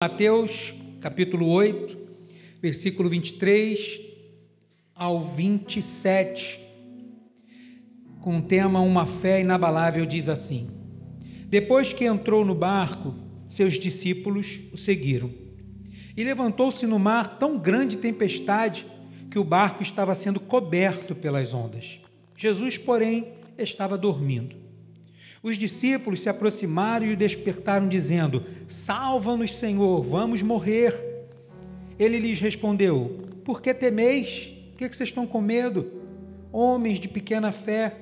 Mateus, 0.00 0.74
capítulo 1.00 1.48
8, 1.48 1.98
versículo 2.62 3.08
23 3.08 4.00
ao 4.94 5.20
27, 5.20 6.60
com 8.20 8.38
o 8.38 8.42
tema 8.42 8.78
Uma 8.78 9.04
fé 9.04 9.40
inabalável, 9.40 10.06
diz 10.06 10.28
assim: 10.28 10.70
Depois 11.48 11.92
que 11.92 12.04
entrou 12.04 12.44
no 12.44 12.54
barco, 12.54 13.12
seus 13.44 13.74
discípulos 13.74 14.60
o 14.72 14.78
seguiram. 14.78 15.34
E 16.16 16.22
levantou-se 16.22 16.86
no 16.86 17.00
mar 17.00 17.36
tão 17.36 17.58
grande 17.58 17.96
tempestade 17.96 18.86
que 19.28 19.38
o 19.40 19.42
barco 19.42 19.82
estava 19.82 20.14
sendo 20.14 20.38
coberto 20.38 21.12
pelas 21.12 21.52
ondas. 21.52 22.00
Jesus, 22.36 22.78
porém, 22.78 23.32
estava 23.58 23.98
dormindo. 23.98 24.67
Os 25.42 25.56
discípulos 25.56 26.20
se 26.20 26.28
aproximaram 26.28 27.06
e 27.06 27.12
o 27.12 27.16
despertaram, 27.16 27.88
dizendo: 27.88 28.44
Salva-nos, 28.66 29.56
Senhor, 29.56 30.02
vamos 30.02 30.42
morrer. 30.42 30.94
Ele 31.98 32.18
lhes 32.18 32.40
respondeu: 32.40 33.28
Por 33.44 33.62
que 33.62 33.72
temeis? 33.72 34.54
Por 34.70 34.78
que 34.78 34.96
vocês 34.96 35.08
estão 35.08 35.26
com 35.26 35.40
medo? 35.40 35.90
Homens 36.52 36.98
de 36.98 37.08
pequena 37.08 37.52
fé. 37.52 37.94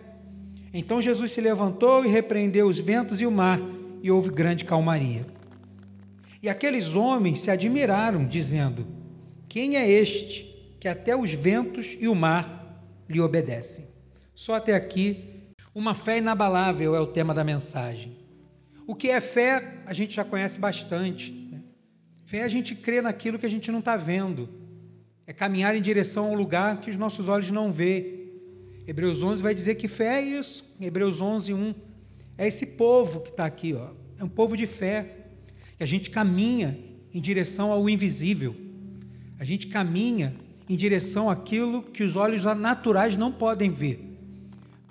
Então 0.72 1.00
Jesus 1.00 1.32
se 1.32 1.40
levantou 1.40 2.04
e 2.04 2.08
repreendeu 2.08 2.66
os 2.66 2.78
ventos 2.78 3.20
e 3.20 3.26
o 3.26 3.30
mar, 3.30 3.60
e 4.02 4.10
houve 4.10 4.30
grande 4.30 4.64
calmaria. 4.64 5.26
E 6.42 6.48
aqueles 6.48 6.94
homens 6.94 7.40
se 7.40 7.50
admiraram, 7.50 8.26
dizendo: 8.26 8.86
Quem 9.48 9.76
é 9.76 9.88
este 9.88 10.44
que 10.80 10.88
até 10.88 11.14
os 11.14 11.32
ventos 11.32 11.96
e 12.00 12.08
o 12.08 12.14
mar 12.14 12.82
lhe 13.08 13.20
obedecem? 13.20 13.84
Só 14.34 14.54
até 14.54 14.74
aqui 14.74 15.35
uma 15.76 15.92
fé 15.92 16.16
inabalável 16.16 16.96
é 16.96 17.00
o 17.00 17.06
tema 17.06 17.34
da 17.34 17.44
mensagem. 17.44 18.16
O 18.86 18.94
que 18.94 19.10
é 19.10 19.20
fé, 19.20 19.82
a 19.84 19.92
gente 19.92 20.14
já 20.14 20.24
conhece 20.24 20.58
bastante. 20.58 21.30
Né? 21.30 21.60
Fé 22.24 22.38
é 22.38 22.44
a 22.44 22.48
gente 22.48 22.74
crê 22.74 23.02
naquilo 23.02 23.38
que 23.38 23.44
a 23.44 23.50
gente 23.50 23.70
não 23.70 23.80
está 23.80 23.94
vendo. 23.94 24.48
É 25.26 25.34
caminhar 25.34 25.76
em 25.76 25.82
direção 25.82 26.28
ao 26.28 26.34
lugar 26.34 26.80
que 26.80 26.88
os 26.88 26.96
nossos 26.96 27.28
olhos 27.28 27.50
não 27.50 27.70
vê. 27.70 28.30
Hebreus 28.86 29.22
11 29.22 29.42
vai 29.42 29.54
dizer 29.54 29.74
que 29.74 29.86
fé 29.86 30.18
é 30.18 30.22
isso. 30.22 30.64
Hebreus 30.80 31.20
11, 31.20 31.52
1. 31.52 31.74
É 32.38 32.48
esse 32.48 32.68
povo 32.68 33.20
que 33.20 33.28
está 33.28 33.44
aqui. 33.44 33.74
Ó. 33.74 33.90
É 34.18 34.24
um 34.24 34.30
povo 34.30 34.56
de 34.56 34.66
fé. 34.66 35.26
Que 35.76 35.84
a 35.84 35.86
gente 35.86 36.10
caminha 36.10 36.78
em 37.12 37.20
direção 37.20 37.70
ao 37.70 37.86
invisível. 37.86 38.56
A 39.38 39.44
gente 39.44 39.66
caminha 39.66 40.34
em 40.70 40.74
direção 40.74 41.28
àquilo 41.28 41.82
que 41.82 42.02
os 42.02 42.16
olhos 42.16 42.44
naturais 42.44 43.14
não 43.14 43.30
podem 43.30 43.70
ver 43.70 44.05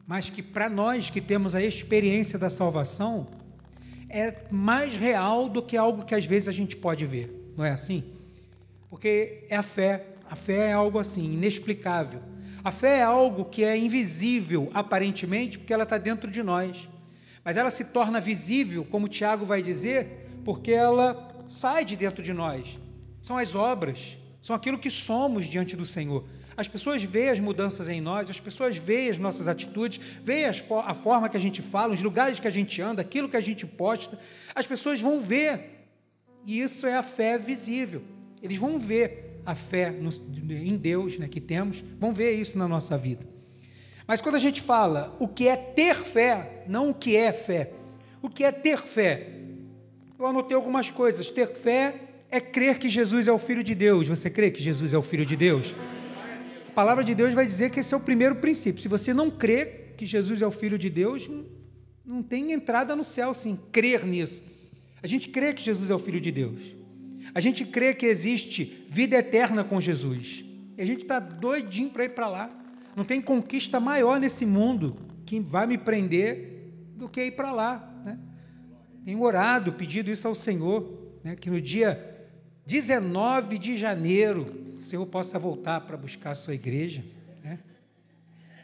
mas 0.07 0.29
que 0.29 0.41
para 0.41 0.69
nós 0.69 1.09
que 1.09 1.19
temos 1.19 1.55
a 1.55 1.63
experiência 1.63 2.37
da 2.37 2.49
salvação 2.49 3.27
é 4.09 4.33
mais 4.51 4.95
real 4.95 5.49
do 5.49 5.61
que 5.61 5.75
algo 5.75 6.05
que 6.05 6.13
às 6.13 6.25
vezes 6.25 6.47
a 6.47 6.51
gente 6.51 6.75
pode 6.75 7.05
ver, 7.05 7.53
não 7.57 7.65
é 7.65 7.71
assim? 7.71 8.03
Porque 8.89 9.45
é 9.49 9.55
a 9.55 9.63
fé, 9.63 10.05
a 10.29 10.35
fé 10.35 10.69
é 10.69 10.73
algo 10.73 10.99
assim, 10.99 11.33
inexplicável. 11.33 12.21
A 12.63 12.71
fé 12.71 12.99
é 12.99 13.03
algo 13.03 13.45
que 13.45 13.63
é 13.63 13.77
invisível 13.77 14.71
aparentemente, 14.73 15.59
porque 15.59 15.73
ela 15.73 15.83
está 15.83 15.97
dentro 15.97 16.31
de 16.31 16.41
nós, 16.41 16.87
mas 17.43 17.57
ela 17.57 17.69
se 17.69 17.85
torna 17.85 18.19
visível, 18.19 18.85
como 18.85 19.07
Tiago 19.07 19.45
vai 19.45 19.61
dizer, 19.61 20.27
porque 20.43 20.71
ela 20.71 21.43
sai 21.47 21.85
de 21.85 21.95
dentro 21.95 22.23
de 22.23 22.33
nós. 22.33 22.79
São 23.21 23.37
as 23.37 23.53
obras, 23.53 24.17
são 24.41 24.55
aquilo 24.55 24.79
que 24.79 24.89
somos 24.89 25.45
diante 25.45 25.75
do 25.75 25.85
Senhor. 25.85 26.23
As 26.57 26.67
pessoas 26.67 27.03
veem 27.03 27.29
as 27.29 27.39
mudanças 27.39 27.89
em 27.89 27.99
nós, 27.99 28.29
as 28.29 28.39
pessoas 28.39 28.77
veem 28.77 29.09
as 29.09 29.17
nossas 29.17 29.47
atitudes, 29.47 29.99
veem 30.23 30.45
a 30.45 30.93
forma 30.93 31.27
que 31.27 31.35
a 31.35 31.39
gente 31.39 31.61
fala, 31.61 31.93
os 31.93 32.01
lugares 32.01 32.39
que 32.39 32.47
a 32.47 32.51
gente 32.51 32.81
anda, 32.81 33.01
aquilo 33.01 33.27
que 33.27 33.35
a 33.35 33.41
gente 33.41 33.65
posta. 33.65 34.17
As 34.53 34.65
pessoas 34.65 35.01
vão 35.01 35.19
ver. 35.19 35.87
E 36.45 36.61
isso 36.61 36.87
é 36.87 36.95
a 36.95 37.03
fé 37.03 37.37
visível. 37.37 38.01
Eles 38.41 38.57
vão 38.57 38.79
ver 38.79 39.41
a 39.45 39.53
fé 39.53 39.91
no, 39.91 40.09
em 40.49 40.77
Deus 40.77 41.17
né, 41.17 41.27
que 41.27 41.41
temos, 41.41 41.83
vão 41.99 42.13
ver 42.13 42.33
isso 42.33 42.57
na 42.57 42.67
nossa 42.67 42.97
vida. 42.97 43.27
Mas 44.07 44.21
quando 44.21 44.35
a 44.35 44.39
gente 44.39 44.61
fala 44.61 45.15
o 45.19 45.27
que 45.27 45.47
é 45.47 45.55
ter 45.55 45.95
fé, 45.95 46.63
não 46.67 46.91
o 46.91 46.93
que 46.93 47.15
é 47.15 47.33
fé, 47.33 47.71
o 48.21 48.29
que 48.29 48.43
é 48.43 48.51
ter 48.51 48.77
fé? 48.77 49.29
Eu 50.17 50.25
anotei 50.25 50.55
algumas 50.55 50.89
coisas. 50.89 51.29
Ter 51.29 51.47
fé 51.47 51.95
é 52.31 52.39
crer 52.39 52.79
que 52.79 52.87
Jesus 52.87 53.27
é 53.27 53.31
o 53.31 53.37
Filho 53.39 53.63
de 53.63 53.75
Deus. 53.75 54.07
Você 54.07 54.29
crê 54.29 54.49
que 54.49 54.61
Jesus 54.61 54.93
é 54.93 54.97
o 54.97 55.01
Filho 55.01 55.25
de 55.25 55.35
Deus? 55.35 55.73
Palavra 56.75 57.05
de 57.05 57.15
Deus 57.15 57.33
vai 57.33 57.45
dizer 57.45 57.71
que 57.71 57.79
esse 57.79 57.93
é 57.93 57.97
o 57.97 58.01
primeiro 58.01 58.35
princípio. 58.35 58.81
Se 58.81 58.89
você 58.89 59.13
não 59.13 59.31
crê 59.31 59.65
que 59.97 60.05
Jesus 60.05 60.41
é 60.41 60.47
o 60.47 60.51
Filho 60.51 60.77
de 60.77 60.89
Deus, 60.89 61.29
não 62.05 62.21
tem 62.21 62.51
entrada 62.51 62.95
no 62.95 63.03
céu, 63.03 63.33
sim, 63.33 63.57
crer 63.71 64.05
nisso. 64.05 64.43
A 65.01 65.07
gente 65.07 65.29
crê 65.29 65.53
que 65.53 65.63
Jesus 65.63 65.89
é 65.89 65.95
o 65.95 65.99
Filho 65.99 66.19
de 66.19 66.31
Deus. 66.31 66.59
A 67.33 67.39
gente 67.39 67.63
crê 67.65 67.93
que 67.93 68.05
existe 68.05 68.85
vida 68.87 69.15
eterna 69.15 69.63
com 69.63 69.79
Jesus. 69.79 70.43
E 70.77 70.81
a 70.81 70.85
gente 70.85 71.03
está 71.03 71.17
doidinho 71.17 71.89
para 71.89 72.03
ir 72.03 72.09
para 72.09 72.27
lá. 72.27 72.51
Não 72.95 73.05
tem 73.05 73.21
conquista 73.21 73.79
maior 73.79 74.19
nesse 74.19 74.45
mundo 74.45 74.97
que 75.25 75.39
vai 75.39 75.65
me 75.65 75.77
prender 75.77 76.73
do 76.95 77.07
que 77.07 77.23
ir 77.23 77.31
para 77.31 77.51
lá. 77.53 78.01
Né? 78.05 78.19
Tenho 79.05 79.21
orado, 79.21 79.73
pedido 79.73 80.11
isso 80.11 80.27
ao 80.27 80.35
Senhor, 80.35 81.17
né? 81.23 81.35
que 81.35 81.49
no 81.49 81.61
dia 81.61 82.14
19 82.65 83.59
de 83.59 83.77
janeiro, 83.77 84.63
o 84.79 84.81
Senhor 84.81 85.05
possa 85.05 85.37
voltar 85.37 85.81
para 85.81 85.95
buscar 85.95 86.31
a 86.31 86.35
sua 86.35 86.55
igreja. 86.55 87.03
Né? 87.43 87.59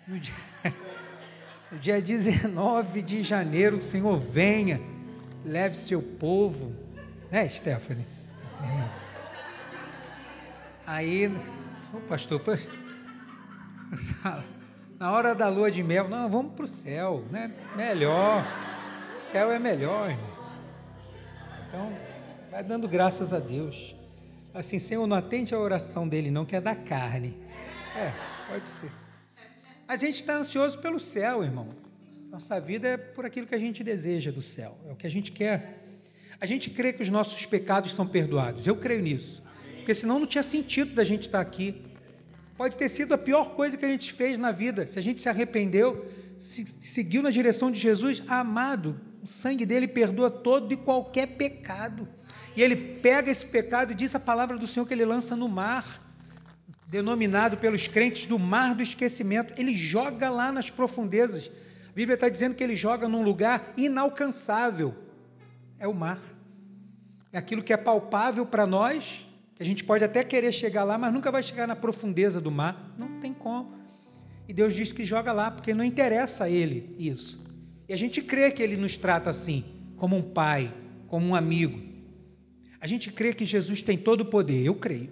No, 0.07 0.19
dia, 0.19 0.34
no 1.72 1.78
dia 1.78 2.01
19 2.01 3.01
de 3.03 3.22
janeiro, 3.22 3.78
o 3.78 3.81
Senhor 3.81 4.17
venha, 4.17 4.81
leve 5.45 5.78
seu 5.78 6.01
povo. 6.01 6.75
Né, 7.29 7.47
Stephanie? 7.47 8.06
Aí, 10.85 11.28
o 11.94 12.01
pastor, 12.01 12.41
na 15.00 15.11
hora 15.11 15.35
da 15.35 15.47
lua 15.47 15.69
de 15.69 15.84
mel, 15.84 16.09
não, 16.09 16.28
vamos 16.28 16.53
para 16.53 16.66
o 16.66 16.67
céu, 16.67 17.23
né? 17.29 17.51
Melhor. 17.75 18.44
O 19.13 19.17
céu 19.17 19.51
é 19.51 19.59
melhor, 19.59 20.09
irmão. 20.09 20.31
Então, 21.67 22.10
Vai 22.51 22.66
dando 22.66 22.85
graças 22.85 23.31
a 23.31 23.39
Deus. 23.39 23.95
Assim, 24.53 24.78
Senhor, 24.78 25.07
não 25.07 25.16
atende 25.16 25.56
a 25.56 25.57
oração 25.57 26.06
dele, 26.06 26.29
não, 26.29 26.45
que 26.45 26.53
é 26.53 26.59
da 26.59 26.75
carne. 26.75 27.34
É, 27.95 28.12
pode 28.45 28.67
ser. 28.67 28.91
A 29.88 29.95
gente 29.95 30.16
está 30.16 30.35
ansioso 30.35 30.78
pelo 30.79 31.00
céu, 31.00 31.45
irmão. 31.45 31.69
Nossa 32.29 32.59
vida 32.59 32.90
é 32.90 32.97
por 32.97 33.25
aquilo 33.25 33.47
que 33.47 33.56
a 33.56 33.57
gente 33.57 33.85
deseja 33.85 34.31
do 34.31 34.41
céu, 34.41 34.78
é 34.85 34.91
o 34.91 34.97
que 34.97 35.07
a 35.07 35.09
gente 35.09 35.31
quer. 35.31 35.79
A 36.41 36.45
gente 36.45 36.69
crê 36.69 36.91
que 36.91 37.01
os 37.01 37.07
nossos 37.07 37.45
pecados 37.45 37.94
são 37.94 38.06
perdoados. 38.06 38.67
Eu 38.67 38.75
creio 38.75 39.01
nisso. 39.01 39.41
Porque 39.78 39.94
senão 39.94 40.19
não 40.19 40.28
tinha 40.28 40.44
sentido 40.44 40.94
da 40.94 41.06
gente 41.06 41.28
estar 41.28 41.40
aqui. 41.40 41.81
Pode 42.57 42.75
ter 42.75 42.90
sido 42.90 43.13
a 43.13 43.17
pior 43.17 43.56
coisa 43.56 43.78
que 43.78 43.85
a 43.85 43.88
gente 43.88 44.11
fez 44.11 44.38
na 44.38 44.51
vida. 44.51 44.85
Se 44.85 45.00
a 45.00 45.01
gente 45.01 45.22
se 45.22 45.29
arrependeu, 45.29 46.06
se 46.38 46.67
seguiu 46.67 47.22
na 47.22 47.29
direção 47.29 47.72
de 47.72 47.79
Jesus, 47.79 48.22
amado, 48.28 49.00
o 49.23 49.28
sangue 49.28 49.66
dele 49.66 49.88
perdoa 49.88 50.29
todo 50.29 50.73
e 50.73 50.78
qualquer 50.78 51.28
pecado. 51.38 52.07
E 52.56 52.62
ele 52.62 52.75
pega 52.75 53.31
esse 53.31 53.45
pecado 53.45 53.91
e 53.91 53.95
diz 53.95 54.13
a 54.13 54.19
palavra 54.19 54.57
do 54.57 54.67
Senhor 54.67 54.85
que 54.85 54.94
ele 54.94 55.06
lança 55.06 55.35
no 55.35 55.47
mar, 55.47 56.01
denominado 56.88 57.57
pelos 57.57 57.88
crentes 57.88 58.25
do 58.25 58.38
mar 58.38 58.75
do 58.75 58.84
esquecimento. 58.84 59.53
Ele 59.57 59.73
joga 59.73 60.29
lá 60.29 60.51
nas 60.51 60.69
profundezas. 60.69 61.50
A 61.90 61.94
Bíblia 61.94 62.16
está 62.16 62.28
dizendo 62.28 62.56
que 62.56 62.63
ele 62.63 62.75
joga 62.75 63.07
num 63.07 63.23
lugar 63.23 63.73
inalcançável. 63.78 64.94
É 65.79 65.88
o 65.88 65.94
mar. 65.94 66.19
É 67.31 67.38
aquilo 67.38 67.63
que 67.63 67.72
é 67.72 67.78
palpável 67.78 68.45
para 68.45 68.67
nós, 68.67 69.25
que 69.56 69.63
a 69.63 69.66
gente 69.66 69.85
pode 69.85 70.03
até 70.03 70.22
querer 70.22 70.51
chegar 70.51 70.84
lá, 70.84 70.97
mas 70.97 71.13
nunca 71.13 71.31
vai 71.31 71.41
chegar 71.41 71.66
na 71.66 71.75
profundeza 71.75 72.41
do 72.41 72.51
mar. 72.51 72.94
Não 72.97 73.19
tem 73.22 73.34
como. 73.34 73.73
E 74.47 74.53
Deus 74.53 74.73
diz 74.73 74.91
que 74.91 75.06
joga 75.06 75.31
lá, 75.31 75.50
porque 75.50 75.73
não 75.73 75.84
interessa 75.84 76.44
a 76.44 76.50
Ele 76.50 76.94
isso. 77.00 77.41
E 77.88 77.94
a 77.94 77.97
gente 77.97 78.22
crê 78.22 78.51
que 78.51 78.61
Ele 78.61 78.75
nos 78.75 78.97
trata 78.97 79.29
assim, 79.29 79.63
como 79.95 80.17
um 80.17 80.22
pai, 80.22 80.73
como 81.07 81.25
um 81.25 81.35
amigo. 81.35 81.91
A 82.81 82.88
gente 82.88 83.12
crê 83.12 83.31
que 83.31 83.46
Jesus 83.46 83.84
tem 83.84 83.96
todo 83.96 84.22
o 84.22 84.25
poder, 84.25 84.66
eu 84.66 84.73
creio. 84.73 85.11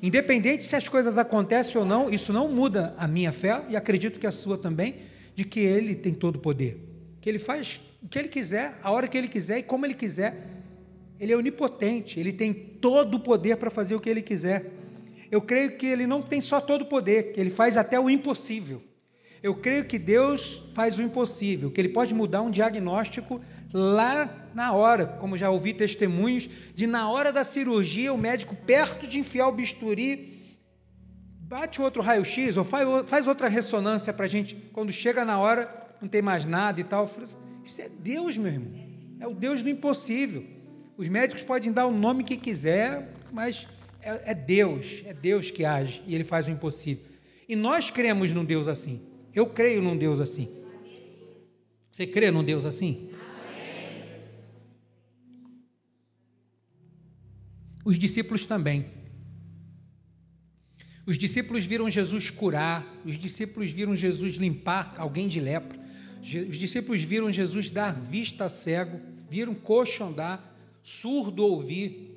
Independente 0.00 0.64
se 0.64 0.76
as 0.76 0.88
coisas 0.88 1.18
acontecem 1.18 1.76
ou 1.76 1.84
não, 1.84 2.08
isso 2.08 2.32
não 2.32 2.48
muda 2.48 2.94
a 2.96 3.08
minha 3.08 3.32
fé 3.32 3.64
e 3.68 3.74
acredito 3.74 4.20
que 4.20 4.26
a 4.28 4.30
sua 4.30 4.56
também, 4.56 4.94
de 5.34 5.44
que 5.44 5.58
Ele 5.58 5.96
tem 5.96 6.14
todo 6.14 6.36
o 6.36 6.38
poder. 6.38 6.80
Que 7.20 7.28
Ele 7.28 7.40
faz 7.40 7.80
o 8.00 8.08
que 8.08 8.16
Ele 8.16 8.28
quiser, 8.28 8.78
a 8.80 8.92
hora 8.92 9.08
que 9.08 9.18
Ele 9.18 9.26
quiser 9.26 9.58
e 9.58 9.62
como 9.64 9.84
Ele 9.84 9.94
quiser. 9.94 10.36
Ele 11.18 11.32
é 11.32 11.36
onipotente, 11.36 12.20
Ele 12.20 12.32
tem 12.32 12.52
todo 12.52 13.16
o 13.16 13.20
poder 13.20 13.56
para 13.56 13.70
fazer 13.70 13.96
o 13.96 14.00
que 14.00 14.08
Ele 14.08 14.22
quiser. 14.22 14.70
Eu 15.32 15.40
creio 15.40 15.76
que 15.76 15.86
Ele 15.86 16.06
não 16.06 16.22
tem 16.22 16.40
só 16.40 16.60
todo 16.60 16.82
o 16.82 16.86
poder, 16.86 17.32
que 17.32 17.40
Ele 17.40 17.50
faz 17.50 17.76
até 17.76 17.98
o 17.98 18.08
impossível. 18.08 18.80
Eu 19.42 19.54
creio 19.56 19.84
que 19.84 19.98
Deus 19.98 20.70
faz 20.72 20.98
o 20.98 21.02
impossível, 21.02 21.70
que 21.70 21.80
Ele 21.80 21.88
pode 21.88 22.14
mudar 22.14 22.42
um 22.42 22.50
diagnóstico 22.50 23.40
lá 23.72 24.48
na 24.54 24.72
hora, 24.72 25.06
como 25.06 25.36
já 25.36 25.50
ouvi 25.50 25.74
testemunhos, 25.74 26.48
de 26.74 26.86
na 26.86 27.10
hora 27.10 27.32
da 27.32 27.42
cirurgia, 27.42 28.12
o 28.12 28.18
médico 28.18 28.54
perto 28.54 29.06
de 29.06 29.18
enfiar 29.18 29.48
o 29.48 29.52
bisturi, 29.52 30.56
bate 31.40 31.82
outro 31.82 32.02
raio-x 32.02 32.56
ou 32.56 32.64
faz, 32.64 33.26
outra 33.26 33.48
ressonância 33.48 34.12
para 34.12 34.26
a 34.26 34.28
gente, 34.28 34.54
quando 34.72 34.92
chega 34.92 35.24
na 35.24 35.38
hora, 35.38 35.68
não 36.00 36.08
tem 36.08 36.22
mais 36.22 36.44
nada 36.44 36.80
e 36.80 36.84
tal. 36.84 37.04
Assim, 37.04 37.36
Isso 37.64 37.82
é 37.82 37.88
Deus, 37.88 38.38
meu 38.38 38.52
irmão. 38.52 38.72
É 39.18 39.26
o 39.26 39.34
Deus 39.34 39.62
do 39.62 39.68
impossível. 39.68 40.44
Os 40.96 41.08
médicos 41.08 41.42
podem 41.42 41.72
dar 41.72 41.86
o 41.86 41.92
nome 41.92 42.22
que 42.22 42.36
quiser, 42.36 43.12
mas 43.32 43.66
é, 44.00 44.30
é 44.30 44.34
Deus, 44.34 45.02
é 45.04 45.12
Deus 45.12 45.50
que 45.50 45.64
age 45.64 46.02
e 46.06 46.14
ele 46.14 46.24
faz 46.24 46.46
o 46.46 46.50
impossível. 46.50 47.04
E 47.48 47.56
nós 47.56 47.90
cremos 47.90 48.32
num 48.32 48.44
Deus 48.44 48.68
assim. 48.68 49.11
Eu 49.34 49.46
creio 49.46 49.80
num 49.80 49.96
Deus 49.96 50.20
assim. 50.20 50.48
Você 51.90 52.06
crê 52.06 52.30
num 52.30 52.44
Deus 52.44 52.64
assim? 52.64 53.10
Os 57.84 57.98
discípulos 57.98 58.46
também. 58.46 58.86
Os 61.04 61.18
discípulos 61.18 61.64
viram 61.64 61.90
Jesus 61.90 62.30
curar, 62.30 62.86
os 63.04 63.18
discípulos 63.18 63.72
viram 63.72 63.96
Jesus 63.96 64.36
limpar 64.36 64.94
alguém 64.98 65.26
de 65.26 65.40
lepra, 65.40 65.78
os 66.20 66.56
discípulos 66.56 67.02
viram 67.02 67.32
Jesus 67.32 67.68
dar 67.68 67.92
vista 68.00 68.44
a 68.44 68.48
cego, 68.48 69.00
viram 69.28 69.52
coxo 69.52 70.04
andar, 70.04 70.56
surdo 70.80 71.44
ouvir. 71.44 72.08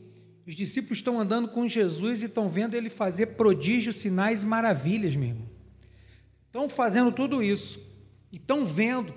Os 0.45 0.53
discípulos 0.53 0.99
estão 0.99 1.19
andando 1.19 1.47
com 1.47 1.67
Jesus 1.67 2.21
e 2.21 2.27
estão 2.27 2.47
vendo 2.47 2.75
ele 2.75 2.89
fazer 2.89 3.27
prodígios, 3.35 3.95
sinais 3.95 4.43
e 4.43 4.45
maravilhas, 4.45 5.15
meu 5.15 5.29
irmão. 5.29 5.54
Estão 6.55 6.69
fazendo 6.69 7.11
tudo 7.11 7.43
isso 7.43 7.77
e 8.31 8.37
estão 8.37 8.65
vendo, 8.65 9.13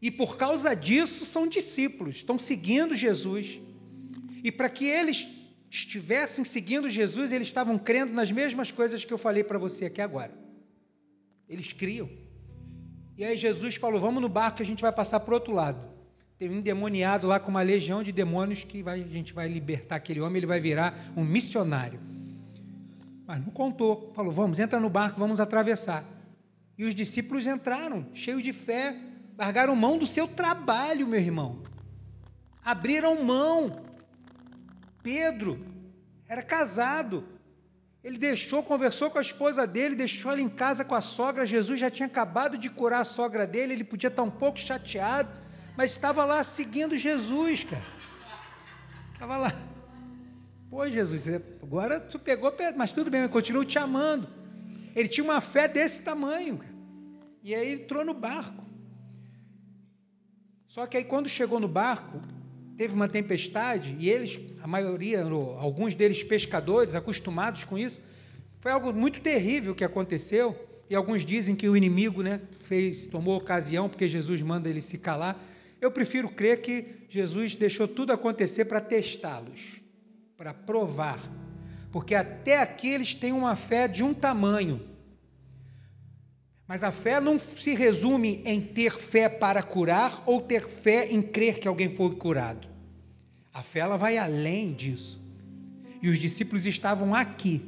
e 0.00 0.10
por 0.10 0.38
causa 0.38 0.74
disso 0.74 1.26
são 1.26 1.46
discípulos, 1.46 2.16
estão 2.16 2.38
seguindo 2.38 2.94
Jesus. 2.94 3.60
E 4.42 4.50
para 4.50 4.70
que 4.70 4.86
eles 4.86 5.28
estivessem 5.68 6.46
seguindo 6.46 6.88
Jesus, 6.88 7.30
eles 7.30 7.48
estavam 7.48 7.78
crendo 7.78 8.14
nas 8.14 8.32
mesmas 8.32 8.70
coisas 8.70 9.04
que 9.04 9.12
eu 9.12 9.18
falei 9.18 9.44
para 9.44 9.58
você 9.58 9.84
aqui 9.84 10.00
agora. 10.00 10.32
Eles 11.46 11.74
criam. 11.74 12.08
E 13.18 13.22
aí 13.22 13.36
Jesus 13.36 13.74
falou: 13.74 14.00
Vamos 14.00 14.22
no 14.22 14.28
barco 14.30 14.56
que 14.56 14.62
a 14.62 14.66
gente 14.66 14.80
vai 14.80 14.90
passar 14.90 15.20
para 15.20 15.30
o 15.32 15.34
outro 15.34 15.52
lado. 15.52 15.86
Tem 16.38 16.48
um 16.48 16.54
endemoniado 16.54 17.26
lá 17.26 17.38
com 17.38 17.50
uma 17.50 17.60
legião 17.60 18.02
de 18.02 18.12
demônios 18.12 18.64
que 18.64 18.82
vai, 18.82 19.02
a 19.02 19.06
gente 19.08 19.34
vai 19.34 19.46
libertar 19.46 19.96
aquele 19.96 20.22
homem, 20.22 20.38
ele 20.38 20.46
vai 20.46 20.58
virar 20.58 20.98
um 21.14 21.22
missionário. 21.22 22.00
Mas 23.26 23.44
não 23.44 23.52
contou. 23.52 24.10
Falou: 24.14 24.32
Vamos, 24.32 24.58
entra 24.58 24.80
no 24.80 24.88
barco, 24.88 25.20
vamos 25.20 25.38
atravessar. 25.38 26.16
E 26.78 26.84
os 26.84 26.94
discípulos 26.94 27.46
entraram, 27.46 28.06
cheios 28.14 28.42
de 28.42 28.52
fé, 28.52 28.96
largaram 29.36 29.74
mão 29.76 29.98
do 29.98 30.06
seu 30.06 30.28
trabalho, 30.28 31.06
meu 31.06 31.20
irmão. 31.20 31.62
Abriram 32.64 33.22
mão 33.22 33.88
Pedro 35.02 35.58
era 36.28 36.42
casado. 36.42 37.24
Ele 38.04 38.18
deixou, 38.18 38.62
conversou 38.62 39.10
com 39.10 39.18
a 39.18 39.22
esposa 39.22 39.66
dele, 39.66 39.94
deixou 39.94 40.30
ela 40.30 40.40
em 40.40 40.48
casa 40.48 40.84
com 40.84 40.94
a 40.94 41.00
sogra. 41.00 41.46
Jesus 41.46 41.80
já 41.80 41.90
tinha 41.90 42.06
acabado 42.06 42.58
de 42.58 42.68
curar 42.68 43.00
a 43.00 43.04
sogra 43.04 43.46
dele, 43.46 43.72
ele 43.72 43.84
podia 43.84 44.08
estar 44.08 44.22
um 44.22 44.30
pouco 44.30 44.58
chateado, 44.58 45.30
mas 45.76 45.92
estava 45.92 46.24
lá 46.24 46.44
seguindo 46.44 46.96
Jesus, 46.96 47.64
cara. 47.64 47.82
Estava 49.14 49.36
lá. 49.36 49.52
Pô, 50.70 50.86
Jesus, 50.86 51.26
agora 51.62 51.98
tu 51.98 52.18
pegou, 52.18 52.54
mas 52.76 52.92
tudo 52.92 53.10
bem, 53.10 53.22
eu 53.22 53.28
continuo 53.28 53.64
te 53.64 53.78
amando. 53.78 54.28
Ele 54.98 55.08
tinha 55.08 55.22
uma 55.22 55.40
fé 55.40 55.68
desse 55.68 56.02
tamanho. 56.02 56.58
E 57.40 57.54
aí 57.54 57.70
ele 57.70 57.82
entrou 57.82 58.04
no 58.04 58.12
barco. 58.12 58.64
Só 60.66 60.88
que 60.88 60.96
aí 60.96 61.04
quando 61.04 61.28
chegou 61.28 61.60
no 61.60 61.68
barco, 61.68 62.20
teve 62.76 62.94
uma 62.94 63.08
tempestade 63.08 63.96
e 64.00 64.10
eles, 64.10 64.40
a 64.60 64.66
maioria, 64.66 65.22
alguns 65.22 65.94
deles 65.94 66.24
pescadores, 66.24 66.96
acostumados 66.96 67.62
com 67.62 67.78
isso, 67.78 68.00
foi 68.58 68.72
algo 68.72 68.92
muito 68.92 69.20
terrível 69.20 69.72
que 69.72 69.84
aconteceu. 69.84 70.56
E 70.90 70.96
alguns 70.96 71.24
dizem 71.24 71.54
que 71.54 71.68
o 71.68 71.76
inimigo, 71.76 72.20
né, 72.20 72.40
fez, 72.50 73.06
tomou 73.06 73.36
ocasião 73.36 73.88
porque 73.88 74.08
Jesus 74.08 74.42
manda 74.42 74.68
ele 74.68 74.80
se 74.80 74.98
calar. 74.98 75.40
Eu 75.80 75.92
prefiro 75.92 76.28
crer 76.28 76.60
que 76.60 77.06
Jesus 77.08 77.54
deixou 77.54 77.86
tudo 77.86 78.12
acontecer 78.12 78.64
para 78.64 78.80
testá-los, 78.80 79.80
para 80.36 80.52
provar, 80.52 81.22
porque 81.92 82.16
até 82.16 82.60
aqui 82.60 82.88
eles 82.88 83.14
têm 83.14 83.30
uma 83.30 83.54
fé 83.54 83.86
de 83.86 84.02
um 84.02 84.12
tamanho. 84.12 84.87
Mas 86.68 86.84
a 86.84 86.92
fé 86.92 87.18
não 87.18 87.38
se 87.38 87.74
resume 87.74 88.42
em 88.44 88.60
ter 88.60 88.92
fé 88.92 89.26
para 89.26 89.62
curar 89.62 90.22
ou 90.26 90.42
ter 90.42 90.68
fé 90.68 91.10
em 91.10 91.22
crer 91.22 91.58
que 91.58 91.66
alguém 91.66 91.88
foi 91.88 92.14
curado. 92.14 92.68
A 93.54 93.62
fé 93.62 93.80
ela 93.80 93.96
vai 93.96 94.18
além 94.18 94.74
disso. 94.74 95.18
E 96.02 96.10
os 96.10 96.18
discípulos 96.18 96.66
estavam 96.66 97.14
aqui. 97.14 97.62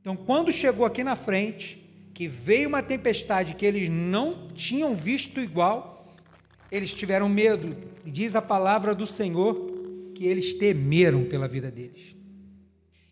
Então, 0.00 0.14
quando 0.14 0.52
chegou 0.52 0.86
aqui 0.86 1.02
na 1.02 1.16
frente, 1.16 1.82
que 2.14 2.28
veio 2.28 2.68
uma 2.68 2.84
tempestade 2.84 3.56
que 3.56 3.66
eles 3.66 3.90
não 3.90 4.46
tinham 4.54 4.94
visto 4.94 5.40
igual, 5.40 6.06
eles 6.70 6.94
tiveram 6.94 7.28
medo. 7.28 7.76
E 8.04 8.12
diz 8.12 8.36
a 8.36 8.40
palavra 8.40 8.94
do 8.94 9.04
Senhor 9.04 10.12
que 10.14 10.24
eles 10.24 10.54
temeram 10.54 11.24
pela 11.24 11.48
vida 11.48 11.68
deles. 11.68 12.14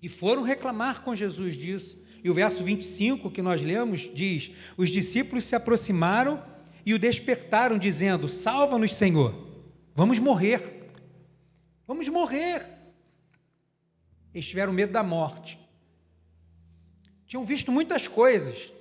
E 0.01 0.09
foram 0.09 0.45
reclamar 0.45 1.03
com 1.03 1.17
Jesus 1.17 1.57
disso. 1.57 2.04
E 2.25 2.31
o 2.31 2.35
verso 2.35 2.65
25 2.65 3.31
que 3.31 3.43
nós 3.43 3.61
lemos 3.61 4.11
diz: 4.15 4.51
Os 4.79 4.89
discípulos 4.89 5.45
se 5.45 5.55
aproximaram 5.55 6.43
e 6.87 6.95
o 6.95 6.99
despertaram, 6.99 7.79
dizendo: 7.79 8.31
Salva-nos, 8.31 8.95
Senhor, 8.95 9.35
vamos 9.95 10.19
morrer. 10.19 10.91
Vamos 11.87 12.09
morrer. 12.09 12.67
Eles 14.33 14.49
tiveram 14.49 14.73
medo 14.73 14.91
da 14.91 15.03
morte. 15.03 15.59
Tinham 17.27 17.45
visto 17.45 17.71
muitas 17.71 18.09
coisas, 18.09 18.73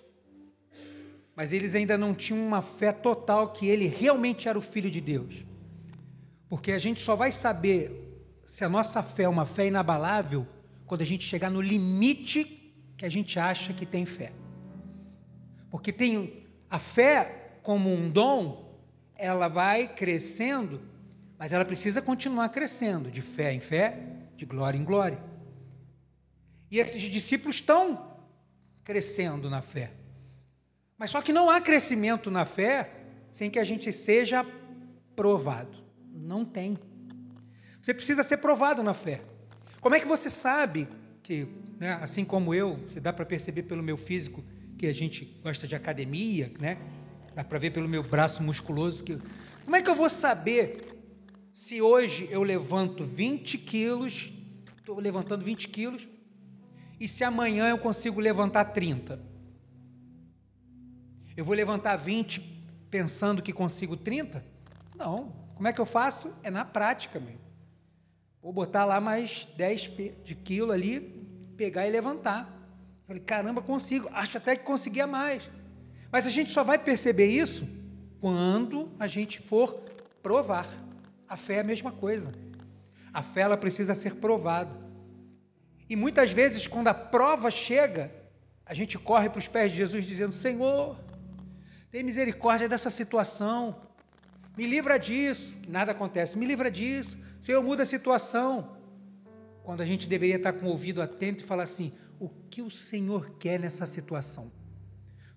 mas 1.36 1.52
eles 1.52 1.76
ainda 1.76 1.98
não 1.98 2.14
tinham 2.14 2.42
uma 2.42 2.62
fé 2.62 2.94
total 2.94 3.52
que 3.52 3.68
ele 3.68 3.88
realmente 3.88 4.48
era 4.48 4.58
o 4.58 4.62
Filho 4.62 4.90
de 4.90 5.02
Deus. 5.02 5.46
Porque 6.48 6.72
a 6.72 6.80
gente 6.80 7.02
só 7.02 7.14
vai 7.14 7.30
saber 7.30 7.92
se 8.46 8.64
a 8.64 8.70
nossa 8.70 9.04
fé 9.04 9.24
é 9.24 9.30
uma 9.30 9.46
fé 9.46 9.68
inabalável 9.68 10.48
quando 10.86 11.02
a 11.02 11.06
gente 11.06 11.26
chegar 11.26 11.50
no 11.50 11.60
limite 11.60 12.63
que 13.04 13.08
a 13.08 13.12
gente 13.12 13.38
acha 13.38 13.74
que 13.74 13.86
tem 13.86 14.06
fé. 14.06 14.32
Porque 15.70 15.92
tem 15.92 16.48
a 16.70 16.80
fé 16.80 17.58
como 17.62 17.94
um 17.94 18.10
dom, 18.10 18.80
ela 19.14 19.50
vai 19.50 19.94
crescendo, 19.94 20.82
mas 21.38 21.52
ela 21.52 21.66
precisa 21.66 22.02
continuar 22.02 22.48
crescendo 22.48 23.12
de 23.12 23.22
fé 23.22 23.52
em 23.52 23.60
fé, 23.60 24.00
de 24.38 24.46
glória 24.46 24.78
em 24.78 24.86
glória. 24.86 25.22
E 26.72 26.80
esses 26.80 27.02
discípulos 27.02 27.58
estão 27.58 28.16
crescendo 28.86 29.50
na 29.50 29.62
fé. 29.62 29.92
Mas 30.98 31.12
só 31.12 31.22
que 31.22 31.34
não 31.34 31.50
há 31.50 31.60
crescimento 31.60 32.32
na 32.32 32.46
fé 32.46 32.90
sem 33.34 33.50
que 33.50 33.60
a 33.60 33.66
gente 33.66 33.92
seja 33.92 34.46
provado. 35.14 35.78
Não 36.10 36.46
tem. 36.46 36.80
Você 37.82 37.94
precisa 37.94 38.24
ser 38.24 38.38
provado 38.38 38.82
na 38.82 38.94
fé. 38.94 39.20
Como 39.82 39.94
é 39.94 40.00
que 40.00 40.08
você 40.08 40.30
sabe 40.30 40.88
que 41.22 41.50
né? 41.84 42.00
assim 42.02 42.24
como 42.24 42.54
eu, 42.54 42.78
você 42.78 43.02
dá 43.02 43.12
para 43.12 43.26
perceber 43.26 43.64
pelo 43.64 43.84
meu 43.84 43.98
físico 43.98 44.42
que 44.78 44.88
a 44.88 44.94
gente 44.94 45.26
gosta 45.44 45.68
de 45.68 45.76
academia, 45.76 46.50
né? 46.58 46.78
dá 47.36 47.44
para 47.44 47.60
ver 47.60 47.72
pelo 47.72 47.90
meu 47.90 48.02
braço 48.02 48.42
musculoso. 48.42 49.04
que 49.04 49.20
Como 49.66 49.76
é 49.76 49.82
que 49.82 49.90
eu 49.90 49.96
vou 49.96 50.10
saber 50.10 50.98
se 51.52 51.82
hoje 51.82 52.30
eu 52.32 52.42
levanto 52.42 53.04
20 53.04 53.58
quilos, 53.58 54.32
estou 54.78 54.98
levantando 54.98 55.44
20 55.44 55.68
quilos, 55.68 56.08
e 56.98 57.06
se 57.06 57.26
amanhã 57.26 57.70
eu 57.70 57.78
consigo 57.78 58.22
levantar 58.22 58.64
30? 58.66 59.20
Eu 61.36 61.44
vou 61.44 61.54
levantar 61.54 61.98
20 61.98 62.40
pensando 62.90 63.42
que 63.42 63.52
consigo 63.52 63.98
30? 63.98 64.42
Não. 64.96 65.34
Como 65.54 65.68
é 65.68 65.74
que 65.74 65.82
eu 65.82 65.86
faço? 65.86 66.34
É 66.44 66.50
na 66.50 66.64
prática 66.64 67.20
mesmo. 67.20 67.42
Vou 68.42 68.54
botar 68.54 68.86
lá 68.86 69.02
mais 69.02 69.46
10 69.58 69.92
de 70.24 70.36
quilo 70.36 70.72
ali, 70.72 71.23
pegar 71.54 71.88
e 71.88 71.92
levantar. 71.92 72.42
Falei, 73.08 73.22
caramba, 73.22 73.62
consigo. 73.62 74.10
Acho 74.14 74.38
até 74.38 74.56
que 74.56 74.64
conseguia 74.64 75.08
mais. 75.08 75.50
Mas 76.12 76.28
a 76.28 76.30
gente 76.30 76.52
só 76.52 76.64
vai 76.64 76.78
perceber 76.78 77.28
isso 77.28 77.68
quando 78.20 78.92
a 79.00 79.08
gente 79.08 79.40
for 79.40 79.74
provar. 80.22 80.68
A 81.28 81.36
fé 81.36 81.56
é 81.56 81.60
a 81.60 81.64
mesma 81.64 81.92
coisa. 81.92 82.34
A 83.14 83.22
fé 83.22 83.42
ela 83.42 83.58
precisa 83.58 83.94
ser 83.94 84.16
provada. 84.16 84.76
E 85.90 85.96
muitas 85.96 86.32
vezes, 86.32 86.66
quando 86.66 86.88
a 86.88 86.94
prova 86.94 87.52
chega, 87.52 88.12
a 88.66 88.74
gente 88.74 88.98
corre 88.98 89.30
para 89.30 89.40
os 89.40 89.48
pés 89.48 89.72
de 89.72 89.78
Jesus 89.78 90.06
dizendo: 90.06 90.32
Senhor, 90.32 90.98
tem 91.92 92.04
misericórdia 92.04 92.70
dessa 92.70 92.90
situação, 92.90 93.82
me 94.58 94.66
livra 94.66 94.98
disso. 94.98 95.54
Nada 95.68 95.92
acontece, 95.92 96.38
me 96.38 96.46
livra 96.46 96.72
disso. 96.72 97.18
Senhor, 97.42 97.62
muda 97.62 97.84
a 97.84 97.86
situação 97.86 98.78
quando 99.64 99.82
a 99.82 99.86
gente 99.86 100.08
deveria 100.08 100.36
estar 100.36 100.54
com 100.54 100.66
o 100.66 100.70
ouvido 100.70 101.02
atento 101.02 101.44
e 101.44 101.48
falar 101.48 101.64
assim: 101.64 101.94
o 102.20 102.30
que 102.30 102.62
o 102.62 102.70
Senhor 102.70 103.32
quer 103.38 103.60
nessa 103.60 103.86
situação? 103.86 104.52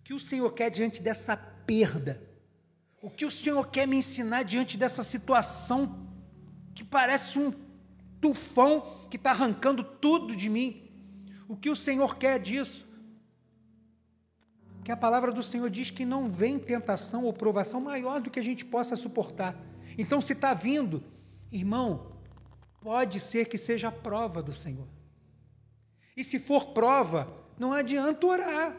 O 0.00 0.02
que 0.02 0.14
o 0.14 0.20
Senhor 0.20 0.52
quer 0.52 0.70
diante 0.70 1.02
dessa 1.02 1.36
perda? 1.36 2.22
O 3.00 3.10
que 3.10 3.24
o 3.24 3.30
Senhor 3.30 3.68
quer 3.68 3.86
me 3.86 3.96
ensinar 3.96 4.42
diante 4.42 4.76
dessa 4.76 5.04
situação 5.04 6.08
que 6.74 6.84
parece 6.84 7.38
um 7.38 7.52
tufão 8.20 9.06
que 9.08 9.16
está 9.16 9.30
arrancando 9.30 9.84
tudo 9.84 10.34
de 10.34 10.48
mim? 10.48 10.90
O 11.48 11.56
que 11.56 11.70
o 11.70 11.76
Senhor 11.76 12.16
quer 12.16 12.40
disso? 12.40 12.84
Que 14.82 14.90
a 14.90 14.96
palavra 14.96 15.32
do 15.32 15.42
Senhor 15.42 15.70
diz 15.70 15.90
que 15.90 16.04
não 16.04 16.28
vem 16.28 16.58
tentação 16.58 17.24
ou 17.24 17.32
provação 17.32 17.80
maior 17.80 18.20
do 18.20 18.30
que 18.30 18.38
a 18.38 18.42
gente 18.42 18.64
possa 18.64 18.96
suportar. 18.96 19.56
Então, 19.98 20.20
se 20.20 20.32
está 20.32 20.54
vindo, 20.54 21.02
irmão, 21.50 22.15
pode 22.86 23.18
ser 23.18 23.48
que 23.48 23.58
seja 23.58 23.88
a 23.88 23.90
prova 23.90 24.40
do 24.40 24.52
Senhor. 24.52 24.86
E 26.16 26.22
se 26.22 26.38
for 26.38 26.66
prova, 26.66 27.26
não 27.58 27.72
adianta 27.72 28.24
orar. 28.24 28.76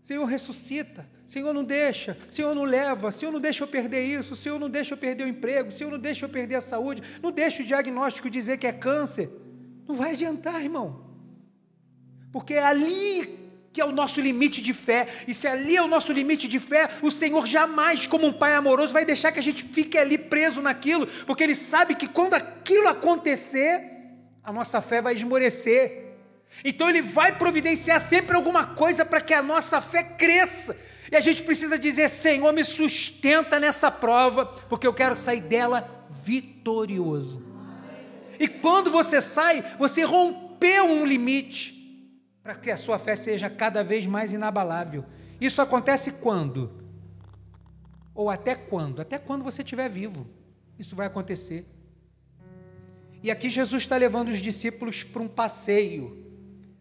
Senhor, 0.00 0.24
ressuscita. 0.24 1.06
Senhor, 1.26 1.52
não 1.52 1.62
deixa. 1.62 2.16
Senhor, 2.30 2.54
não 2.54 2.64
leva. 2.64 3.10
Senhor, 3.10 3.30
não 3.30 3.38
deixa 3.38 3.62
eu 3.62 3.68
perder 3.68 4.02
isso. 4.04 4.34
Senhor, 4.34 4.58
não 4.58 4.70
deixa 4.70 4.94
eu 4.94 4.98
perder 4.98 5.24
o 5.24 5.28
emprego. 5.28 5.70
Senhor, 5.70 5.90
não 5.90 5.98
deixa 5.98 6.24
eu 6.24 6.30
perder 6.30 6.54
a 6.54 6.62
saúde. 6.62 7.02
Não 7.22 7.30
deixa 7.30 7.62
o 7.62 7.66
diagnóstico 7.66 8.30
dizer 8.30 8.56
que 8.56 8.66
é 8.66 8.72
câncer. 8.72 9.28
Não 9.86 9.94
vai 9.94 10.12
adiantar, 10.12 10.58
irmão. 10.62 11.04
Porque 12.32 12.54
é 12.54 12.64
ali 12.64 13.49
que 13.72 13.80
é 13.80 13.84
o 13.84 13.92
nosso 13.92 14.20
limite 14.20 14.60
de 14.60 14.74
fé. 14.74 15.06
E 15.28 15.34
se 15.34 15.46
ali 15.46 15.76
é 15.76 15.82
o 15.82 15.88
nosso 15.88 16.12
limite 16.12 16.48
de 16.48 16.58
fé, 16.58 16.90
o 17.02 17.10
Senhor 17.10 17.46
jamais, 17.46 18.06
como 18.06 18.26
um 18.26 18.32
pai 18.32 18.54
amoroso, 18.54 18.92
vai 18.92 19.04
deixar 19.04 19.30
que 19.32 19.38
a 19.38 19.42
gente 19.42 19.62
fique 19.64 19.96
ali 19.96 20.18
preso 20.18 20.60
naquilo, 20.60 21.06
porque 21.26 21.44
Ele 21.44 21.54
sabe 21.54 21.94
que 21.94 22.08
quando 22.08 22.34
aquilo 22.34 22.88
acontecer, 22.88 23.80
a 24.42 24.52
nossa 24.52 24.80
fé 24.80 25.00
vai 25.00 25.14
esmorecer. 25.14 26.16
Então 26.64 26.88
Ele 26.88 27.00
vai 27.00 27.36
providenciar 27.38 28.00
sempre 28.00 28.34
alguma 28.34 28.66
coisa 28.66 29.04
para 29.04 29.20
que 29.20 29.32
a 29.32 29.42
nossa 29.42 29.80
fé 29.80 30.02
cresça. 30.02 30.76
E 31.10 31.16
a 31.16 31.20
gente 31.20 31.42
precisa 31.42 31.78
dizer: 31.78 32.08
Senhor, 32.08 32.52
me 32.52 32.64
sustenta 32.64 33.60
nessa 33.60 33.90
prova, 33.90 34.46
porque 34.68 34.86
eu 34.86 34.94
quero 34.94 35.14
sair 35.14 35.42
dela 35.42 35.88
vitorioso. 36.24 37.48
E 38.38 38.48
quando 38.48 38.90
você 38.90 39.20
sai, 39.20 39.62
você 39.78 40.02
rompeu 40.02 40.84
um 40.84 41.04
limite 41.04 41.79
para 42.42 42.54
que 42.54 42.70
a 42.70 42.76
sua 42.76 42.98
fé 42.98 43.14
seja 43.14 43.50
cada 43.50 43.84
vez 43.84 44.06
mais 44.06 44.32
inabalável. 44.32 45.04
Isso 45.40 45.60
acontece 45.60 46.12
quando? 46.12 46.70
Ou 48.14 48.30
até 48.30 48.54
quando? 48.54 49.00
Até 49.00 49.18
quando 49.18 49.44
você 49.44 49.62
estiver 49.62 49.88
vivo. 49.88 50.26
Isso 50.78 50.96
vai 50.96 51.06
acontecer. 51.06 51.66
E 53.22 53.30
aqui 53.30 53.50
Jesus 53.50 53.82
está 53.82 53.96
levando 53.96 54.28
os 54.28 54.38
discípulos 54.38 55.02
para 55.04 55.22
um 55.22 55.28
passeio, 55.28 56.26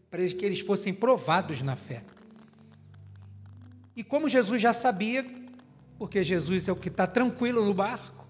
para 0.09 0.25
que 0.27 0.45
eles 0.45 0.61
fossem 0.61 0.93
provados 0.93 1.61
na 1.61 1.75
fé. 1.75 2.03
E 3.95 4.03
como 4.03 4.29
Jesus 4.29 4.61
já 4.61 4.71
sabia, 4.71 5.25
porque 5.97 6.23
Jesus 6.23 6.69
é 6.69 6.71
o 6.71 6.75
que 6.77 6.87
está 6.87 7.05
tranquilo 7.05 7.65
no 7.65 7.73
barco, 7.73 8.25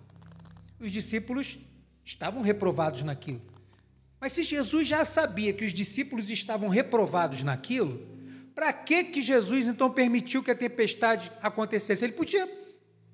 os 0.80 0.92
discípulos 0.92 1.60
estavam 2.04 2.42
reprovados 2.42 3.04
naquilo. 3.04 3.42
Mas 4.20 4.34
se 4.34 4.44
Jesus 4.44 4.88
já 4.88 5.06
sabia 5.06 5.54
que 5.54 5.64
os 5.64 5.74
discípulos 5.74 6.30
estavam 6.30 6.68
reprovados 6.68 7.42
naquilo, 7.42 8.06
para 8.54 8.74
que 8.74 9.06
que 9.06 9.22
Jesus 9.22 9.68
então 9.68 9.90
permitiu 9.90 10.44
que 10.44 10.52
a 10.52 10.56
tempestade 10.56 11.32
acontecesse? 11.42 12.04
Ele 12.04 12.14
podia 12.14 12.46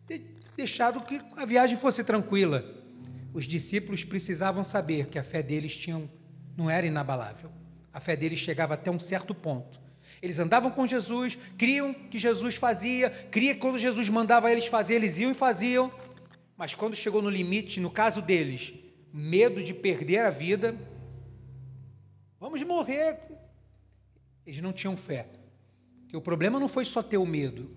ter 0.07 0.25
deixado 0.57 1.01
que 1.01 1.21
a 1.35 1.45
viagem 1.45 1.77
fosse 1.77 2.03
tranquila. 2.03 2.65
Os 3.31 3.45
discípulos 3.45 4.03
precisavam 4.03 4.63
saber 4.63 5.07
que 5.07 5.19
a 5.19 5.23
fé 5.23 5.43
deles 5.43 5.77
tinha, 5.77 6.09
não 6.57 6.69
era 6.69 6.87
inabalável. 6.87 7.51
A 7.93 7.99
fé 7.99 8.15
deles 8.15 8.39
chegava 8.39 8.73
até 8.73 8.89
um 8.89 8.99
certo 8.99 9.35
ponto. 9.35 9.79
Eles 10.21 10.39
andavam 10.39 10.71
com 10.71 10.87
Jesus, 10.87 11.37
criam 11.57 11.93
que 11.93 12.17
Jesus 12.17 12.55
fazia, 12.55 13.11
cria 13.29 13.53
quando 13.53 13.77
Jesus 13.77 14.09
mandava 14.09 14.51
eles 14.51 14.65
fazer, 14.65 14.95
eles 14.95 15.17
iam 15.17 15.29
e 15.29 15.35
faziam. 15.35 15.91
Mas 16.57 16.73
quando 16.73 16.95
chegou 16.95 17.21
no 17.21 17.29
limite, 17.29 17.79
no 17.79 17.91
caso 17.91 18.21
deles, 18.21 18.73
medo 19.13 19.61
de 19.61 19.73
perder 19.73 20.25
a 20.25 20.29
vida, 20.29 20.75
Vamos 22.39 22.61
morrer. 22.63 23.17
Eles 24.45 24.61
não 24.61 24.73
tinham 24.73 24.95
fé. 24.95 25.27
Porque 26.01 26.17
o 26.17 26.21
problema 26.21 26.59
não 26.59 26.67
foi 26.67 26.85
só 26.85 27.01
ter 27.01 27.17
o 27.17 27.25
medo. 27.25 27.75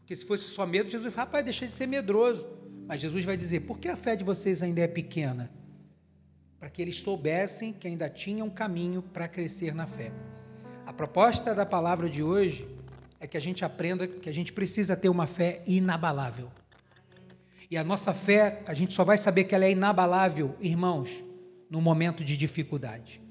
Porque 0.00 0.14
se 0.14 0.24
fosse 0.24 0.44
só 0.44 0.66
medo, 0.66 0.88
Jesus, 0.88 1.12
rapaz, 1.14 1.44
deixa 1.44 1.66
de 1.66 1.72
ser 1.72 1.86
medroso. 1.86 2.46
Mas 2.86 3.00
Jesus 3.00 3.24
vai 3.24 3.36
dizer: 3.36 3.60
por 3.60 3.78
que 3.78 3.88
a 3.88 3.96
fé 3.96 4.14
de 4.14 4.24
vocês 4.24 4.62
ainda 4.62 4.80
é 4.80 4.88
pequena? 4.88 5.50
Para 6.58 6.70
que 6.70 6.80
eles 6.80 7.00
soubessem 7.00 7.72
que 7.72 7.88
ainda 7.88 8.08
tinha 8.08 8.44
um 8.44 8.50
caminho 8.50 9.02
para 9.02 9.28
crescer 9.28 9.74
na 9.74 9.86
fé. 9.86 10.12
A 10.86 10.92
proposta 10.92 11.54
da 11.54 11.66
palavra 11.66 12.08
de 12.08 12.22
hoje 12.22 12.68
é 13.18 13.26
que 13.26 13.36
a 13.36 13.40
gente 13.40 13.64
aprenda 13.64 14.06
que 14.06 14.28
a 14.28 14.32
gente 14.32 14.52
precisa 14.52 14.96
ter 14.96 15.08
uma 15.08 15.26
fé 15.26 15.62
inabalável. 15.66 16.50
E 17.68 17.76
a 17.76 17.82
nossa 17.82 18.14
fé, 18.14 18.62
a 18.68 18.74
gente 18.74 18.94
só 18.94 19.04
vai 19.04 19.18
saber 19.18 19.44
que 19.44 19.54
ela 19.54 19.64
é 19.64 19.72
inabalável, 19.72 20.54
irmãos, 20.60 21.10
no 21.68 21.80
momento 21.80 22.22
de 22.22 22.36
dificuldade. 22.36 23.25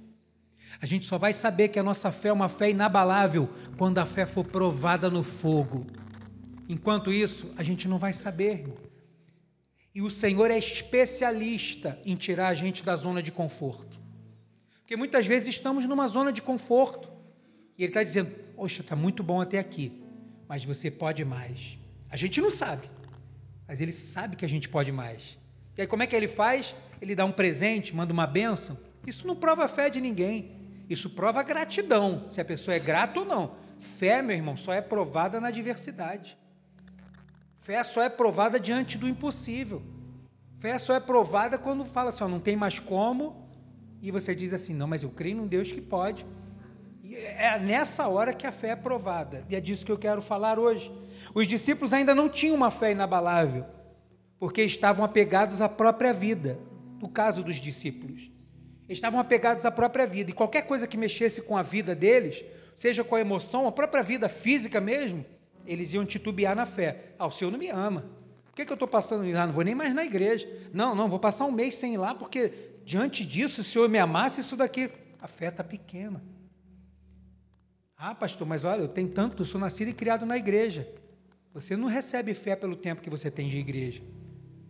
A 0.82 0.86
gente 0.86 1.06
só 1.06 1.18
vai 1.18 1.34
saber 1.34 1.70
que 1.70 1.80
a 1.80 1.84
nossa 1.84 2.12
fé 2.12 2.30
é 2.30 2.34
uma 2.34 2.50
fé 2.50 2.70
inabalável 2.70 3.50
quando 3.78 3.98
a 4.00 4.06
fé 4.06 4.26
for 4.26 4.44
provada 4.44 5.10
no 5.10 5.24
fogo. 5.24 5.86
Enquanto 6.68 7.14
isso, 7.14 7.54
a 7.58 7.64
gente 7.64 7.88
não 7.88 7.98
vai 7.98 8.14
saber. 8.14 8.66
E 9.94 10.02
o 10.02 10.10
Senhor 10.10 10.52
é 10.52 10.58
especialista 10.58 11.98
em 12.06 12.16
tirar 12.16 12.50
a 12.50 12.54
gente 12.54 12.84
da 12.84 12.96
zona 12.96 13.24
de 13.24 13.32
conforto. 13.32 14.00
Porque 14.80 14.96
muitas 14.96 15.26
vezes 15.26 15.48
estamos 15.48 15.86
numa 15.86 16.08
zona 16.08 16.34
de 16.34 16.42
conforto. 16.42 17.10
E 17.78 17.84
Ele 17.84 17.90
está 17.90 18.04
dizendo: 18.04 18.30
Poxa, 18.56 18.82
está 18.82 18.96
muito 18.96 19.24
bom 19.24 19.42
até 19.42 19.58
aqui, 19.58 20.04
mas 20.48 20.66
você 20.66 20.92
pode 20.92 21.24
mais. 21.24 21.78
A 22.10 22.18
gente 22.18 22.42
não 22.42 22.52
sabe, 22.52 22.90
mas 23.68 23.82
Ele 23.82 23.92
sabe 23.92 24.36
que 24.36 24.46
a 24.46 24.50
gente 24.50 24.68
pode 24.70 24.92
mais. 24.92 25.38
E 25.78 25.82
aí, 25.82 25.88
como 25.88 26.04
é 26.04 26.08
que 26.08 26.16
Ele 26.16 26.28
faz? 26.28 26.76
Ele 27.02 27.16
dá 27.16 27.26
um 27.26 27.32
presente, 27.32 27.96
manda 27.96 28.14
uma 28.14 28.28
bênção. 28.28 28.78
Isso 29.06 29.28
não 29.28 29.36
prova 29.36 29.66
a 29.66 29.68
fé 29.68 29.90
de 29.90 30.00
ninguém. 30.00 30.55
Isso 30.90 31.10
prova 31.10 31.42
gratidão, 31.44 32.26
se 32.30 32.40
a 32.40 32.46
pessoa 32.46 32.76
é 32.76 32.80
grata 32.80 33.20
ou 33.20 33.26
não. 33.26 33.56
Fé, 33.80 34.22
meu 34.22 34.36
irmão, 34.36 34.56
só 34.56 34.74
é 34.74 34.82
provada 34.82 35.40
na 35.40 35.48
adversidade. 35.48 36.38
Fé 37.58 37.84
só 37.84 38.02
é 38.04 38.10
provada 38.10 38.60
diante 38.60 38.98
do 38.98 39.08
impossível. 39.08 39.82
Fé 40.58 40.78
só 40.78 40.94
é 40.94 41.00
provada 41.00 41.58
quando 41.58 41.84
fala 41.84 42.10
assim, 42.10 42.24
ó, 42.24 42.28
não 42.28 42.40
tem 42.40 42.56
mais 42.56 42.80
como, 42.80 43.50
e 44.02 44.12
você 44.12 44.36
diz 44.36 44.54
assim, 44.54 44.74
não, 44.74 44.88
mas 44.88 45.04
eu 45.04 45.10
creio 45.10 45.38
num 45.38 45.48
Deus 45.48 45.72
que 45.72 45.82
pode. 45.82 46.26
E 47.04 47.16
é 47.16 47.58
nessa 47.60 48.08
hora 48.08 48.34
que 48.34 48.46
a 48.46 48.52
fé 48.52 48.70
é 48.70 48.76
provada. 48.76 49.44
E 49.50 49.56
é 49.56 49.62
disso 49.62 49.86
que 49.86 49.92
eu 49.92 49.98
quero 49.98 50.22
falar 50.22 50.60
hoje. 50.60 50.92
Os 51.34 51.48
discípulos 51.48 51.94
ainda 51.94 52.14
não 52.14 52.30
tinham 52.30 52.56
uma 52.56 52.70
fé 52.72 52.92
inabalável, 52.92 53.66
porque 54.40 54.62
estavam 54.62 55.04
apegados 55.04 55.62
à 55.62 55.68
própria 55.68 56.14
vida, 56.14 56.60
no 57.00 57.10
caso 57.10 57.44
dos 57.44 57.56
discípulos. 57.58 58.32
Eles 58.88 58.98
estavam 58.98 59.20
apegados 59.20 59.66
à 59.66 59.72
própria 59.72 60.06
vida. 60.06 60.30
E 60.30 60.34
qualquer 60.34 60.64
coisa 60.64 60.88
que 60.88 60.98
mexesse 60.98 61.42
com 61.42 61.58
a 61.58 61.64
vida 61.64 61.96
deles, 61.96 62.44
seja 62.76 63.04
com 63.04 63.16
a 63.16 63.22
emoção, 63.22 63.68
a 63.68 63.72
própria 63.72 64.04
vida 64.04 64.30
física 64.30 64.80
mesmo, 64.80 65.26
eles 65.66 65.94
iam 65.94 66.06
titubear 66.06 66.56
na 66.56 66.66
fé. 66.66 67.14
Ah, 67.18 67.26
o 67.26 67.32
Senhor 67.32 67.52
não 67.52 67.58
me 67.58 67.70
ama. 67.70 68.02
Por 68.46 68.54
que, 68.54 68.66
que 68.66 68.72
eu 68.72 68.76
estou 68.76 68.88
passando 68.88 69.30
lá? 69.32 69.44
Ah, 69.44 69.48
não 69.48 69.54
vou 69.54 69.64
nem 69.64 69.74
mais 69.74 69.94
na 69.94 70.06
igreja. 70.06 70.48
Não, 70.72 70.94
não, 70.94 71.10
vou 71.10 71.20
passar 71.20 71.46
um 71.46 71.52
mês 71.52 71.76
sem 71.76 71.96
ir 71.96 71.98
lá, 71.98 72.14
porque 72.14 72.54
diante 72.86 73.26
disso, 73.26 73.64
se 73.64 73.70
o 73.70 73.74
Senhor 73.74 73.90
me 73.90 73.98
amasse, 73.98 74.42
isso 74.42 74.56
daqui. 74.56 74.90
A 75.20 75.28
fé 75.28 75.48
está 75.48 75.64
pequena. 75.64 76.24
Ah, 77.98 78.14
pastor, 78.14 78.46
mas 78.46 78.64
olha, 78.64 78.82
eu 78.82 78.88
tenho 78.88 79.10
tanto, 79.10 79.42
eu 79.42 79.46
sou 79.46 79.60
nascido 79.60 79.88
e 79.88 79.94
criado 79.94 80.26
na 80.26 80.38
igreja. 80.38 80.88
Você 81.54 81.76
não 81.76 81.88
recebe 81.88 82.34
fé 82.36 82.56
pelo 82.56 82.76
tempo 82.76 83.02
que 83.02 83.10
você 83.10 83.32
tem 83.32 83.48
de 83.48 83.58
igreja 83.58 84.04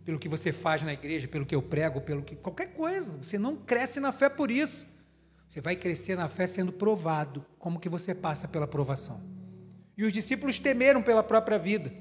pelo 0.06 0.20
que 0.20 0.28
você 0.28 0.52
faz 0.52 0.84
na 0.84 0.92
igreja, 0.92 1.26
pelo 1.26 1.44
que 1.44 1.54
eu 1.54 1.60
prego, 1.60 2.00
pelo 2.00 2.22
que 2.22 2.36
qualquer 2.36 2.68
coisa. 2.68 3.18
Você 3.20 3.36
não 3.36 3.56
cresce 3.56 3.98
na 3.98 4.12
fé 4.12 4.28
por 4.28 4.52
isso. 4.52 4.86
Você 5.48 5.60
vai 5.60 5.74
crescer 5.74 6.16
na 6.16 6.28
fé 6.28 6.46
sendo 6.46 6.70
provado, 6.70 7.44
como 7.58 7.80
que 7.80 7.88
você 7.88 8.14
passa 8.14 8.46
pela 8.46 8.68
provação. 8.68 9.20
E 9.98 10.04
os 10.04 10.12
discípulos 10.12 10.60
temeram 10.60 11.02
pela 11.02 11.24
própria 11.24 11.58
vida. 11.58 11.92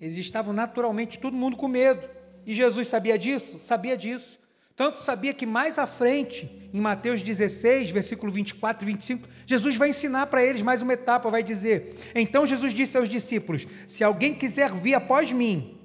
Eles 0.00 0.16
estavam 0.16 0.54
naturalmente 0.54 1.18
todo 1.18 1.36
mundo 1.36 1.56
com 1.56 1.66
medo. 1.66 2.08
E 2.46 2.54
Jesus 2.54 2.86
sabia 2.86 3.18
disso? 3.18 3.58
Sabia 3.58 3.96
disso. 3.96 4.38
Tanto 4.76 5.00
sabia 5.00 5.34
que 5.34 5.44
mais 5.44 5.76
à 5.76 5.88
frente, 5.88 6.70
em 6.72 6.80
Mateus 6.80 7.20
16, 7.20 7.90
versículo 7.90 8.30
24 8.30 8.88
e 8.88 8.92
25, 8.92 9.28
Jesus 9.44 9.74
vai 9.74 9.88
ensinar 9.88 10.26
para 10.28 10.44
eles 10.44 10.62
mais 10.62 10.82
uma 10.82 10.92
etapa, 10.92 11.28
vai 11.28 11.42
dizer: 11.42 11.96
Então 12.14 12.46
Jesus 12.46 12.72
disse 12.72 12.96
aos 12.96 13.08
discípulos: 13.08 13.66
Se 13.88 14.04
alguém 14.04 14.34
quiser 14.34 14.72
vir 14.72 14.94
após 14.94 15.32
mim, 15.32 15.79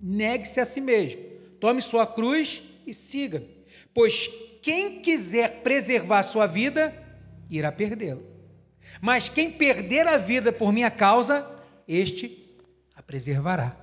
negue-se 0.00 0.60
a 0.60 0.64
si 0.64 0.80
mesmo, 0.80 1.20
tome 1.60 1.80
sua 1.82 2.06
cruz 2.06 2.62
e 2.86 2.94
siga. 2.94 3.42
Pois 3.94 4.28
quem 4.62 5.00
quiser 5.00 5.62
preservar 5.62 6.22
sua 6.22 6.46
vida, 6.46 6.92
irá 7.50 7.70
perdê-la. 7.72 8.20
Mas 9.00 9.28
quem 9.28 9.50
perder 9.50 10.06
a 10.06 10.16
vida 10.16 10.52
por 10.52 10.72
minha 10.72 10.90
causa, 10.90 11.46
este 11.86 12.56
a 12.94 13.02
preservará. 13.02 13.76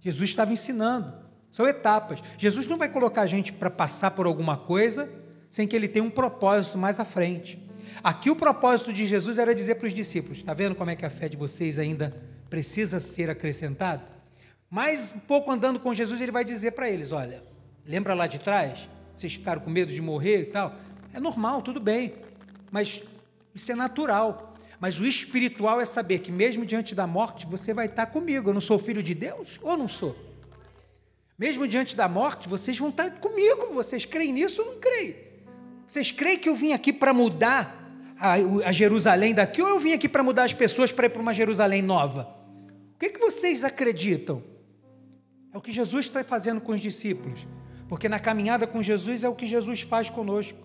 Jesus 0.00 0.30
estava 0.30 0.52
ensinando. 0.52 1.12
São 1.50 1.66
etapas. 1.66 2.22
Jesus 2.36 2.66
não 2.66 2.76
vai 2.76 2.88
colocar 2.88 3.22
a 3.22 3.26
gente 3.26 3.52
para 3.52 3.70
passar 3.70 4.10
por 4.10 4.26
alguma 4.26 4.56
coisa 4.56 5.08
sem 5.50 5.66
que 5.66 5.74
ele 5.74 5.88
tenha 5.88 6.04
um 6.04 6.10
propósito 6.10 6.76
mais 6.76 7.00
à 7.00 7.04
frente. 7.04 7.58
Aqui 8.02 8.30
o 8.30 8.36
propósito 8.36 8.92
de 8.92 9.06
Jesus 9.06 9.38
era 9.38 9.54
dizer 9.54 9.76
para 9.76 9.86
os 9.86 9.94
discípulos: 9.94 10.38
está 10.38 10.52
vendo 10.52 10.74
como 10.74 10.90
é 10.90 10.96
que 10.96 11.06
a 11.06 11.10
fé 11.10 11.28
de 11.28 11.36
vocês 11.36 11.78
ainda 11.78 12.14
precisa 12.50 13.00
ser 13.00 13.30
acrescentada? 13.30 14.15
Mais 14.70 15.14
um 15.14 15.20
pouco 15.20 15.50
andando 15.50 15.78
com 15.78 15.94
Jesus, 15.94 16.20
ele 16.20 16.32
vai 16.32 16.44
dizer 16.44 16.72
para 16.72 16.90
eles: 16.90 17.12
Olha, 17.12 17.42
lembra 17.86 18.14
lá 18.14 18.26
de 18.26 18.38
trás? 18.38 18.88
Vocês 19.14 19.34
ficaram 19.34 19.60
com 19.60 19.70
medo 19.70 19.92
de 19.92 20.02
morrer 20.02 20.40
e 20.40 20.44
tal? 20.46 20.74
É 21.12 21.20
normal, 21.20 21.62
tudo 21.62 21.80
bem, 21.80 22.14
mas 22.70 23.02
isso 23.54 23.72
é 23.72 23.74
natural. 23.74 24.54
Mas 24.78 25.00
o 25.00 25.06
espiritual 25.06 25.80
é 25.80 25.86
saber 25.86 26.18
que, 26.18 26.30
mesmo 26.30 26.66
diante 26.66 26.94
da 26.94 27.06
morte, 27.06 27.46
você 27.46 27.72
vai 27.72 27.86
estar 27.86 28.06
comigo. 28.06 28.50
Eu 28.50 28.54
não 28.54 28.60
sou 28.60 28.78
filho 28.78 29.02
de 29.02 29.14
Deus 29.14 29.58
ou 29.62 29.76
não 29.76 29.88
sou? 29.88 30.14
Mesmo 31.38 31.66
diante 31.66 31.96
da 31.96 32.08
morte, 32.08 32.48
vocês 32.48 32.78
vão 32.78 32.90
estar 32.90 33.10
comigo. 33.12 33.72
Vocês 33.72 34.04
creem 34.04 34.32
nisso 34.32 34.62
ou 34.62 34.72
não 34.72 34.80
creem? 34.80 35.16
Vocês 35.86 36.10
creem 36.10 36.38
que 36.38 36.48
eu 36.48 36.54
vim 36.54 36.72
aqui 36.72 36.92
para 36.92 37.14
mudar 37.14 37.86
a, 38.18 38.34
a, 38.68 38.72
Jerusalém 38.72 39.34
daqui 39.34 39.62
ou 39.62 39.68
eu 39.68 39.78
vim 39.78 39.92
aqui 39.92 40.08
para 40.08 40.22
mudar 40.22 40.44
as 40.44 40.52
pessoas 40.52 40.90
para 40.90 41.06
ir 41.06 41.10
para 41.10 41.22
uma 41.22 41.32
Jerusalém 41.32 41.80
nova? 41.80 42.28
O 42.94 42.98
que, 42.98 43.10
que 43.10 43.20
vocês 43.20 43.64
acreditam? 43.64 44.42
É 45.52 45.58
o 45.58 45.60
que 45.60 45.72
Jesus 45.72 46.06
está 46.06 46.22
fazendo 46.22 46.60
com 46.60 46.72
os 46.72 46.80
discípulos. 46.80 47.46
Porque 47.88 48.08
na 48.08 48.18
caminhada 48.18 48.66
com 48.66 48.82
Jesus 48.82 49.24
é 49.24 49.28
o 49.28 49.34
que 49.34 49.46
Jesus 49.46 49.82
faz 49.82 50.10
conosco. 50.10 50.58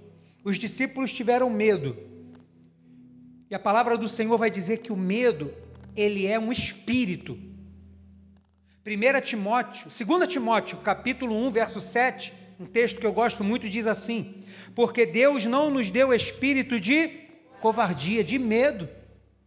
Os 0.44 0.58
discípulos 0.58 1.14
tiveram 1.14 1.50
medo. 1.50 1.96
E 3.50 3.56
a 3.56 3.60
palavra 3.60 3.98
do 3.98 4.08
Senhor 4.08 4.38
vai 4.38 4.50
dizer 4.50 4.78
que 4.78 4.92
o 4.92 4.98
medo, 4.98 5.54
ele 5.96 6.26
é 6.26 6.40
um 6.40 6.52
espírito. 6.52 7.38
1 8.86 9.22
Timóteo, 9.22 9.88
2 9.90 10.28
Timóteo, 10.28 10.78
capítulo 10.78 11.36
1, 11.36 11.52
verso 11.52 11.80
7, 11.80 12.34
um 12.60 12.66
texto 12.66 13.00
que 13.00 13.06
eu 13.06 13.14
gosto 13.14 13.44
muito, 13.44 13.70
diz 13.70 13.86
assim: 13.86 14.44
Porque 14.74 15.06
Deus 15.06 15.46
não 15.46 15.70
nos 15.70 15.92
deu 15.92 16.14
espírito 16.14 16.80
de 16.80 17.22
covardia, 17.60 18.24
de 18.24 18.40
medo. 18.40 18.90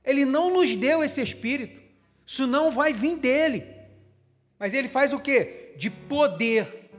Ele 0.04 0.24
não 0.24 0.52
nos 0.52 0.76
deu 0.76 1.02
esse 1.02 1.20
espírito. 1.20 1.80
Isso 2.26 2.46
não 2.46 2.70
vai 2.70 2.92
vir 2.92 3.16
dele. 3.16 3.64
Mas 4.58 4.74
ele 4.74 4.88
faz 4.88 5.12
o 5.12 5.18
que? 5.18 5.72
De 5.76 5.90
poder, 5.90 6.90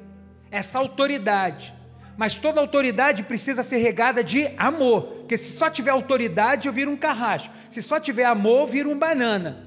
essa 0.52 0.80
autoridade. 0.80 1.74
Mas 2.18 2.36
toda 2.36 2.62
autoridade 2.62 3.24
precisa 3.24 3.64
ser 3.64 3.78
regada 3.78 4.24
de 4.24 4.50
amor. 4.58 5.02
Porque 5.20 5.38
se 5.38 5.52
só 5.58 5.70
tiver 5.70 5.92
autoridade, 5.92 6.68
eu 6.68 6.74
viro 6.74 6.92
um 6.92 6.98
carrasco. 6.98 7.54
Se 7.70 7.82
só 7.82 8.00
tiver 8.00 8.26
amor, 8.26 8.62
eu 8.62 8.68
viro 8.68 8.90
um 8.90 8.98
banana. 8.98 9.66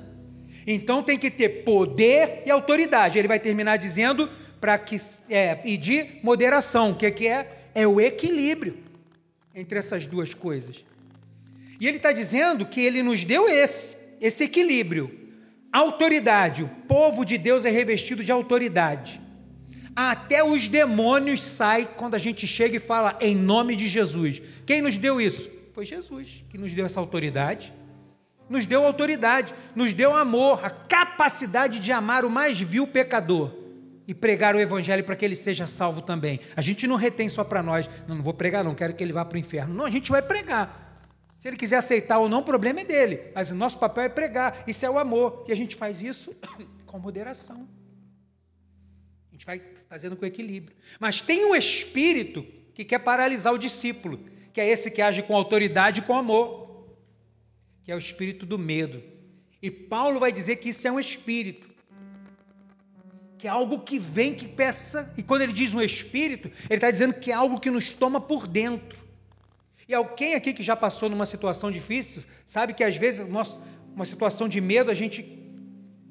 Então 0.66 1.02
tem 1.02 1.18
que 1.18 1.30
ter 1.30 1.64
poder 1.64 2.42
e 2.46 2.50
autoridade. 2.50 3.18
Ele 3.18 3.28
vai 3.28 3.38
terminar 3.38 3.76
dizendo 3.76 4.28
para 4.60 4.78
que 4.78 4.96
é, 5.30 5.58
e 5.64 5.76
de 5.76 6.20
moderação. 6.22 6.92
O 6.92 6.94
que, 6.94 7.10
que 7.10 7.26
é? 7.26 7.70
É 7.74 7.86
o 7.86 8.00
equilíbrio 8.00 8.78
entre 9.54 9.78
essas 9.78 10.06
duas 10.06 10.34
coisas. 10.34 10.84
E 11.80 11.86
ele 11.86 11.98
está 11.98 12.12
dizendo 12.12 12.66
que 12.66 12.80
ele 12.80 13.02
nos 13.02 13.24
deu 13.24 13.48
esse, 13.48 13.96
esse 14.20 14.44
equilíbrio. 14.44 15.27
Autoridade. 15.72 16.62
O 16.62 16.68
povo 16.68 17.24
de 17.24 17.36
Deus 17.38 17.64
é 17.64 17.70
revestido 17.70 18.24
de 18.24 18.32
autoridade. 18.32 19.20
Até 19.94 20.44
os 20.44 20.68
demônios 20.68 21.42
saem 21.42 21.88
quando 21.96 22.14
a 22.14 22.18
gente 22.18 22.46
chega 22.46 22.76
e 22.76 22.80
fala 22.80 23.18
em 23.20 23.34
nome 23.34 23.74
de 23.74 23.88
Jesus. 23.88 24.40
Quem 24.64 24.80
nos 24.80 24.96
deu 24.96 25.20
isso? 25.20 25.50
Foi 25.74 25.84
Jesus 25.84 26.44
que 26.48 26.58
nos 26.58 26.72
deu 26.72 26.86
essa 26.86 27.00
autoridade 27.00 27.72
nos 28.48 28.66
deu 28.66 28.84
autoridade, 28.84 29.54
nos 29.74 29.92
deu 29.92 30.14
amor, 30.14 30.64
a 30.64 30.70
capacidade 30.70 31.80
de 31.80 31.92
amar 31.92 32.24
o 32.24 32.30
mais 32.30 32.58
vil 32.58 32.86
pecador 32.86 33.52
e 34.06 34.14
pregar 34.14 34.56
o 34.56 34.60
evangelho 34.60 35.04
para 35.04 35.14
que 35.14 35.24
ele 35.24 35.36
seja 35.36 35.66
salvo 35.66 36.00
também. 36.00 36.40
A 36.56 36.62
gente 36.62 36.86
não 36.86 36.96
retém 36.96 37.28
só 37.28 37.44
para 37.44 37.62
nós, 37.62 37.88
não, 38.06 38.16
não 38.16 38.22
vou 38.22 38.32
pregar, 38.32 38.64
não 38.64 38.74
quero 38.74 38.94
que 38.94 39.04
ele 39.04 39.12
vá 39.12 39.24
para 39.24 39.36
o 39.36 39.38
inferno. 39.38 39.74
Não, 39.74 39.84
a 39.84 39.90
gente 39.90 40.10
vai 40.10 40.22
pregar. 40.22 40.87
Se 41.38 41.48
ele 41.48 41.56
quiser 41.56 41.76
aceitar 41.76 42.18
ou 42.18 42.28
não, 42.28 42.40
o 42.40 42.44
problema 42.44 42.80
é 42.80 42.84
dele, 42.84 43.30
mas 43.34 43.50
o 43.50 43.54
nosso 43.54 43.78
papel 43.78 44.04
é 44.04 44.08
pregar, 44.08 44.64
isso 44.66 44.84
é 44.84 44.90
o 44.90 44.98
amor, 44.98 45.44
e 45.48 45.52
a 45.52 45.56
gente 45.56 45.76
faz 45.76 46.02
isso 46.02 46.36
com 46.86 46.98
moderação. 46.98 47.68
A 49.30 49.32
gente 49.32 49.46
vai 49.46 49.62
fazendo 49.88 50.16
com 50.16 50.26
equilíbrio. 50.26 50.76
Mas 50.98 51.20
tem 51.20 51.44
um 51.44 51.54
espírito 51.54 52.44
que 52.74 52.84
quer 52.84 52.98
paralisar 52.98 53.52
o 53.54 53.58
discípulo, 53.58 54.18
que 54.52 54.60
é 54.60 54.68
esse 54.68 54.90
que 54.90 55.00
age 55.00 55.22
com 55.22 55.36
autoridade 55.36 56.00
e 56.00 56.02
com 56.02 56.14
amor 56.14 56.68
que 57.88 57.92
é 57.92 57.94
o 57.94 57.98
espírito 57.98 58.44
do 58.44 58.58
medo. 58.58 59.02
E 59.62 59.70
Paulo 59.70 60.20
vai 60.20 60.30
dizer 60.30 60.56
que 60.56 60.68
isso 60.68 60.86
é 60.86 60.92
um 60.92 61.00
espírito, 61.00 61.66
que 63.38 63.48
é 63.48 63.50
algo 63.50 63.80
que 63.80 63.98
vem, 63.98 64.34
que 64.34 64.46
peça. 64.46 65.10
E 65.16 65.22
quando 65.22 65.40
ele 65.40 65.54
diz 65.54 65.72
um 65.72 65.80
espírito, 65.80 66.52
ele 66.68 66.74
está 66.74 66.90
dizendo 66.90 67.14
que 67.14 67.30
é 67.30 67.34
algo 67.34 67.58
que 67.58 67.70
nos 67.70 67.88
toma 67.88 68.20
por 68.20 68.46
dentro. 68.46 69.07
E 69.88 69.94
alguém 69.94 70.34
aqui 70.34 70.52
que 70.52 70.62
já 70.62 70.76
passou 70.76 71.08
numa 71.08 71.24
situação 71.24 71.72
difícil, 71.72 72.22
sabe 72.44 72.74
que 72.74 72.84
às 72.84 72.96
vezes 72.96 73.26
nós, 73.26 73.58
uma 73.94 74.04
situação 74.04 74.46
de 74.46 74.60
medo, 74.60 74.90
a 74.90 74.94
gente 74.94 75.22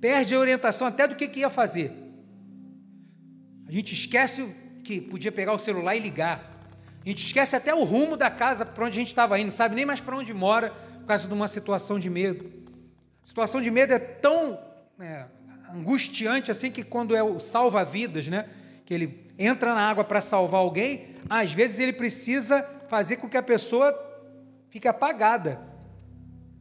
perde 0.01 0.33
a 0.33 0.39
orientação 0.39 0.87
até 0.87 1.07
do 1.07 1.15
que, 1.15 1.27
que 1.27 1.41
ia 1.41 1.49
fazer. 1.49 1.91
A 3.67 3.71
gente 3.71 3.93
esquece 3.93 4.51
que 4.83 4.99
podia 4.99 5.31
pegar 5.31 5.53
o 5.53 5.59
celular 5.59 5.95
e 5.95 5.99
ligar. 5.99 6.57
A 7.05 7.07
gente 7.07 7.23
esquece 7.23 7.55
até 7.55 7.73
o 7.73 7.83
rumo 7.83 8.17
da 8.17 8.31
casa 8.31 8.65
para 8.65 8.83
onde 8.85 8.97
a 8.97 8.99
gente 8.99 9.09
estava 9.09 9.39
indo, 9.39 9.51
sabe 9.51 9.75
nem 9.75 9.85
mais 9.85 10.01
para 10.01 10.17
onde 10.17 10.33
mora, 10.33 10.71
por 10.99 11.05
causa 11.05 11.27
de 11.27 11.33
uma 11.33 11.47
situação 11.47 11.99
de 11.99 12.09
medo. 12.09 12.51
A 13.23 13.27
situação 13.27 13.61
de 13.61 13.69
medo 13.69 13.93
é 13.93 13.99
tão 13.99 14.59
é, 14.99 15.25
angustiante 15.75 16.49
assim 16.49 16.71
que 16.71 16.83
quando 16.83 17.15
é 17.15 17.21
o 17.21 17.39
salva-vidas, 17.39 18.27
né? 18.27 18.49
Que 18.85 18.93
ele 18.93 19.26
entra 19.37 19.73
na 19.73 19.89
água 19.89 20.03
para 20.03 20.21
salvar 20.21 20.61
alguém, 20.61 21.15
às 21.29 21.51
vezes 21.51 21.79
ele 21.79 21.93
precisa 21.93 22.63
fazer 22.87 23.17
com 23.17 23.29
que 23.29 23.37
a 23.37 23.43
pessoa 23.43 23.93
fique 24.69 24.87
apagada, 24.87 25.59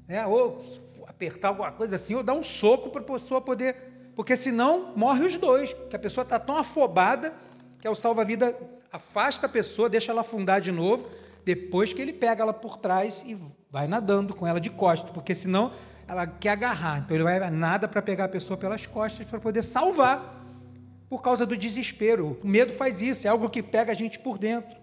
né? 0.06 0.26
Ou 0.26 0.58
apertar 1.06 1.48
alguma 1.48 1.72
coisa 1.72 1.96
assim, 1.96 2.14
ou 2.14 2.22
dar 2.22 2.34
um 2.34 2.42
soco 2.42 2.90
para 2.90 3.00
a 3.00 3.04
pessoa 3.04 3.40
poder, 3.40 3.76
porque 4.14 4.36
senão 4.36 4.92
morre 4.94 5.24
os 5.24 5.36
dois, 5.36 5.72
que 5.72 5.96
a 5.96 5.98
pessoa 5.98 6.22
está 6.22 6.38
tão 6.38 6.56
afobada 6.56 7.32
que 7.80 7.86
é 7.86 7.90
o 7.90 7.94
salva-vida 7.94 8.56
afasta 8.92 9.46
a 9.46 9.48
pessoa, 9.48 9.88
deixa 9.88 10.10
ela 10.10 10.22
afundar 10.22 10.60
de 10.60 10.72
novo, 10.72 11.08
depois 11.44 11.92
que 11.92 12.00
ele 12.00 12.12
pega 12.12 12.42
ela 12.42 12.52
por 12.52 12.78
trás 12.78 13.22
e 13.26 13.38
vai 13.70 13.86
nadando 13.86 14.34
com 14.34 14.46
ela 14.46 14.60
de 14.60 14.70
costas, 14.70 15.10
porque 15.10 15.34
senão 15.34 15.72
ela 16.08 16.26
quer 16.26 16.50
agarrar. 16.50 16.98
Então 16.98 17.14
ele 17.14 17.24
vai 17.24 17.50
nada 17.50 17.86
para 17.86 18.00
pegar 18.02 18.24
a 18.24 18.28
pessoa 18.28 18.56
pelas 18.56 18.86
costas 18.86 19.26
para 19.26 19.38
poder 19.38 19.62
salvar 19.62 20.45
por 21.08 21.22
causa 21.22 21.46
do 21.46 21.56
desespero. 21.56 22.38
O 22.42 22.48
medo 22.48 22.72
faz 22.72 23.00
isso, 23.00 23.26
é 23.26 23.30
algo 23.30 23.50
que 23.50 23.62
pega 23.62 23.92
a 23.92 23.94
gente 23.94 24.18
por 24.18 24.38
dentro. 24.38 24.76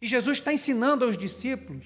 E 0.00 0.06
Jesus 0.06 0.38
está 0.38 0.52
ensinando 0.52 1.04
aos 1.04 1.16
discípulos 1.16 1.84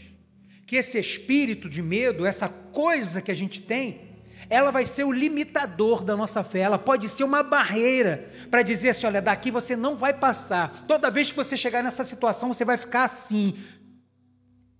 que 0.66 0.76
esse 0.76 0.98
espírito 0.98 1.68
de 1.68 1.82
medo, 1.82 2.26
essa 2.26 2.48
coisa 2.48 3.20
que 3.20 3.30
a 3.30 3.34
gente 3.34 3.60
tem, 3.60 4.12
ela 4.50 4.70
vai 4.70 4.84
ser 4.84 5.04
o 5.04 5.12
limitador 5.12 6.02
da 6.04 6.16
nossa 6.16 6.42
fé, 6.42 6.60
ela 6.60 6.78
pode 6.78 7.08
ser 7.08 7.24
uma 7.24 7.42
barreira 7.42 8.30
para 8.50 8.62
dizer 8.62 8.90
assim: 8.90 9.06
olha, 9.06 9.22
daqui 9.22 9.50
você 9.50 9.76
não 9.76 9.96
vai 9.96 10.12
passar. 10.12 10.84
Toda 10.86 11.10
vez 11.10 11.30
que 11.30 11.36
você 11.36 11.56
chegar 11.56 11.82
nessa 11.82 12.04
situação, 12.04 12.52
você 12.52 12.64
vai 12.64 12.76
ficar 12.76 13.04
assim. 13.04 13.54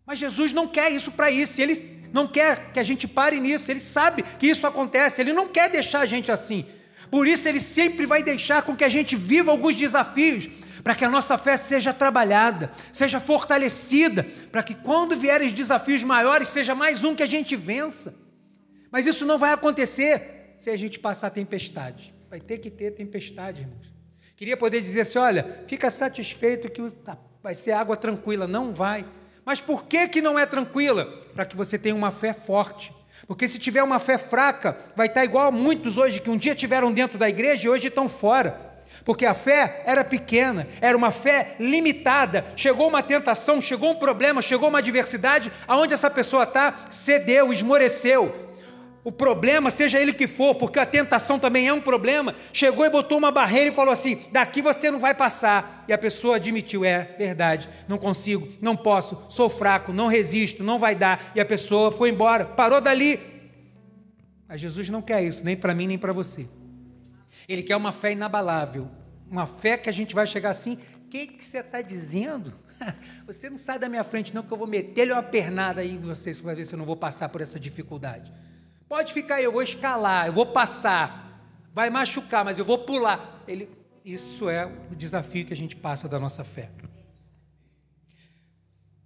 Mas 0.05 0.19
Jesus 0.19 0.53
não 0.53 0.67
quer 0.67 0.91
isso 0.91 1.13
para 1.13 1.31
isso, 1.31 1.61
ele 1.61 2.09
não 2.13 2.27
quer 2.27 2.73
que 2.73 2.81
a 2.81 2.83
gente 2.83 3.09
pare 3.09 3.41
nisso, 3.41 3.71
ele 3.71 3.81
sabe 3.81 4.23
que 4.23 4.47
isso 4.47 4.67
acontece, 4.67 5.23
ele 5.23 5.33
não 5.33 5.49
quer 5.49 5.71
deixar 5.71 6.01
a 6.01 6.07
gente 6.07 6.31
assim. 6.31 6.67
Por 7.13 7.29
isso, 7.29 7.47
ele 7.47 7.61
sempre 7.61 8.07
vai 8.07 8.23
deixar 8.23 8.63
com 8.63 8.75
que 8.75 8.83
a 8.83 8.89
gente 8.89 9.15
viva 9.15 9.51
alguns 9.51 9.77
desafios, 9.77 10.49
para 10.83 10.95
que 10.95 11.05
a 11.05 11.11
nossa 11.11 11.37
fé 11.37 11.59
seja 11.59 11.93
trabalhada, 11.93 12.73
seja 12.91 13.21
fortalecida, 13.21 14.25
para 14.51 14.63
que 14.63 14.75
quando 14.75 15.15
vierem 15.15 15.47
os 15.47 15.53
desafios 15.53 16.03
maiores, 16.03 16.49
seja 16.49 16.75
mais 16.75 17.05
um 17.05 17.15
que 17.15 17.23
a 17.23 17.27
gente 17.27 17.55
vença. 17.55 18.15
Mas 18.91 19.05
isso 19.05 19.27
não 19.27 19.39
vai 19.39 19.53
acontecer 19.53 20.55
se 20.57 20.71
a 20.71 20.77
gente 20.79 20.99
passar 20.99 21.29
tempestade. 21.29 22.15
Vai 22.31 22.41
ter 22.41 22.57
que 22.57 22.71
ter 22.71 22.93
tempestade, 22.93 23.61
irmãos. 23.61 23.93
Queria 24.35 24.57
poder 24.57 24.81
dizer 24.81 25.03
assim: 25.03 25.19
olha, 25.19 25.65
fica 25.67 25.91
satisfeito 25.91 26.71
que 26.71 26.81
vai 27.43 27.55
ser 27.55 27.73
água 27.73 27.95
tranquila. 27.95 28.47
Não 28.47 28.73
vai. 28.73 29.05
Mas 29.45 29.61
por 29.61 29.85
que, 29.85 30.09
que 30.09 30.23
não 30.23 30.39
é 30.39 30.47
tranquila? 30.47 31.05
Para 31.35 31.45
que 31.45 31.55
você 31.55 31.79
tenha 31.79 31.95
uma 31.95 32.11
fé 32.11 32.33
forte. 32.33 32.91
Porque 33.27 33.47
se 33.47 33.59
tiver 33.59 33.83
uma 33.83 33.99
fé 33.99 34.19
fraca, 34.19 34.77
vai 34.97 35.07
estar 35.07 35.25
igual 35.25 35.49
a 35.49 35.53
muitos 35.53 35.97
hoje 35.97 36.21
que 36.21 36.31
um 36.31 36.37
dia 36.37 36.55
tiveram 36.55 36.93
dentro 36.93 37.19
da 37.19 37.29
igreja 37.29 37.67
e 37.67 37.69
hoje 37.71 37.89
estão 37.89 38.09
fora. 38.09 38.73
Porque 39.05 39.27
a 39.27 39.35
fé 39.35 39.83
era 39.85 40.05
pequena, 40.05 40.67
era 40.81 40.97
uma 40.97 41.11
fé 41.11 41.57
limitada. 41.59 42.45
Chegou 42.57 42.89
uma 42.89 43.03
tentação, 43.03 43.61
chegou 43.61 43.93
um 43.93 43.97
problema, 43.97 44.41
chegou 44.41 44.69
uma 44.69 44.79
adversidade, 44.79 45.51
aonde 45.67 45.95
essa 45.95 46.11
pessoa 46.11 46.45
está, 46.45 46.87
cedeu, 46.91 47.53
esmoreceu, 47.53 48.52
o 49.05 49.11
problema, 49.11 49.69
seja 49.69 50.01
ele 50.01 50.13
que 50.13 50.29
for, 50.29 50.55
porque 50.55 50.79
a 50.79 50.87
tentação 50.87 51.37
também 51.37 51.67
é 51.67 51.73
um 51.73 51.81
problema, 51.81 52.35
chegou 52.53 52.87
e 52.87 52.91
botou 52.91 53.19
uma 53.19 53.33
barreira 53.33 53.71
e 53.71 53.75
falou 53.75 53.93
assim: 53.93 54.23
daqui 54.31 54.63
você 54.63 54.93
não 54.93 55.01
vai 55.01 55.13
passar. 55.13 55.85
E 55.89 55.93
a 55.93 55.99
pessoa 55.99 56.37
admitiu: 56.37 56.85
é 56.85 57.03
verdade, 57.19 57.69
não 57.89 57.99
consigo, 57.99 58.49
não 58.61 58.77
posso, 58.77 59.21
sou 59.29 59.49
fraco, 59.49 59.93
não 59.93 60.07
resisto, 60.07 60.63
não 60.63 60.79
vai 60.79 60.95
dar. 60.95 61.33
E 61.35 61.41
a 61.41 61.45
pessoa 61.45 61.91
foi 61.91 62.11
embora, 62.11 62.45
parou 62.45 62.81
dali. 62.81 63.19
Mas 64.47 64.61
Jesus 64.61 64.89
não 64.89 65.03
quer 65.03 65.25
isso, 65.25 65.45
nem 65.45 65.57
para 65.57 65.75
mim, 65.75 65.89
nem 65.89 65.99
para 65.99 66.13
você. 66.13 66.47
Ele 67.49 67.65
quer 67.65 67.77
uma 67.77 67.91
fé 67.91 68.13
inabalável, 68.13 68.89
uma 69.29 69.47
fé 69.47 69.77
que 69.77 69.89
a 69.89 69.93
gente 69.93 70.15
vai 70.15 70.29
chegar 70.29 70.51
assim: 70.51 70.79
o 71.05 71.09
que, 71.09 71.27
que 71.27 71.45
você 71.45 71.59
está 71.59 71.83
dizendo? 71.83 72.55
Você 73.29 73.49
não 73.49 73.57
sai 73.57 73.79
da 73.79 73.89
minha 73.89 74.03
frente, 74.03 74.35
não, 74.35 74.43
que 74.43 74.51
eu 74.51 74.59
vou 74.59 74.67
meter-lhe 74.67 75.13
uma 75.13 75.23
pernada 75.23 75.81
aí 75.81 75.93
em 75.93 76.01
você, 76.01 76.35
para 76.35 76.53
ver 76.53 76.65
se 76.65 76.75
eu 76.75 76.79
não 76.79 76.85
vou 76.85 76.97
passar 76.97 77.29
por 77.29 77.41
essa 77.41 77.61
dificuldade. 77.61 78.33
Pode 78.93 79.15
ficar 79.15 79.37
aí, 79.37 79.45
eu 79.45 79.53
vou 79.53 79.63
escalar, 79.63 80.27
eu 80.27 80.35
vou 80.35 80.45
passar. 80.45 81.41
Vai 81.73 81.89
machucar, 81.89 82.45
mas 82.45 82.59
eu 82.59 82.65
vou 82.67 82.77
pular. 82.77 83.43
Ele, 83.49 83.67
isso 84.05 84.51
é 84.51 84.67
o 84.67 84.95
desafio 84.95 85.47
que 85.47 85.55
a 85.55 85.57
gente 85.57 85.75
passa 85.75 86.07
da 86.07 86.19
nossa 86.19 86.45
fé. 86.45 86.71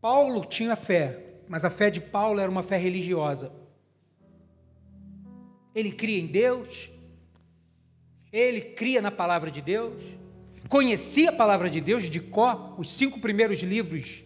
Paulo 0.01 0.45
tinha 0.45 0.75
fé, 0.75 1.37
mas 1.49 1.65
a 1.65 1.71
fé 1.71 1.89
de 1.89 2.01
Paulo 2.01 2.41
era 2.41 2.51
uma 2.51 2.65
fé 2.65 2.77
religiosa. 2.77 3.53
Ele 5.73 5.93
cria 5.93 6.19
em 6.19 6.27
Deus, 6.27 6.91
Ele 8.33 8.61
cria 8.61 9.01
na 9.01 9.13
palavra 9.13 9.53
de 9.53 9.63
Deus, 9.63 10.03
conhecia 10.69 11.31
a 11.31 11.33
palavra 11.33 11.71
de 11.71 11.81
Deus 11.81 12.11
de 12.11 12.19
có, 12.19 12.75
os 12.77 12.91
cinco 12.91 13.21
primeiros 13.21 13.61
livros 13.61 14.25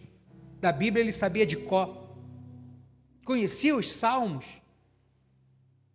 da 0.59 0.71
Bíblia 0.71 1.03
ele 1.03 1.11
sabia 1.11 1.45
de 1.45 1.57
có, 1.57 2.15
conhecia 3.23 3.75
os 3.75 3.91
salmos, 3.93 4.60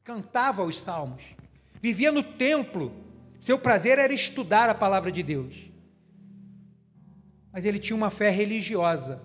cantava 0.07 0.63
os 0.63 0.81
salmos, 0.81 1.35
vivia 1.83 2.13
no 2.13 2.23
templo, 2.23 2.95
seu 3.41 3.59
prazer 3.59 3.99
era 3.99 4.15
estudar 4.15 4.69
a 4.71 4.75
palavra 4.75 5.11
de 5.11 5.21
Deus. 5.21 5.69
Mas 7.53 7.65
ele 7.65 7.81
tinha 7.81 7.97
uma 7.97 8.09
fé 8.09 8.31
religiosa. 8.31 9.21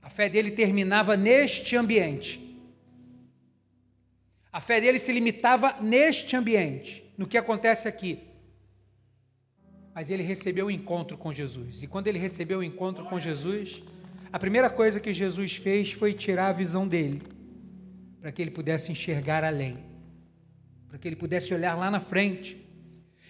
A 0.00 0.08
fé 0.08 0.26
dele 0.26 0.50
terminava 0.50 1.18
neste 1.18 1.76
ambiente. 1.76 2.58
A 4.50 4.58
fé 4.58 4.80
dele 4.80 4.98
se 4.98 5.12
limitava 5.12 5.76
neste 5.82 6.34
ambiente, 6.34 7.04
no 7.18 7.26
que 7.26 7.36
acontece 7.36 7.86
aqui. 7.86 8.20
Mas 9.94 10.08
ele 10.08 10.22
recebeu 10.22 10.66
o 10.66 10.70
encontro 10.70 11.18
com 11.18 11.30
Jesus. 11.30 11.82
E 11.82 11.86
quando 11.86 12.06
ele 12.06 12.18
recebeu 12.18 12.60
o 12.60 12.64
encontro 12.64 13.04
com 13.04 13.20
Jesus, 13.20 13.82
a 14.32 14.38
primeira 14.38 14.70
coisa 14.70 14.98
que 14.98 15.12
Jesus 15.12 15.56
fez 15.56 15.92
foi 15.92 16.14
tirar 16.14 16.48
a 16.48 16.52
visão 16.52 16.88
dele, 16.88 17.20
para 18.20 18.32
que 18.32 18.42
ele 18.42 18.50
pudesse 18.50 18.90
enxergar 18.90 19.44
além, 19.44 19.78
para 20.88 20.98
que 20.98 21.06
ele 21.06 21.16
pudesse 21.16 21.54
olhar 21.54 21.76
lá 21.76 21.90
na 21.90 22.00
frente. 22.00 22.56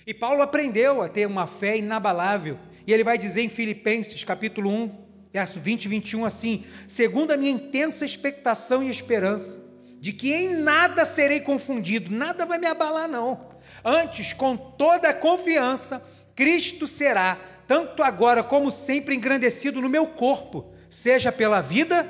E 0.06 0.14
Paulo 0.14 0.42
aprendeu 0.42 1.02
a 1.02 1.08
ter 1.08 1.26
uma 1.26 1.46
fé 1.46 1.76
inabalável, 1.76 2.58
e 2.86 2.92
ele 2.92 3.04
vai 3.04 3.18
dizer 3.18 3.42
em 3.42 3.48
Filipenses, 3.48 4.24
capítulo 4.24 4.70
1, 4.70 5.08
verso 5.32 5.60
20 5.60 5.84
e 5.84 5.88
21 5.88 6.24
assim: 6.24 6.64
"Segundo 6.86 7.32
a 7.32 7.36
minha 7.36 7.52
intensa 7.52 8.04
expectação 8.04 8.82
e 8.82 8.90
esperança, 8.90 9.62
de 10.00 10.12
que 10.12 10.32
em 10.32 10.54
nada 10.54 11.04
serei 11.04 11.40
confundido, 11.40 12.14
nada 12.14 12.46
vai 12.46 12.58
me 12.58 12.66
abalar 12.66 13.08
não. 13.08 13.48
Antes, 13.84 14.32
com 14.32 14.56
toda 14.56 15.10
a 15.10 15.14
confiança, 15.14 16.02
Cristo 16.34 16.86
será 16.86 17.38
tanto 17.66 18.02
agora 18.02 18.42
como 18.42 18.70
sempre 18.70 19.14
engrandecido 19.14 19.80
no 19.80 19.88
meu 19.88 20.06
corpo, 20.06 20.72
seja 20.88 21.30
pela 21.30 21.60
vida, 21.60 22.06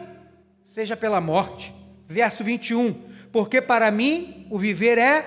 seja 0.62 0.96
pela 0.96 1.20
morte. 1.20 1.77
Verso 2.08 2.42
21. 2.42 2.94
Porque 3.30 3.60
para 3.60 3.90
mim 3.90 4.46
o 4.50 4.58
viver 4.58 4.96
é 4.96 5.24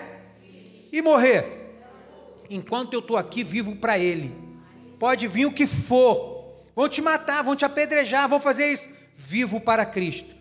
e 0.92 1.02
morrer. 1.02 1.46
Enquanto 2.50 2.94
eu 2.94 3.00
estou 3.00 3.16
aqui, 3.16 3.44
vivo 3.44 3.76
para 3.76 4.00
Ele. 4.00 4.36
Pode 5.00 5.28
vir 5.28 5.46
o 5.46 5.54
que 5.54 5.68
for. 5.68 6.60
Vão 6.76 6.90
te 6.90 7.02
matar, 7.02 7.44
vão 7.44 7.56
te 7.56 7.64
apedrejar, 7.64 8.28
vão 8.28 8.42
fazer 8.42 8.72
isso. 8.72 8.90
Vivo 9.16 9.62
para 9.62 9.86
Cristo. 9.86 10.34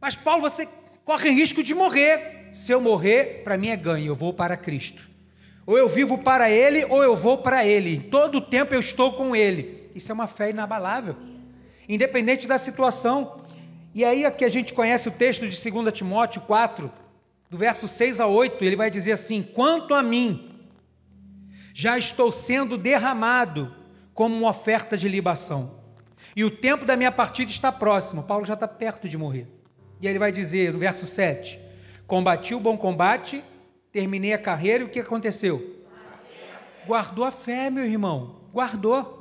Mas, 0.00 0.14
Paulo, 0.14 0.42
você 0.42 0.68
corre 1.04 1.30
risco 1.30 1.62
de 1.62 1.74
morrer. 1.74 2.50
Se 2.52 2.72
eu 2.72 2.80
morrer, 2.80 3.42
para 3.42 3.56
mim 3.56 3.68
é 3.68 3.76
ganho, 3.76 4.06
eu 4.06 4.14
vou 4.14 4.34
para 4.34 4.56
Cristo. 4.56 5.08
Ou 5.66 5.78
eu 5.78 5.88
vivo 5.88 6.18
para 6.18 6.50
Ele, 6.50 6.84
ou 6.84 7.02
eu 7.02 7.16
vou 7.16 7.38
para 7.38 7.64
Ele. 7.64 7.96
Em 7.96 8.00
todo 8.00 8.36
o 8.36 8.40
tempo 8.40 8.74
eu 8.74 8.80
estou 8.80 9.12
com 9.12 9.34
Ele. 9.34 9.90
Isso 9.94 10.12
é 10.12 10.14
uma 10.14 10.26
fé 10.26 10.50
inabalável 10.50 11.16
independente 11.90 12.46
da 12.46 12.56
situação. 12.56 13.39
E 13.94 14.04
aí 14.04 14.24
aqui 14.24 14.44
a 14.44 14.48
gente 14.48 14.72
conhece 14.72 15.08
o 15.08 15.12
texto 15.12 15.48
de 15.48 15.70
2 15.70 15.92
Timóteo 15.92 16.40
4, 16.42 16.90
do 17.48 17.56
verso 17.56 17.88
6 17.88 18.20
a 18.20 18.26
8, 18.26 18.64
ele 18.64 18.76
vai 18.76 18.90
dizer 18.90 19.12
assim: 19.12 19.42
Quanto 19.42 19.94
a 19.94 20.02
mim, 20.02 20.64
já 21.74 21.98
estou 21.98 22.30
sendo 22.30 22.78
derramado 22.78 23.74
como 24.14 24.36
uma 24.36 24.50
oferta 24.50 24.96
de 24.96 25.08
libação, 25.08 25.80
e 26.36 26.44
o 26.44 26.50
tempo 26.50 26.84
da 26.84 26.96
minha 26.96 27.10
partida 27.10 27.50
está 27.50 27.72
próximo. 27.72 28.22
Paulo 28.22 28.44
já 28.44 28.54
está 28.54 28.68
perto 28.68 29.08
de 29.08 29.18
morrer. 29.18 29.48
E 30.00 30.06
ele 30.06 30.18
vai 30.18 30.30
dizer 30.30 30.72
no 30.72 30.78
verso 30.78 31.04
7: 31.04 31.58
Combati 32.06 32.54
o 32.54 32.60
bom 32.60 32.76
combate, 32.76 33.42
terminei 33.90 34.32
a 34.32 34.38
carreira, 34.38 34.84
e 34.84 34.86
o 34.86 34.90
que 34.90 35.00
aconteceu? 35.00 35.80
Guardou 36.86 37.24
a 37.24 37.30
fé, 37.32 37.68
meu 37.68 37.84
irmão, 37.84 38.36
guardou. 38.52 39.19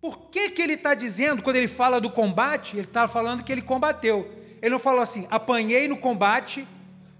Por 0.00 0.30
que, 0.30 0.50
que 0.50 0.62
ele 0.62 0.74
está 0.74 0.94
dizendo, 0.94 1.42
quando 1.42 1.56
ele 1.56 1.68
fala 1.68 2.00
do 2.00 2.10
combate, 2.10 2.76
ele 2.76 2.86
está 2.86 3.08
falando 3.08 3.42
que 3.42 3.50
ele 3.50 3.62
combateu. 3.62 4.30
Ele 4.62 4.70
não 4.70 4.78
falou 4.78 5.00
assim, 5.00 5.26
apanhei 5.30 5.88
no 5.88 5.96
combate, 5.96 6.66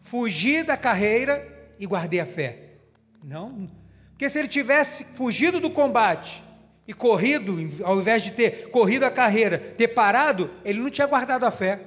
fugi 0.00 0.62
da 0.62 0.76
carreira 0.76 1.46
e 1.78 1.86
guardei 1.86 2.20
a 2.20 2.26
fé. 2.26 2.74
Não. 3.22 3.68
Porque 4.10 4.28
se 4.28 4.38
ele 4.38 4.48
tivesse 4.48 5.04
fugido 5.04 5.58
do 5.58 5.70
combate 5.70 6.42
e 6.86 6.94
corrido, 6.94 7.56
ao 7.84 8.00
invés 8.00 8.22
de 8.22 8.30
ter 8.30 8.70
corrido 8.70 9.04
a 9.04 9.10
carreira, 9.10 9.58
ter 9.58 9.88
parado, 9.88 10.50
ele 10.64 10.80
não 10.80 10.90
tinha 10.90 11.06
guardado 11.06 11.44
a 11.44 11.50
fé. 11.50 11.80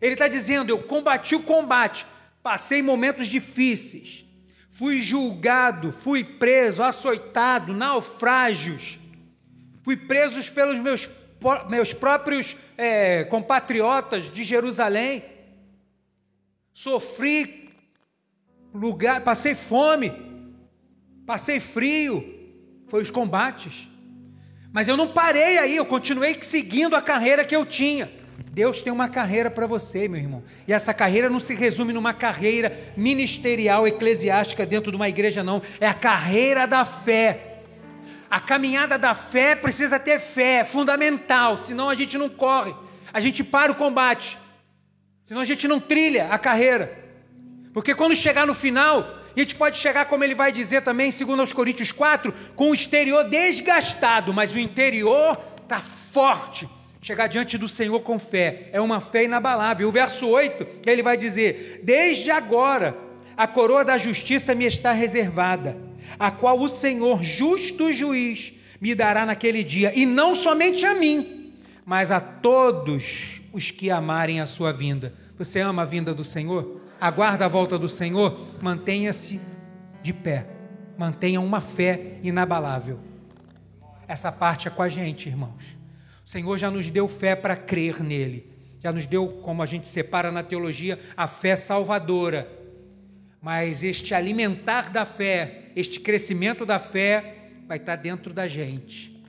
Ele 0.00 0.12
está 0.14 0.28
dizendo: 0.28 0.70
eu 0.70 0.82
combati 0.82 1.34
o 1.34 1.42
combate, 1.42 2.06
passei 2.42 2.82
momentos 2.82 3.28
difíceis, 3.28 4.24
fui 4.70 5.00
julgado, 5.02 5.90
fui 5.90 6.22
preso, 6.22 6.82
açoitado, 6.82 7.72
naufrágios 7.72 8.98
fui 9.82 9.96
preso 9.96 10.52
pelos 10.52 10.78
meus, 10.78 11.08
meus 11.68 11.92
próprios 11.92 12.56
é, 12.78 13.24
compatriotas 13.24 14.30
de 14.30 14.44
Jerusalém, 14.44 15.22
sofri 16.72 17.70
lugar, 18.72 19.20
passei 19.20 19.54
fome, 19.54 20.12
passei 21.26 21.60
frio, 21.60 22.24
foi 22.88 23.02
os 23.02 23.10
combates. 23.10 23.88
Mas 24.72 24.88
eu 24.88 24.96
não 24.96 25.08
parei 25.08 25.58
aí, 25.58 25.76
eu 25.76 25.84
continuei 25.84 26.38
seguindo 26.40 26.96
a 26.96 27.02
carreira 27.02 27.44
que 27.44 27.54
eu 27.54 27.66
tinha. 27.66 28.10
Deus 28.52 28.80
tem 28.80 28.92
uma 28.92 29.08
carreira 29.08 29.50
para 29.50 29.66
você, 29.66 30.08
meu 30.08 30.20
irmão. 30.20 30.42
E 30.66 30.72
essa 30.72 30.94
carreira 30.94 31.28
não 31.28 31.38
se 31.38 31.54
resume 31.54 31.92
numa 31.92 32.14
carreira 32.14 32.72
ministerial, 32.96 33.86
eclesiástica 33.86 34.64
dentro 34.64 34.90
de 34.90 34.96
uma 34.96 35.08
igreja, 35.08 35.42
não. 35.42 35.60
É 35.78 35.86
a 35.86 35.94
carreira 35.94 36.66
da 36.66 36.84
fé 36.84 37.51
a 38.32 38.40
caminhada 38.40 38.96
da 38.96 39.14
fé 39.14 39.54
precisa 39.54 39.98
ter 39.98 40.18
fé, 40.18 40.60
é 40.60 40.64
fundamental, 40.64 41.58
senão 41.58 41.90
a 41.90 41.94
gente 41.94 42.16
não 42.16 42.30
corre, 42.30 42.74
a 43.12 43.20
gente 43.20 43.44
para 43.44 43.70
o 43.70 43.74
combate, 43.74 44.38
senão 45.22 45.42
a 45.42 45.44
gente 45.44 45.68
não 45.68 45.78
trilha 45.78 46.28
a 46.30 46.38
carreira. 46.38 46.98
Porque 47.74 47.94
quando 47.94 48.16
chegar 48.16 48.46
no 48.46 48.54
final, 48.54 49.00
a 49.36 49.38
gente 49.38 49.54
pode 49.54 49.76
chegar, 49.76 50.06
como 50.06 50.24
ele 50.24 50.34
vai 50.34 50.50
dizer 50.50 50.80
também 50.80 51.10
em 51.10 51.36
2 51.36 51.52
Coríntios 51.52 51.92
4, 51.92 52.32
com 52.56 52.70
o 52.70 52.74
exterior 52.74 53.28
desgastado, 53.28 54.32
mas 54.32 54.54
o 54.54 54.58
interior 54.58 55.38
está 55.62 55.78
forte. 55.78 56.66
Chegar 57.02 57.26
diante 57.26 57.58
do 57.58 57.68
Senhor 57.68 58.00
com 58.00 58.18
fé, 58.18 58.70
é 58.72 58.80
uma 58.80 58.98
fé 58.98 59.24
inabalável. 59.24 59.88
O 59.88 59.92
verso 59.92 60.26
8, 60.26 60.88
ele 60.88 61.02
vai 61.02 61.18
dizer: 61.18 61.82
Desde 61.82 62.30
agora 62.30 62.96
a 63.36 63.46
coroa 63.46 63.84
da 63.84 63.98
justiça 63.98 64.54
me 64.54 64.64
está 64.64 64.92
reservada, 64.92 65.76
a 66.18 66.30
qual 66.30 66.60
o 66.60 66.68
Senhor, 66.68 67.22
justo 67.22 67.92
juiz, 67.92 68.52
me 68.80 68.94
dará 68.94 69.24
naquele 69.24 69.62
dia, 69.62 69.92
e 69.94 70.04
não 70.04 70.34
somente 70.34 70.84
a 70.84 70.94
mim, 70.94 71.52
mas 71.84 72.10
a 72.10 72.20
todos 72.20 73.40
os 73.52 73.70
que 73.70 73.90
amarem 73.90 74.40
a 74.40 74.46
sua 74.46 74.72
vinda. 74.72 75.14
Você 75.38 75.60
ama 75.60 75.82
a 75.82 75.84
vinda 75.84 76.12
do 76.12 76.24
Senhor? 76.24 76.80
Aguarda 77.00 77.44
a 77.44 77.48
volta 77.48 77.78
do 77.78 77.88
Senhor? 77.88 78.38
Mantenha-se 78.60 79.40
de 80.02 80.12
pé, 80.12 80.46
mantenha 80.98 81.40
uma 81.40 81.60
fé 81.60 82.18
inabalável. 82.22 82.98
Essa 84.06 84.30
parte 84.30 84.68
é 84.68 84.70
com 84.70 84.82
a 84.82 84.88
gente, 84.88 85.28
irmãos. 85.28 85.78
O 86.24 86.28
Senhor 86.28 86.56
já 86.58 86.70
nos 86.70 86.88
deu 86.88 87.08
fé 87.08 87.34
para 87.34 87.56
crer 87.56 88.02
nele, 88.02 88.46
já 88.80 88.92
nos 88.92 89.06
deu, 89.06 89.28
como 89.28 89.62
a 89.62 89.66
gente 89.66 89.88
separa 89.88 90.30
na 90.30 90.42
teologia, 90.42 90.98
a 91.16 91.26
fé 91.26 91.56
salvadora 91.56 92.61
mas 93.42 93.82
este 93.82 94.14
alimentar 94.14 94.90
da 94.90 95.04
fé, 95.04 95.72
este 95.74 95.98
crescimento 95.98 96.64
da 96.64 96.78
fé, 96.78 97.48
vai 97.66 97.76
estar 97.76 97.96
dentro 97.96 98.32
da 98.32 98.46
gente. 98.46 99.20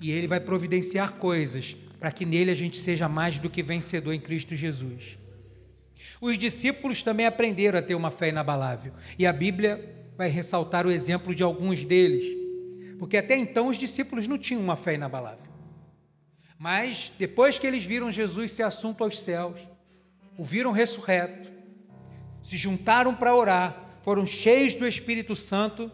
E 0.00 0.10
Ele 0.10 0.26
vai 0.26 0.40
providenciar 0.40 1.12
coisas 1.12 1.76
para 2.00 2.10
que 2.10 2.24
nele 2.24 2.50
a 2.50 2.54
gente 2.54 2.78
seja 2.78 3.08
mais 3.08 3.38
do 3.38 3.50
que 3.50 3.62
vencedor 3.62 4.14
em 4.14 4.20
Cristo 4.20 4.56
Jesus. 4.56 5.18
Os 6.20 6.38
discípulos 6.38 7.02
também 7.02 7.26
aprenderam 7.26 7.78
a 7.78 7.82
ter 7.82 7.94
uma 7.94 8.10
fé 8.10 8.30
inabalável. 8.30 8.92
E 9.18 9.26
a 9.26 9.32
Bíblia 9.32 9.94
vai 10.16 10.28
ressaltar 10.28 10.86
o 10.86 10.90
exemplo 10.90 11.34
de 11.34 11.42
alguns 11.42 11.84
deles. 11.84 12.24
Porque 12.98 13.16
até 13.16 13.36
então 13.36 13.68
os 13.68 13.76
discípulos 13.76 14.26
não 14.26 14.38
tinham 14.38 14.62
uma 14.62 14.76
fé 14.76 14.94
inabalável. 14.94 15.46
Mas 16.58 17.12
depois 17.18 17.58
que 17.58 17.66
eles 17.66 17.84
viram 17.84 18.10
Jesus 18.10 18.50
ser 18.50 18.64
assunto 18.64 19.04
aos 19.04 19.20
céus, 19.20 19.60
o 20.36 20.44
viram 20.44 20.72
ressurreto, 20.72 21.57
se 22.48 22.56
juntaram 22.56 23.14
para 23.14 23.36
orar, 23.36 24.00
foram 24.02 24.24
cheios 24.24 24.72
do 24.72 24.88
Espírito 24.88 25.36
Santo. 25.36 25.92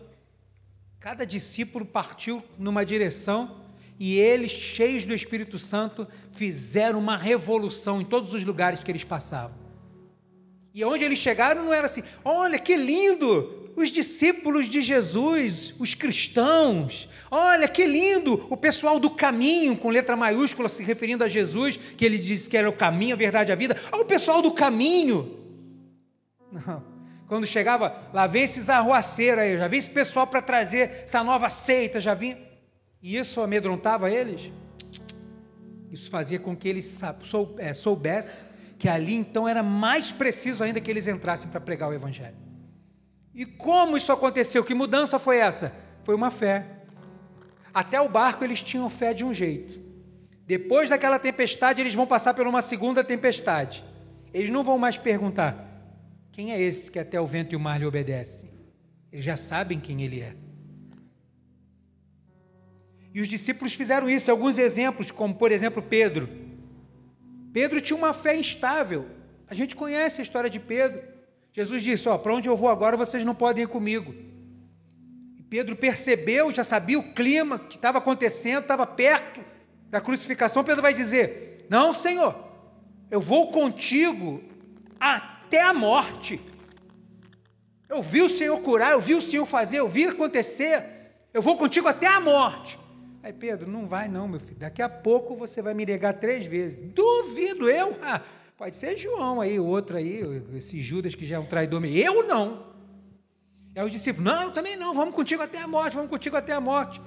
Cada 1.01 1.27
discípulo 1.27 1.85
partiu 1.85 2.45
numa 2.57 2.85
direção 2.85 3.57
e 3.99 4.21
eles, 4.21 4.53
cheios 4.53 5.05
do 5.05 5.13
Espírito 5.13 5.59
Santo, 5.59 6.07
fizeram 6.31 7.01
uma 7.01 7.17
revolução 7.17 8.01
em 8.01 8.05
todos 8.05 8.33
os 8.33 8.45
lugares 8.45 8.85
que 8.85 8.91
eles 8.93 9.03
passavam. 9.03 9.57
E 10.73 10.85
onde 10.85 11.03
eles 11.03 11.19
chegaram 11.19 11.65
não 11.65 11.75
era 11.75 11.87
assim: 11.87 12.05
olha 12.25 12.57
que 12.57 12.77
lindo! 12.77 13.73
Os 13.75 13.91
discípulos 13.91 14.69
de 14.69 14.81
Jesus, 14.81 15.75
os 15.81 15.95
cristãos, 15.95 17.09
olha 17.29 17.67
que 17.67 17.85
lindo! 17.85 18.47
O 18.49 18.57
pessoal 18.57 19.01
do 19.01 19.11
caminho, 19.11 19.77
com 19.77 19.91
letra 19.91 20.15
maiúscula, 20.15 20.69
se 20.69 20.85
referindo 20.85 21.25
a 21.25 21.29
Jesus, 21.29 21.77
que 21.77 22.05
ele 22.05 22.19
disse 22.19 22.49
que 22.49 22.57
era 22.57 22.71
o 22.71 22.73
caminho, 22.73 23.15
a 23.15 23.19
verdade 23.19 23.51
e 23.51 23.53
a 23.53 23.57
vida. 23.57 23.77
Olha 23.91 24.03
o 24.03 24.07
pessoal 24.07 24.41
do 24.41 24.53
caminho. 24.53 25.44
Não. 26.55 26.83
Quando 27.27 27.47
chegava, 27.47 28.09
lá 28.13 28.27
vem 28.27 28.45
esses 28.45 28.71
arruaceiros 28.71 29.43
aí, 29.43 29.57
já 29.57 29.67
vem 29.67 29.79
esse 29.79 29.91
pessoal 29.91 30.27
para 30.27 30.43
trazer 30.43 31.03
essa 31.05 31.25
nova 31.25 31.49
seita, 31.49 32.01
já 32.01 32.15
vinha. 32.15 32.39
E 33.03 33.17
isso 33.17 33.41
amedrontava 33.41 34.11
eles? 34.11 34.53
Isso 35.91 36.11
fazia 36.11 36.39
com 36.39 36.57
que 36.57 36.69
eles 36.69 37.01
é, 37.59 37.75
soubessem 37.75 38.47
que 38.79 38.89
ali 38.89 39.15
então 39.15 39.49
era 39.49 39.63
mais 39.63 40.13
preciso 40.13 40.63
ainda 40.63 40.81
que 40.81 40.91
eles 40.91 41.07
entrassem 41.07 41.49
para 41.49 41.61
pregar 41.61 41.89
o 41.89 41.95
Evangelho. 41.95 42.37
E 43.35 43.47
como 43.47 43.97
isso 43.97 44.13
aconteceu? 44.13 44.63
Que 44.63 44.75
mudança 44.75 45.19
foi 45.19 45.39
essa? 45.39 45.75
Foi 46.03 46.15
uma 46.15 46.31
fé. 46.31 46.67
Até 47.73 48.01
o 48.01 48.09
barco 48.09 48.45
eles 48.45 48.63
tinham 48.63 48.91
fé 48.91 49.15
de 49.15 49.25
um 49.25 49.33
jeito. 49.33 49.81
Depois 50.47 50.91
daquela 50.91 51.19
tempestade, 51.19 51.81
eles 51.81 51.95
vão 51.95 52.07
passar 52.07 52.35
por 52.35 52.47
uma 52.47 52.61
segunda 52.61 53.03
tempestade. 53.03 53.83
Eles 54.33 54.51
não 54.51 54.63
vão 54.63 54.79
mais 54.79 54.97
perguntar: 54.97 55.74
quem 56.35 56.51
é 56.53 56.61
esse 56.61 56.91
que 56.91 56.99
até 56.99 57.21
o 57.21 57.27
vento 57.29 57.53
e 57.53 57.57
o 57.57 57.61
mar 57.61 57.79
lhe 57.79 57.87
obedecem? 57.87 58.51
Eles 59.13 59.25
já 59.25 59.37
sabem 59.37 59.79
quem 59.79 60.03
ele 60.03 60.21
é. 60.21 60.35
E 63.15 63.21
os 63.21 63.29
discípulos 63.29 63.73
fizeram 63.73 64.11
isso. 64.11 64.33
Alguns 64.33 64.59
exemplos, 64.59 65.13
como 65.13 65.37
por 65.37 65.53
exemplo 65.53 65.81
Pedro. 65.81 66.29
Pedro 67.53 67.81
tinha 67.81 67.97
uma 67.97 68.13
fé 68.13 68.37
instável. 68.37 69.07
A 69.47 69.55
gente 69.55 69.77
conhece 69.77 70.21
a 70.21 70.25
história 70.25 70.51
de 70.51 70.59
Pedro. 70.59 71.01
Jesus 71.53 71.85
disse: 71.85 72.09
Ó, 72.09 72.19
para 72.19 72.35
onde 72.35 72.49
eu 72.49 72.57
vou 72.57 72.69
agora 72.69 72.97
vocês 72.97 73.25
não 73.25 73.37
podem 73.37 73.63
ir 73.63 73.69
comigo. 73.69 74.13
E 75.39 75.43
Pedro 75.45 75.77
percebeu, 75.77 76.51
já 76.51 76.65
sabia 76.65 76.99
o 76.99 77.15
clima 77.15 77.61
que 77.61 77.77
estava 77.77 77.99
acontecendo, 77.99 78.63
estava 78.63 78.85
perto 78.85 79.41
da 79.89 80.01
crucificação. 80.01 80.65
Pedro 80.65 80.83
vai 80.83 80.93
dizer: 80.93 81.65
Não, 81.71 81.93
Senhor, 81.93 82.35
eu 83.09 83.21
vou 83.21 83.53
contigo 83.53 84.43
até 84.99 85.34
até 85.45 85.63
a 85.63 85.73
morte. 85.73 86.41
Eu 87.89 88.03
vi 88.03 88.23
o 88.23 88.29
Senhor 88.29 88.59
curar, 88.61 88.93
eu 88.93 89.01
vi 89.01 89.15
o 89.15 89.21
Senhor 89.21 89.47
fazer, 89.47 89.79
eu 89.79 89.89
vi 89.89 90.07
acontecer. 90.07 90.85
Eu 91.33 91.43
vou 91.43 91.57
contigo 91.57 91.87
até 91.87 92.07
a 92.07 92.19
morte. 92.19 92.79
Aí 93.23 93.33
Pedro, 93.33 93.71
não 93.71 93.87
vai 93.87 94.09
não, 94.09 94.27
meu 94.27 94.41
filho. 94.41 94.59
Daqui 94.59 94.83
a 94.83 94.89
pouco 94.89 95.35
você 95.35 95.63
vai 95.63 95.75
me 95.75 95.85
negar 95.87 96.15
três 96.15 96.47
vezes. 96.47 96.79
Duvido 96.93 97.69
eu. 97.69 97.97
Ah, 98.03 98.21
pode 98.57 98.77
ser 98.77 98.97
João 98.97 99.41
aí, 99.41 99.59
outro 99.59 99.97
aí, 99.97 100.21
esse 100.55 100.81
Judas 100.81 101.15
que 101.15 101.27
já 101.27 101.37
é 101.37 101.39
um 101.39 101.47
traidor. 101.47 101.85
Eu 101.85 102.27
não. 102.27 102.73
É 103.75 103.85
os 103.85 103.91
discípulos, 103.91 104.33
não, 104.33 104.45
eu 104.45 104.53
também 104.53 104.77
não. 104.77 104.95
Vamos 104.95 105.15
contigo 105.15 105.43
até 105.43 105.61
a 105.61 105.67
morte, 105.67 105.95
vamos 105.95 106.11
contigo 106.11 106.37
até 106.37 106.53
a 106.53 106.61
morte. 106.61 107.01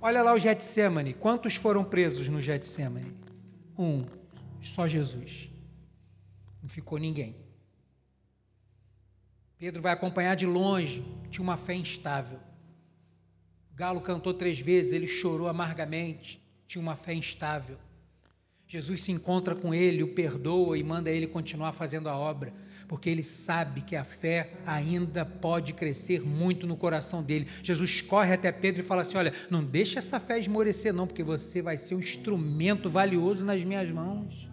Olha 0.00 0.22
lá 0.22 0.34
o 0.34 0.38
Getsemane. 0.38 1.14
Quantos 1.14 1.54
foram 1.54 1.82
presos 1.82 2.28
no 2.28 2.40
Getsemane? 2.40 3.16
Um. 3.78 4.04
Só 4.60 4.86
Jesus. 4.86 5.50
Não 6.62 6.68
ficou 6.68 6.98
ninguém. 6.98 7.43
Pedro 9.64 9.80
vai 9.80 9.94
acompanhar 9.94 10.36
de 10.36 10.44
longe, 10.44 11.02
tinha 11.30 11.42
uma 11.42 11.56
fé 11.56 11.74
instável. 11.74 12.38
Galo 13.74 13.98
cantou 13.98 14.34
três 14.34 14.60
vezes, 14.60 14.92
ele 14.92 15.06
chorou 15.06 15.48
amargamente, 15.48 16.38
tinha 16.66 16.82
uma 16.82 16.96
fé 16.96 17.14
instável. 17.14 17.78
Jesus 18.68 19.00
se 19.00 19.10
encontra 19.10 19.54
com 19.54 19.72
ele, 19.72 20.02
o 20.02 20.08
perdoa 20.08 20.76
e 20.76 20.82
manda 20.82 21.10
ele 21.10 21.26
continuar 21.26 21.72
fazendo 21.72 22.10
a 22.10 22.14
obra, 22.14 22.52
porque 22.86 23.08
ele 23.08 23.22
sabe 23.22 23.80
que 23.80 23.96
a 23.96 24.04
fé 24.04 24.52
ainda 24.66 25.24
pode 25.24 25.72
crescer 25.72 26.20
muito 26.20 26.66
no 26.66 26.76
coração 26.76 27.22
dele. 27.22 27.48
Jesus 27.62 28.02
corre 28.02 28.34
até 28.34 28.52
Pedro 28.52 28.82
e 28.82 28.84
fala 28.84 29.00
assim: 29.00 29.16
Olha, 29.16 29.32
não 29.48 29.64
deixa 29.64 29.98
essa 29.98 30.20
fé 30.20 30.38
esmorecer, 30.38 30.92
não, 30.92 31.06
porque 31.06 31.22
você 31.22 31.62
vai 31.62 31.78
ser 31.78 31.94
um 31.94 32.00
instrumento 32.00 32.90
valioso 32.90 33.46
nas 33.46 33.64
minhas 33.64 33.90
mãos. 33.90 34.46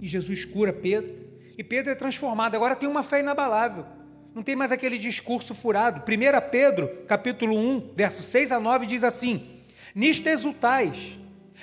E 0.00 0.08
Jesus 0.08 0.44
cura 0.44 0.72
Pedro, 0.72 1.14
e 1.56 1.62
Pedro 1.62 1.92
é 1.92 1.94
transformado, 1.94 2.56
agora 2.56 2.74
tem 2.74 2.88
uma 2.88 3.04
fé 3.04 3.20
inabalável. 3.20 3.97
Não 4.34 4.42
tem 4.42 4.54
mais 4.54 4.70
aquele 4.70 4.98
discurso 4.98 5.54
furado. 5.54 6.00
1 6.00 6.50
Pedro, 6.50 6.88
capítulo 7.06 7.56
1, 7.56 7.92
versos 7.94 8.24
6 8.26 8.52
a 8.52 8.60
9, 8.60 8.86
diz 8.86 9.02
assim: 9.02 9.62
Nisto 9.94 10.28
exultais, 10.28 11.18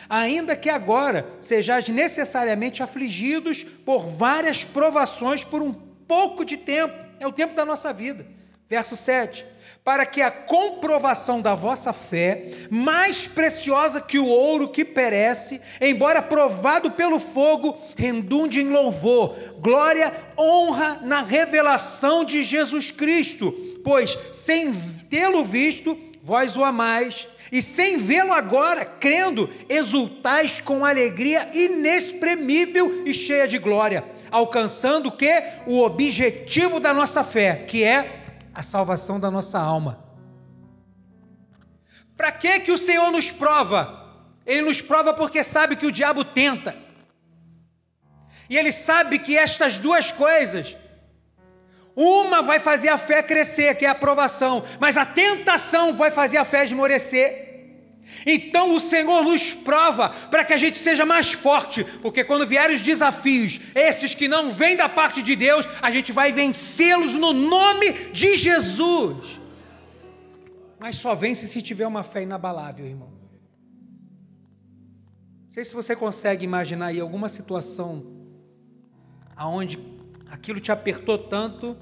ainda 0.09 0.55
que 0.55 0.69
agora 0.69 1.25
sejais 1.39 1.87
necessariamente 1.87 2.83
afligidos 2.83 3.63
por 3.63 4.07
várias 4.07 4.63
provações 4.63 5.43
por 5.43 5.61
um 5.61 5.73
pouco 5.73 6.43
de 6.43 6.57
tempo, 6.57 6.93
é 7.19 7.27
o 7.27 7.31
tempo 7.31 7.55
da 7.55 7.65
nossa 7.65 7.93
vida. 7.93 8.25
Verso 8.67 8.95
7: 8.95 9.45
para 9.85 10.03
que 10.03 10.19
a 10.19 10.31
comprovação 10.31 11.39
da 11.39 11.53
vossa 11.53 11.93
fé, 11.93 12.45
mais 12.71 13.27
preciosa 13.27 14.01
que 14.01 14.17
o 14.17 14.25
ouro 14.25 14.69
que 14.69 14.83
perece, 14.83 15.61
embora 15.79 16.23
provado 16.23 16.89
pelo 16.89 17.19
fogo, 17.19 17.77
redunde 17.95 18.59
em 18.59 18.69
louvor, 18.69 19.35
glória, 19.59 20.11
honra 20.35 21.01
na 21.03 21.21
revelação 21.21 22.25
de 22.25 22.43
Jesus 22.43 22.89
Cristo. 22.89 23.51
Pois, 23.83 24.17
sem 24.31 24.73
tê-lo 25.07 25.45
visto, 25.45 25.95
vós 26.19 26.57
o 26.57 26.63
amais, 26.63 27.27
e 27.51 27.61
sem 27.61 27.97
vê-lo 27.97 28.33
agora, 28.33 28.85
crendo, 28.85 29.47
exultais 29.69 30.59
com 30.59 30.83
alegria 30.83 31.47
inexprimível 31.53 33.03
e 33.05 33.13
cheia 33.13 33.47
de 33.47 33.59
glória, 33.59 34.03
alcançando 34.31 35.09
o 35.09 35.11
que? 35.11 35.43
O 35.67 35.83
objetivo 35.83 36.79
da 36.79 36.91
nossa 36.91 37.23
fé, 37.23 37.65
que 37.67 37.83
é 37.83 38.24
a 38.55 38.63
salvação 38.63 39.19
da 39.19 39.29
nossa 39.29 39.59
alma. 39.59 40.03
Para 42.15 42.31
que 42.31 42.61
que 42.61 42.71
o 42.71 42.77
Senhor 42.77 43.11
nos 43.11 43.29
prova? 43.29 44.03
Ele 44.45 44.61
nos 44.61 44.81
prova 44.81 45.13
porque 45.13 45.43
sabe 45.43 45.75
que 45.75 45.85
o 45.85 45.91
diabo 45.91 46.23
tenta. 46.23 46.73
E 48.49 48.57
ele 48.57 48.71
sabe 48.71 49.19
que 49.19 49.37
estas 49.37 49.77
duas 49.77 50.11
coisas, 50.11 50.77
uma 51.95 52.41
vai 52.41 52.59
fazer 52.59 52.89
a 52.89 52.97
fé 52.97 53.21
crescer, 53.21 53.75
que 53.75 53.85
é 53.85 53.89
a 53.89 53.91
aprovação, 53.91 54.63
mas 54.79 54.95
a 54.95 55.05
tentação 55.05 55.93
vai 55.93 56.09
fazer 56.09 56.37
a 56.37 56.45
fé 56.45 56.63
esmorecer. 56.63 57.44
Então 58.25 58.75
o 58.75 58.79
Senhor 58.79 59.23
nos 59.23 59.53
prova 59.53 60.09
para 60.09 60.43
que 60.43 60.53
a 60.53 60.57
gente 60.57 60.77
seja 60.77 61.05
mais 61.05 61.33
forte, 61.33 61.83
porque 62.01 62.23
quando 62.23 62.47
vierem 62.47 62.75
os 62.75 62.81
desafios, 62.81 63.59
esses 63.73 64.15
que 64.15 64.27
não 64.27 64.51
vêm 64.51 64.75
da 64.75 64.89
parte 64.89 65.21
de 65.21 65.35
Deus, 65.35 65.67
a 65.81 65.91
gente 65.91 66.11
vai 66.11 66.31
vencê-los 66.31 67.13
no 67.13 67.33
nome 67.33 67.91
de 68.11 68.35
Jesus. 68.35 69.39
Mas 70.79 70.97
só 70.97 71.15
vence 71.15 71.47
se 71.47 71.61
tiver 71.61 71.87
uma 71.87 72.03
fé 72.03 72.23
inabalável, 72.23 72.85
irmão. 72.85 73.11
Não 75.43 75.49
sei 75.49 75.63
se 75.63 75.73
você 75.73 75.95
consegue 75.95 76.43
imaginar 76.43 76.87
aí 76.87 76.99
alguma 76.99 77.29
situação 77.29 78.15
aonde 79.35 79.79
aquilo 80.29 80.59
te 80.59 80.71
apertou 80.71 81.17
tanto 81.17 81.77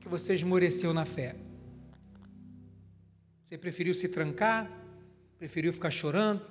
que 0.00 0.08
você 0.08 0.34
esmoreceu 0.34 0.94
na 0.94 1.04
fé. 1.04 1.36
Você 3.44 3.56
preferiu 3.56 3.94
se 3.94 4.08
trancar, 4.08 4.70
preferiu 5.38 5.72
ficar 5.72 5.90
chorando, 5.90 6.42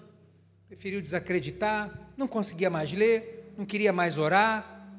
preferiu 0.67 1.02
desacreditar, 1.02 2.12
não 2.15 2.28
conseguia 2.28 2.69
mais 2.69 2.93
ler, 2.93 3.54
não 3.58 3.65
queria 3.65 3.91
mais 3.91 4.17
orar. 4.17 4.89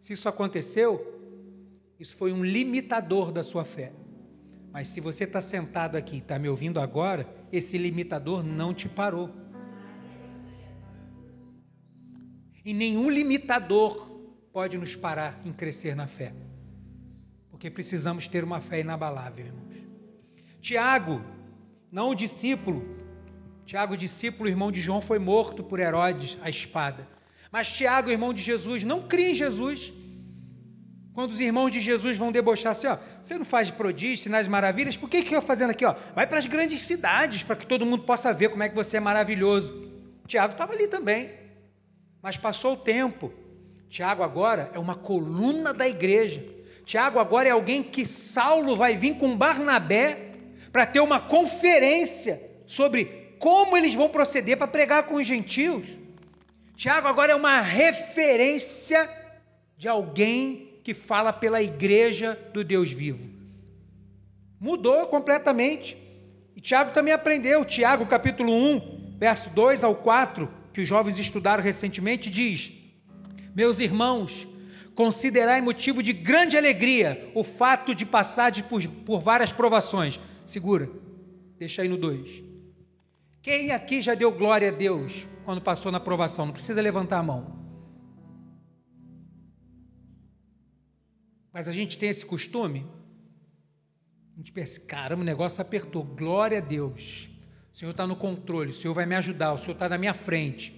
Se 0.00 0.12
isso 0.12 0.28
aconteceu, 0.28 1.16
isso 1.98 2.16
foi 2.16 2.32
um 2.32 2.44
limitador 2.44 3.30
da 3.30 3.42
sua 3.42 3.64
fé. 3.64 3.92
Mas 4.72 4.88
se 4.88 5.00
você 5.00 5.24
está 5.24 5.40
sentado 5.40 5.96
aqui 5.96 6.18
está 6.18 6.38
me 6.38 6.48
ouvindo 6.48 6.80
agora, 6.80 7.28
esse 7.52 7.78
limitador 7.78 8.42
não 8.42 8.74
te 8.74 8.88
parou. 8.88 9.30
E 12.64 12.74
nenhum 12.74 13.08
limitador 13.08 14.18
pode 14.52 14.76
nos 14.76 14.94
parar 14.94 15.40
em 15.44 15.52
crescer 15.52 15.94
na 15.94 16.06
fé. 16.06 16.34
Porque 17.50 17.70
precisamos 17.70 18.28
ter 18.28 18.44
uma 18.44 18.60
fé 18.60 18.80
inabalável, 18.80 19.46
irmãos. 19.46 19.76
Tiago, 20.60 21.22
não 21.90 22.10
o 22.10 22.14
discípulo, 22.14 22.97
Tiago, 23.68 23.98
discípulo, 23.98 24.48
irmão 24.48 24.72
de 24.72 24.80
João, 24.80 25.02
foi 25.02 25.18
morto 25.18 25.62
por 25.62 25.78
Herodes 25.78 26.38
a 26.40 26.48
espada. 26.48 27.06
Mas 27.52 27.70
Tiago, 27.70 28.10
irmão 28.10 28.32
de 28.32 28.40
Jesus, 28.40 28.82
não 28.82 29.02
cria 29.06 29.32
em 29.32 29.34
Jesus. 29.34 29.92
Quando 31.12 31.32
os 31.32 31.38
irmãos 31.38 31.70
de 31.70 31.78
Jesus 31.78 32.16
vão 32.16 32.32
debochar 32.32 32.72
assim, 32.72 32.86
ó, 32.86 32.96
você 33.22 33.36
não 33.36 33.44
faz 33.44 33.70
prodígios, 33.70 34.22
sinais 34.22 34.48
maravilhas, 34.48 34.96
por 34.96 35.06
que 35.10 35.20
que 35.20 35.36
eu 35.36 35.42
fazendo 35.42 35.68
aqui, 35.68 35.84
ó? 35.84 35.94
Vai 36.14 36.26
para 36.26 36.38
as 36.38 36.46
grandes 36.46 36.80
cidades 36.80 37.42
para 37.42 37.56
que 37.56 37.66
todo 37.66 37.84
mundo 37.84 38.04
possa 38.04 38.32
ver 38.32 38.48
como 38.48 38.62
é 38.62 38.70
que 38.70 38.74
você 38.74 38.96
é 38.96 39.00
maravilhoso. 39.00 39.92
Tiago 40.26 40.52
estava 40.52 40.72
ali 40.72 40.88
também. 40.88 41.30
Mas 42.22 42.38
passou 42.38 42.72
o 42.72 42.76
tempo. 42.78 43.30
Tiago 43.90 44.22
agora 44.22 44.70
é 44.72 44.78
uma 44.78 44.94
coluna 44.94 45.74
da 45.74 45.86
igreja. 45.86 46.42
Tiago 46.86 47.18
agora 47.18 47.50
é 47.50 47.52
alguém 47.52 47.82
que 47.82 48.06
Saulo 48.06 48.74
vai 48.74 48.96
vir 48.96 49.18
com 49.18 49.36
Barnabé 49.36 50.32
para 50.72 50.86
ter 50.86 51.00
uma 51.00 51.20
conferência 51.20 52.40
sobre 52.66 53.27
como 53.38 53.76
eles 53.76 53.94
vão 53.94 54.08
proceder 54.08 54.56
para 54.56 54.66
pregar 54.66 55.04
com 55.04 55.14
os 55.16 55.26
gentios. 55.26 55.86
Tiago 56.76 57.08
agora 57.08 57.32
é 57.32 57.36
uma 57.36 57.60
referência 57.60 59.08
de 59.76 59.88
alguém 59.88 60.80
que 60.84 60.94
fala 60.94 61.32
pela 61.32 61.62
igreja 61.62 62.38
do 62.52 62.64
Deus 62.64 62.90
vivo. 62.90 63.28
Mudou 64.60 65.06
completamente. 65.06 65.96
E 66.54 66.60
Tiago 66.60 66.92
também 66.92 67.12
aprendeu. 67.12 67.64
Tiago, 67.64 68.06
capítulo 68.06 68.52
1, 68.52 69.16
verso 69.18 69.50
2 69.50 69.84
ao 69.84 69.94
4, 69.94 70.48
que 70.72 70.80
os 70.80 70.88
jovens 70.88 71.18
estudaram 71.18 71.62
recentemente, 71.62 72.30
diz: 72.30 72.72
Meus 73.54 73.78
irmãos, 73.78 74.48
Considerai 74.98 75.60
motivo 75.60 76.02
de 76.02 76.12
grande 76.12 76.56
alegria 76.56 77.30
o 77.32 77.44
fato 77.44 77.94
de 77.94 78.04
passar 78.04 78.50
por, 78.64 78.84
por 79.06 79.20
várias 79.20 79.52
provações. 79.52 80.18
Segura, 80.44 80.90
deixa 81.56 81.82
aí 81.82 81.88
no 81.88 81.96
2. 81.96 82.47
Quem 83.42 83.70
aqui 83.70 84.02
já 84.02 84.14
deu 84.14 84.32
glória 84.32 84.68
a 84.68 84.72
Deus 84.72 85.26
quando 85.44 85.60
passou 85.60 85.92
na 85.92 86.00
provação? 86.00 86.46
Não 86.46 86.52
precisa 86.52 86.80
levantar 86.82 87.18
a 87.18 87.22
mão. 87.22 87.56
Mas 91.52 91.68
a 91.68 91.72
gente 91.72 91.98
tem 91.98 92.08
esse 92.08 92.24
costume. 92.24 92.86
A 94.34 94.38
gente 94.38 94.52
pensa, 94.52 94.80
caramba, 94.80 95.22
o 95.22 95.24
negócio 95.24 95.60
apertou. 95.60 96.04
Glória 96.04 96.58
a 96.58 96.60
Deus. 96.60 97.28
O 97.72 97.76
Senhor 97.76 97.90
está 97.90 98.06
no 98.06 98.16
controle, 98.16 98.70
o 98.70 98.74
Senhor 98.74 98.94
vai 98.94 99.06
me 99.06 99.14
ajudar, 99.14 99.52
o 99.52 99.58
Senhor 99.58 99.72
está 99.72 99.88
na 99.88 99.98
minha 99.98 100.14
frente. 100.14 100.74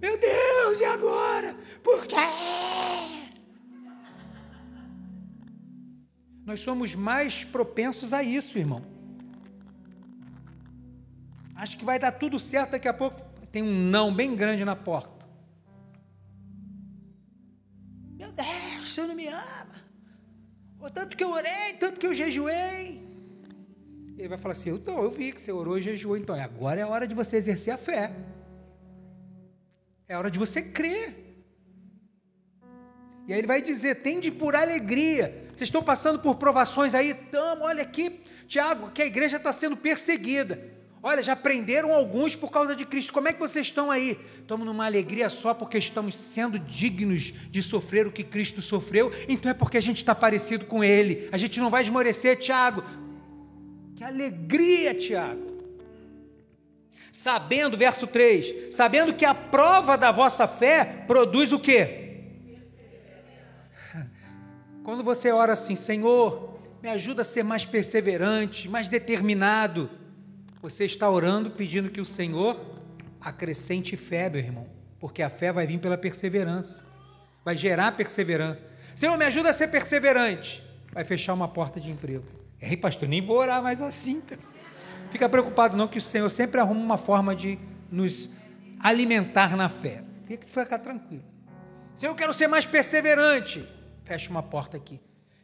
Meu 0.00 0.18
Deus, 0.18 0.80
e 0.80 0.84
agora? 0.84 1.56
Por 1.82 2.06
quê? 2.06 2.16
Nós 6.44 6.60
somos 6.60 6.94
mais 6.94 7.44
propensos 7.44 8.12
a 8.12 8.22
isso, 8.22 8.58
irmão. 8.58 8.84
Acho 11.62 11.78
que 11.78 11.84
vai 11.84 11.96
dar 11.96 12.10
tudo 12.10 12.40
certo 12.40 12.72
daqui 12.72 12.88
a 12.88 12.92
pouco. 12.92 13.20
Tem 13.52 13.62
um 13.62 13.72
não 13.72 14.12
bem 14.12 14.34
grande 14.34 14.64
na 14.64 14.74
porta. 14.74 15.24
Meu 18.20 18.32
Deus, 18.32 18.86
o 18.86 18.90
Senhor 18.92 19.06
não 19.06 19.14
me 19.14 19.28
ama. 19.28 19.76
O 20.80 20.90
tanto 20.90 21.16
que 21.16 21.22
eu 21.22 21.30
orei, 21.30 21.74
tanto 21.78 22.00
que 22.00 22.06
eu 22.08 22.16
jejuei. 22.22 23.00
Ele 24.18 24.26
vai 24.26 24.38
falar 24.38 24.54
assim: 24.58 24.70
então, 24.70 25.00
eu 25.04 25.08
vi 25.08 25.30
que 25.30 25.40
você 25.40 25.52
orou 25.52 25.78
e 25.78 25.82
jejuou, 25.82 26.16
então 26.16 26.34
agora 26.34 26.80
é 26.80 26.82
a 26.82 26.88
hora 26.88 27.06
de 27.06 27.14
você 27.14 27.36
exercer 27.36 27.72
a 27.72 27.78
fé. 27.78 28.10
É 30.08 30.18
hora 30.18 30.32
de 30.32 30.40
você 30.40 30.62
crer. 30.62 31.06
E 33.28 33.32
aí 33.32 33.38
ele 33.38 33.46
vai 33.54 33.62
dizer: 33.62 34.02
tende 34.02 34.32
por 34.32 34.56
alegria. 34.56 35.48
Vocês 35.54 35.68
estão 35.68 35.84
passando 35.92 36.18
por 36.18 36.34
provações 36.44 36.92
aí? 36.92 37.10
Estamos, 37.10 37.64
olha 37.64 37.84
aqui, 37.84 38.20
Tiago, 38.48 38.90
que 38.90 39.00
a 39.00 39.06
igreja 39.06 39.36
está 39.36 39.52
sendo 39.52 39.76
perseguida. 39.76 40.81
Olha, 41.02 41.22
já 41.22 41.34
prenderam 41.34 41.92
alguns 41.92 42.36
por 42.36 42.50
causa 42.50 42.76
de 42.76 42.86
Cristo. 42.86 43.12
Como 43.12 43.26
é 43.26 43.32
que 43.32 43.40
vocês 43.40 43.66
estão 43.66 43.90
aí? 43.90 44.16
Estamos 44.38 44.64
numa 44.64 44.86
alegria 44.86 45.28
só 45.28 45.52
porque 45.52 45.76
estamos 45.76 46.14
sendo 46.14 46.60
dignos 46.60 47.32
de 47.50 47.60
sofrer 47.60 48.06
o 48.06 48.12
que 48.12 48.22
Cristo 48.22 48.62
sofreu. 48.62 49.10
Então 49.28 49.50
é 49.50 49.54
porque 49.54 49.76
a 49.76 49.82
gente 49.82 49.96
está 49.96 50.14
parecido 50.14 50.64
com 50.64 50.84
Ele. 50.84 51.28
A 51.32 51.36
gente 51.36 51.58
não 51.58 51.70
vai 51.70 51.82
esmorecer, 51.82 52.38
Tiago. 52.38 52.84
Que 53.96 54.04
alegria, 54.04 54.94
Tiago 54.94 55.52
sabendo, 57.12 57.76
verso 57.76 58.06
3, 58.06 58.74
sabendo 58.74 59.12
que 59.12 59.24
a 59.24 59.34
prova 59.34 59.98
da 59.98 60.10
vossa 60.10 60.48
fé 60.48 61.04
produz 61.06 61.52
o 61.52 61.58
quê? 61.58 62.22
Quando 64.82 65.04
você 65.04 65.30
ora 65.30 65.52
assim, 65.52 65.76
Senhor, 65.76 66.58
me 66.82 66.88
ajuda 66.88 67.20
a 67.20 67.24
ser 67.24 67.42
mais 67.42 67.66
perseverante, 67.66 68.68
mais 68.68 68.88
determinado, 68.88 69.90
você 70.62 70.84
está 70.84 71.10
orando 71.10 71.50
pedindo 71.50 71.90
que 71.90 72.00
o 72.00 72.04
Senhor 72.04 72.56
acrescente 73.20 73.96
fé, 73.96 74.30
meu 74.30 74.38
irmão, 74.38 74.68
porque 75.00 75.20
a 75.20 75.28
fé 75.28 75.52
vai 75.52 75.66
vir 75.66 75.80
pela 75.80 75.98
perseverança, 75.98 76.84
vai 77.44 77.56
gerar 77.56 77.92
perseverança. 77.92 78.64
Senhor, 78.94 79.18
me 79.18 79.24
ajuda 79.24 79.50
a 79.50 79.52
ser 79.52 79.68
perseverante, 79.68 80.62
vai 80.92 81.02
fechar 81.02 81.34
uma 81.34 81.48
porta 81.48 81.80
de 81.80 81.90
emprego. 81.90 82.24
Ei, 82.60 82.76
pastor, 82.76 83.08
nem 83.08 83.20
vou 83.20 83.38
orar 83.38 83.60
mais 83.60 83.82
assim. 83.82 84.22
Fica 85.10 85.28
preocupado 85.28 85.76
não 85.76 85.88
que 85.88 85.98
o 85.98 86.00
Senhor 86.00 86.30
sempre 86.30 86.60
arruma 86.60 86.80
uma 86.80 86.98
forma 86.98 87.34
de 87.34 87.58
nos 87.90 88.30
alimentar 88.78 89.56
na 89.56 89.68
fé. 89.68 90.04
Fica, 90.26 90.46
fica 90.46 90.78
tranquilo. 90.78 91.24
Senhor, 91.96 92.12
eu 92.12 92.16
quero 92.16 92.32
ser 92.32 92.46
mais 92.46 92.64
perseverante. 92.64 93.66
Fecha 94.04 94.30
uma 94.30 94.42
porta 94.42 94.76
aqui. 94.76 95.00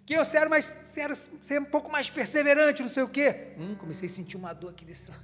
Que 0.09 0.15
eu 0.15 0.25
quero 0.25 0.49
mais, 0.49 0.75
quero 0.95 1.15
ser 1.15 1.61
um 1.61 1.67
pouco 1.67 1.93
mais 1.93 2.09
perseverante, 2.09 2.81
não 2.81 2.89
sei 2.89 3.03
o 3.03 3.09
quê. 3.11 3.49
Hum, 3.59 3.75
comecei 3.75 4.07
a 4.07 4.09
sentir 4.11 4.39
uma 4.39 4.55
dor 4.55 4.71
aqui 4.71 4.83
desse 4.83 5.11
lado. 5.11 5.23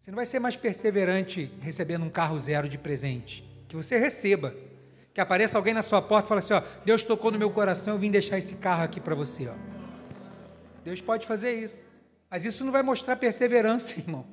Você 0.00 0.10
não 0.10 0.16
vai 0.16 0.26
ser 0.26 0.40
mais 0.40 0.56
perseverante 0.56 1.48
recebendo 1.60 2.04
um 2.04 2.10
carro 2.10 2.36
zero 2.40 2.68
de 2.68 2.76
presente. 2.76 3.48
Que 3.68 3.76
você 3.76 3.96
receba. 3.96 4.52
Que 5.14 5.20
apareça 5.20 5.56
alguém 5.56 5.72
na 5.72 5.80
sua 5.80 6.02
porta 6.02 6.26
e 6.26 6.28
fale 6.28 6.40
assim: 6.40 6.54
ó, 6.54 6.62
Deus 6.84 7.04
tocou 7.04 7.30
no 7.30 7.38
meu 7.38 7.52
coração, 7.52 7.94
eu 7.94 8.00
vim 8.00 8.10
deixar 8.10 8.36
esse 8.36 8.56
carro 8.56 8.82
aqui 8.82 9.00
para 9.00 9.14
você. 9.14 9.46
Ó. 9.46 9.54
Deus 10.82 11.00
pode 11.00 11.24
fazer 11.24 11.52
isso. 11.52 11.80
Mas 12.28 12.44
isso 12.44 12.64
não 12.64 12.72
vai 12.72 12.82
mostrar 12.82 13.14
perseverança, 13.14 13.94
irmão. 14.00 14.26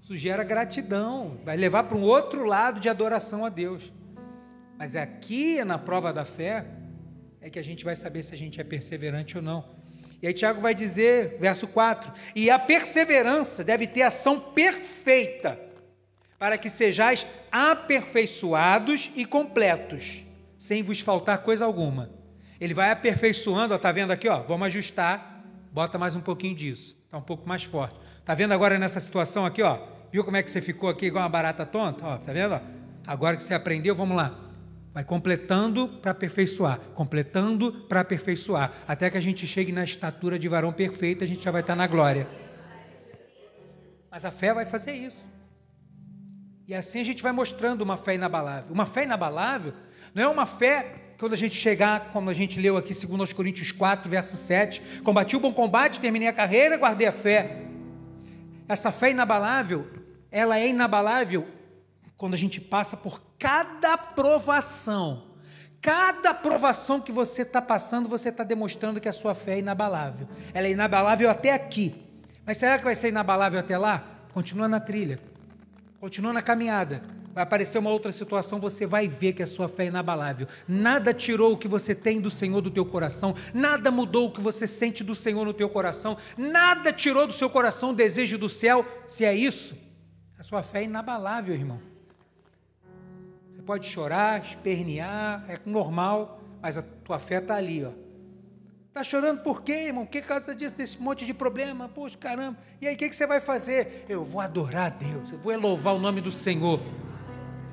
Isso 0.00 0.16
gera 0.16 0.44
gratidão, 0.44 1.40
vai 1.44 1.56
levar 1.56 1.82
para 1.82 1.98
um 1.98 2.04
outro 2.04 2.44
lado 2.44 2.78
de 2.78 2.88
adoração 2.88 3.44
a 3.44 3.48
Deus. 3.48 3.92
Mas 4.78 4.96
aqui 4.96 5.62
na 5.64 5.78
prova 5.78 6.12
da 6.12 6.24
fé 6.24 6.64
é 7.40 7.48
que 7.50 7.58
a 7.58 7.64
gente 7.64 7.84
vai 7.84 7.94
saber 7.94 8.22
se 8.22 8.34
a 8.34 8.38
gente 8.38 8.60
é 8.60 8.64
perseverante 8.64 9.36
ou 9.36 9.42
não. 9.42 9.64
E 10.20 10.26
aí 10.26 10.32
Tiago 10.32 10.60
vai 10.60 10.74
dizer, 10.74 11.38
verso 11.40 11.66
4: 11.66 12.12
E 12.34 12.50
a 12.50 12.58
perseverança 12.58 13.62
deve 13.62 13.86
ter 13.86 14.02
ação 14.02 14.40
perfeita, 14.40 15.60
para 16.38 16.56
que 16.56 16.68
sejais 16.68 17.26
aperfeiçoados 17.50 19.10
e 19.14 19.24
completos, 19.24 20.24
sem 20.56 20.82
vos 20.82 21.00
faltar 21.00 21.38
coisa 21.38 21.64
alguma. 21.64 22.10
Ele 22.60 22.72
vai 22.72 22.90
aperfeiçoando, 22.90 23.74
está 23.74 23.92
vendo 23.92 24.12
aqui, 24.12 24.28
ó, 24.28 24.42
vamos 24.42 24.66
ajustar 24.66 25.34
Bota 25.74 25.98
mais 25.98 26.14
um 26.14 26.20
pouquinho 26.20 26.54
disso. 26.54 26.96
Está 27.04 27.18
um 27.18 27.22
pouco 27.22 27.48
mais 27.48 27.64
forte. 27.64 27.98
Está 28.20 28.32
vendo 28.32 28.54
agora 28.54 28.78
nessa 28.78 29.00
situação 29.00 29.44
aqui, 29.44 29.60
ó? 29.60 29.80
Viu 30.12 30.22
como 30.22 30.36
é 30.36 30.42
que 30.42 30.48
você 30.48 30.60
ficou 30.60 30.88
aqui 30.88 31.06
igual 31.06 31.24
uma 31.24 31.28
barata 31.28 31.66
tonta? 31.66 32.06
Ó, 32.06 32.16
tá 32.16 32.32
vendo? 32.32 32.54
Ó? 32.54 32.60
Agora 33.04 33.36
que 33.36 33.42
você 33.42 33.54
aprendeu, 33.54 33.92
vamos 33.92 34.16
lá. 34.16 34.43
Vai 34.94 35.02
completando 35.02 35.88
para 35.88 36.12
aperfeiçoar, 36.12 36.78
completando 36.94 37.72
para 37.88 37.98
aperfeiçoar, 38.00 38.72
até 38.86 39.10
que 39.10 39.18
a 39.18 39.20
gente 39.20 39.44
chegue 39.44 39.72
na 39.72 39.82
estatura 39.82 40.38
de 40.38 40.48
varão 40.48 40.72
perfeito, 40.72 41.24
a 41.24 41.26
gente 41.26 41.42
já 41.42 41.50
vai 41.50 41.62
estar 41.62 41.74
na 41.74 41.88
glória. 41.88 42.28
Mas 44.08 44.24
a 44.24 44.30
fé 44.30 44.54
vai 44.54 44.64
fazer 44.64 44.92
isso. 44.92 45.28
E 46.68 46.74
assim 46.76 47.00
a 47.00 47.04
gente 47.04 47.24
vai 47.24 47.32
mostrando 47.32 47.82
uma 47.82 47.96
fé 47.96 48.14
inabalável. 48.14 48.72
Uma 48.72 48.86
fé 48.86 49.02
inabalável 49.02 49.72
não 50.14 50.22
é 50.22 50.28
uma 50.28 50.46
fé 50.46 51.14
quando 51.18 51.32
a 51.32 51.36
gente 51.36 51.56
chegar, 51.56 52.10
como 52.10 52.30
a 52.30 52.32
gente 52.32 52.60
leu 52.60 52.76
aqui, 52.76 52.94
segundo 52.94 53.22
aos 53.22 53.32
Coríntios 53.32 53.72
4, 53.72 54.08
verso 54.08 54.36
7, 54.36 55.00
combati 55.02 55.34
o 55.34 55.40
bom 55.40 55.52
combate, 55.52 55.98
terminei 55.98 56.28
a 56.28 56.32
carreira, 56.32 56.76
guardei 56.76 57.08
a 57.08 57.12
fé. 57.12 57.64
Essa 58.68 58.92
fé 58.92 59.10
inabalável, 59.10 59.88
ela 60.30 60.56
é 60.56 60.68
inabalável 60.68 61.48
quando 62.16 62.34
a 62.34 62.38
gente 62.38 62.60
passa 62.60 62.96
por 62.96 63.20
cada 63.44 63.98
provação. 63.98 65.22
Cada 65.82 66.32
provação 66.32 66.98
que 66.98 67.12
você 67.12 67.42
está 67.42 67.60
passando, 67.60 68.08
você 68.08 68.30
está 68.30 68.42
demonstrando 68.42 68.98
que 69.02 69.08
a 69.08 69.12
sua 69.12 69.34
fé 69.34 69.56
é 69.56 69.58
inabalável. 69.58 70.26
Ela 70.54 70.66
é 70.66 70.70
inabalável 70.70 71.28
até 71.28 71.52
aqui. 71.52 71.94
Mas 72.46 72.56
será 72.56 72.78
que 72.78 72.84
vai 72.84 72.94
ser 72.94 73.10
inabalável 73.10 73.60
até 73.60 73.76
lá? 73.76 74.02
Continua 74.32 74.66
na 74.66 74.80
trilha. 74.80 75.20
Continua 76.00 76.32
na 76.32 76.40
caminhada 76.40 77.02
vai 77.34 77.42
aparecer 77.42 77.78
uma 77.78 77.90
outra 77.90 78.12
situação, 78.12 78.60
você 78.60 78.86
vai 78.86 79.08
ver 79.08 79.32
que 79.32 79.42
a 79.42 79.46
sua 79.46 79.66
fé 79.66 79.82
é 79.82 79.86
inabalável. 79.88 80.46
Nada 80.68 81.12
tirou 81.12 81.54
o 81.54 81.56
que 81.56 81.66
você 81.66 81.92
tem 81.92 82.20
do 82.20 82.30
Senhor 82.30 82.60
do 82.60 82.70
teu 82.70 82.86
coração, 82.86 83.34
nada 83.52 83.90
mudou 83.90 84.28
o 84.28 84.30
que 84.30 84.40
você 84.40 84.68
sente 84.68 85.02
do 85.02 85.16
Senhor 85.16 85.44
no 85.44 85.52
teu 85.52 85.68
coração, 85.68 86.16
nada 86.38 86.92
tirou 86.92 87.26
do 87.26 87.32
seu 87.32 87.50
coração 87.50 87.90
o 87.90 87.92
desejo 87.92 88.38
do 88.38 88.48
céu. 88.48 88.86
Se 89.08 89.24
é 89.24 89.34
isso, 89.34 89.76
a 90.38 90.44
sua 90.44 90.62
fé 90.62 90.82
é 90.82 90.84
inabalável, 90.84 91.56
irmão. 91.56 91.93
Pode 93.66 93.86
chorar, 93.86 94.44
espernear, 94.44 95.44
é 95.48 95.58
normal, 95.64 96.40
mas 96.60 96.76
a 96.76 96.82
tua 96.82 97.18
fé 97.18 97.38
está 97.38 97.56
ali, 97.56 97.84
ó. 97.84 97.92
Está 98.88 99.02
chorando 99.02 99.42
por 99.42 99.62
quê, 99.62 99.86
irmão? 99.86 100.06
Que 100.06 100.22
causa 100.22 100.54
disso, 100.54 100.76
desse 100.76 101.02
monte 101.02 101.26
de 101.26 101.34
problema? 101.34 101.88
Poxa, 101.88 102.16
caramba. 102.16 102.56
E 102.80 102.86
aí, 102.86 102.94
o 102.94 102.98
que, 102.98 103.08
que 103.08 103.16
você 103.16 103.26
vai 103.26 103.40
fazer? 103.40 104.04
Eu 104.08 104.24
vou 104.24 104.40
adorar 104.40 104.86
a 104.86 104.88
Deus, 104.90 105.32
eu 105.32 105.38
vou 105.38 105.58
louvar 105.58 105.94
o 105.94 105.98
nome 105.98 106.20
do 106.20 106.30
Senhor. 106.30 106.78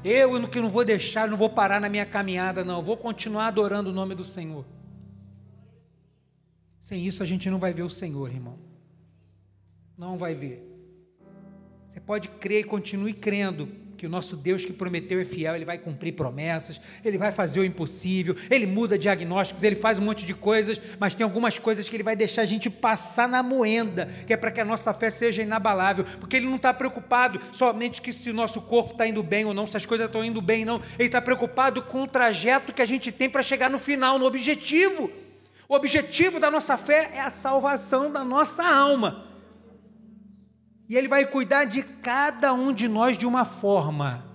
Eu 0.03 0.47
que 0.49 0.59
não 0.59 0.69
vou 0.69 0.83
deixar, 0.83 1.27
não 1.27 1.37
vou 1.37 1.49
parar 1.49 1.79
na 1.79 1.87
minha 1.87 2.07
caminhada, 2.07 2.63
não. 2.63 2.77
Eu 2.77 2.83
vou 2.83 2.97
continuar 2.97 3.47
adorando 3.47 3.91
o 3.91 3.93
nome 3.93 4.15
do 4.15 4.23
Senhor. 4.23 4.65
Sem 6.79 7.05
isso 7.05 7.21
a 7.21 7.25
gente 7.25 7.47
não 7.51 7.59
vai 7.59 7.71
ver 7.71 7.83
o 7.83 7.89
Senhor, 7.89 8.27
irmão. 8.27 8.57
Não 9.95 10.17
vai 10.17 10.33
ver. 10.33 10.67
Você 11.87 11.99
pode 11.99 12.29
crer 12.29 12.61
e 12.61 12.63
continue 12.63 13.13
crendo, 13.13 13.69
que 14.01 14.07
o 14.07 14.09
nosso 14.09 14.35
Deus 14.35 14.65
que 14.65 14.73
prometeu 14.73 15.21
é 15.21 15.23
fiel, 15.23 15.55
ele 15.55 15.63
vai 15.63 15.77
cumprir 15.77 16.13
promessas, 16.13 16.81
ele 17.05 17.19
vai 17.19 17.31
fazer 17.31 17.59
o 17.59 17.63
impossível, 17.63 18.35
ele 18.49 18.65
muda 18.65 18.97
diagnósticos, 18.97 19.61
ele 19.61 19.75
faz 19.75 19.99
um 19.99 20.01
monte 20.01 20.25
de 20.25 20.33
coisas, 20.33 20.81
mas 20.99 21.13
tem 21.13 21.23
algumas 21.23 21.59
coisas 21.59 21.87
que 21.87 21.95
ele 21.95 22.01
vai 22.01 22.15
deixar 22.15 22.41
a 22.41 22.45
gente 22.45 22.67
passar 22.67 23.29
na 23.29 23.43
moenda, 23.43 24.09
que 24.25 24.33
é 24.33 24.37
para 24.37 24.49
que 24.49 24.59
a 24.59 24.65
nossa 24.65 24.91
fé 24.91 25.11
seja 25.11 25.43
inabalável, 25.43 26.03
porque 26.19 26.35
ele 26.35 26.47
não 26.47 26.55
está 26.55 26.73
preocupado 26.73 27.39
somente 27.51 28.01
que 28.01 28.11
se 28.11 28.31
o 28.31 28.33
nosso 28.33 28.59
corpo 28.61 28.93
está 28.93 29.05
indo 29.05 29.21
bem 29.21 29.45
ou 29.45 29.53
não, 29.53 29.67
se 29.67 29.77
as 29.77 29.85
coisas 29.85 30.07
estão 30.07 30.25
indo 30.25 30.41
bem 30.41 30.61
ou 30.61 30.79
não, 30.79 30.81
ele 30.97 31.07
está 31.07 31.21
preocupado 31.21 31.83
com 31.83 32.01
o 32.01 32.07
trajeto 32.07 32.73
que 32.73 32.81
a 32.81 32.87
gente 32.87 33.11
tem 33.11 33.29
para 33.29 33.43
chegar 33.43 33.69
no 33.69 33.77
final, 33.77 34.17
no 34.17 34.25
objetivo. 34.25 35.11
O 35.69 35.75
objetivo 35.75 36.39
da 36.39 36.49
nossa 36.49 36.75
fé 36.75 37.11
é 37.13 37.21
a 37.21 37.29
salvação 37.29 38.11
da 38.11 38.25
nossa 38.25 38.63
alma. 38.63 39.30
E 40.91 40.97
Ele 40.97 41.07
vai 41.07 41.25
cuidar 41.25 41.63
de 41.63 41.81
cada 41.83 42.53
um 42.53 42.73
de 42.73 42.89
nós 42.89 43.17
de 43.17 43.25
uma 43.25 43.45
forma. 43.45 44.25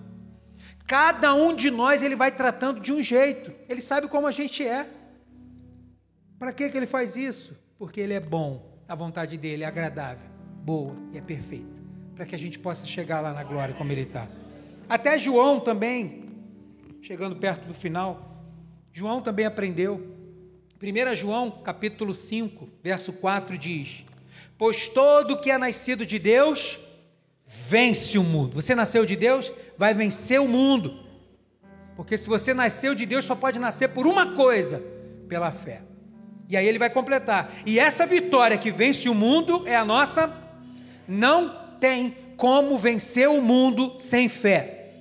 Cada 0.87 1.35
um 1.35 1.55
de 1.55 1.71
nós 1.71 2.01
ele 2.01 2.17
vai 2.17 2.31
tratando 2.31 2.81
de 2.81 2.95
um 2.95 3.03
jeito. 3.03 3.53
Ele 3.69 3.83
sabe 3.83 4.09
como 4.09 4.27
a 4.27 4.31
gente 4.31 4.67
é. 4.67 4.89
Para 6.39 6.55
que, 6.55 6.71
que 6.71 6.77
ele 6.79 6.87
faz 6.87 7.15
isso? 7.15 7.55
Porque 7.79 8.01
ele 8.01 8.15
é 8.15 8.21
bom, 8.21 8.81
a 8.89 8.95
vontade 8.95 9.37
dele 9.37 9.65
é 9.65 9.67
agradável, 9.67 10.27
boa 10.63 10.97
e 11.13 11.19
é 11.19 11.21
perfeita. 11.21 11.83
Para 12.15 12.25
que 12.25 12.35
a 12.35 12.39
gente 12.39 12.59
possa 12.59 12.87
chegar 12.87 13.21
lá 13.21 13.35
na 13.35 13.45
glória 13.45 13.75
como 13.75 13.93
ele 13.93 14.05
está. 14.05 14.27
Até 14.89 15.19
João 15.19 15.61
também, 15.61 16.31
chegando 17.03 17.37
perto 17.37 17.67
do 17.67 17.75
final, 17.75 18.43
João 18.95 19.21
também 19.21 19.45
aprendeu. 19.45 20.17
1 20.83 21.17
João 21.17 21.51
capítulo 21.51 22.15
5, 22.15 22.67
verso 22.83 23.13
4 23.13 23.59
diz: 23.59 24.07
Pois 24.59 24.89
todo 24.89 25.39
que 25.39 25.51
é 25.51 25.59
nascido 25.59 26.07
de 26.07 26.18
Deus 26.18 26.78
vence 27.47 28.18
o 28.18 28.24
mundo. 28.24 28.55
Você 28.55 28.74
nasceu 28.74 29.07
de 29.07 29.16
Deus, 29.16 29.53
vai 29.76 29.95
vencer 29.95 30.41
o 30.41 30.49
mundo. 30.49 31.05
Porque 31.97 32.16
se 32.16 32.28
você 32.28 32.53
nasceu 32.53 32.95
de 32.95 33.07
Deus, 33.07 33.24
só 33.24 33.34
pode 33.34 33.59
nascer 33.59 33.89
por 33.89 34.07
uma 34.07 34.34
coisa: 34.34 34.82
pela 35.28 35.51
fé. 35.51 35.82
E 36.49 36.57
aí 36.57 36.66
ele 36.66 36.78
vai 36.78 36.91
completar. 36.91 37.53
E 37.64 37.78
essa 37.78 38.07
vitória 38.07 38.59
que 38.59 38.70
vence 38.70 39.09
o 39.09 39.14
mundo 39.14 39.62
é 39.66 39.74
a 39.74 39.84
nossa. 39.84 40.32
Não 41.09 41.76
tem 41.80 42.16
como 42.37 42.78
vencer 42.78 43.28
o 43.28 43.41
mundo 43.41 43.95
sem 43.99 44.28
fé. 44.28 44.93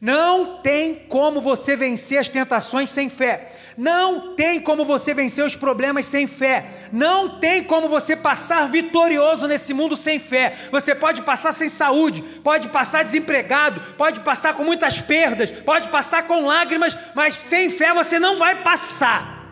Não 0.00 0.58
tem 0.58 0.94
como 0.94 1.40
você 1.40 1.76
vencer 1.76 2.18
as 2.18 2.28
tentações 2.28 2.90
sem 2.90 3.08
fé. 3.08 3.52
Não 3.76 4.34
tem 4.34 4.60
como 4.60 4.84
você 4.84 5.12
vencer 5.12 5.44
os 5.44 5.56
problemas 5.56 6.06
sem 6.06 6.26
fé. 6.26 6.66
Não 6.92 7.40
tem 7.40 7.64
como 7.64 7.88
você 7.88 8.14
passar 8.14 8.68
vitorioso 8.68 9.48
nesse 9.48 9.74
mundo 9.74 9.96
sem 9.96 10.18
fé. 10.18 10.54
Você 10.70 10.94
pode 10.94 11.22
passar 11.22 11.52
sem 11.52 11.68
saúde, 11.68 12.22
pode 12.42 12.68
passar 12.68 13.02
desempregado, 13.02 13.80
pode 13.96 14.20
passar 14.20 14.54
com 14.54 14.64
muitas 14.64 15.00
perdas, 15.00 15.50
pode 15.50 15.88
passar 15.88 16.26
com 16.26 16.46
lágrimas, 16.46 16.96
mas 17.14 17.34
sem 17.34 17.70
fé 17.70 17.92
você 17.92 18.18
não 18.18 18.36
vai 18.36 18.62
passar. 18.62 19.42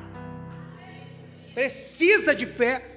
Precisa 1.55 2.35
de 2.35 2.47
fé 2.47 2.93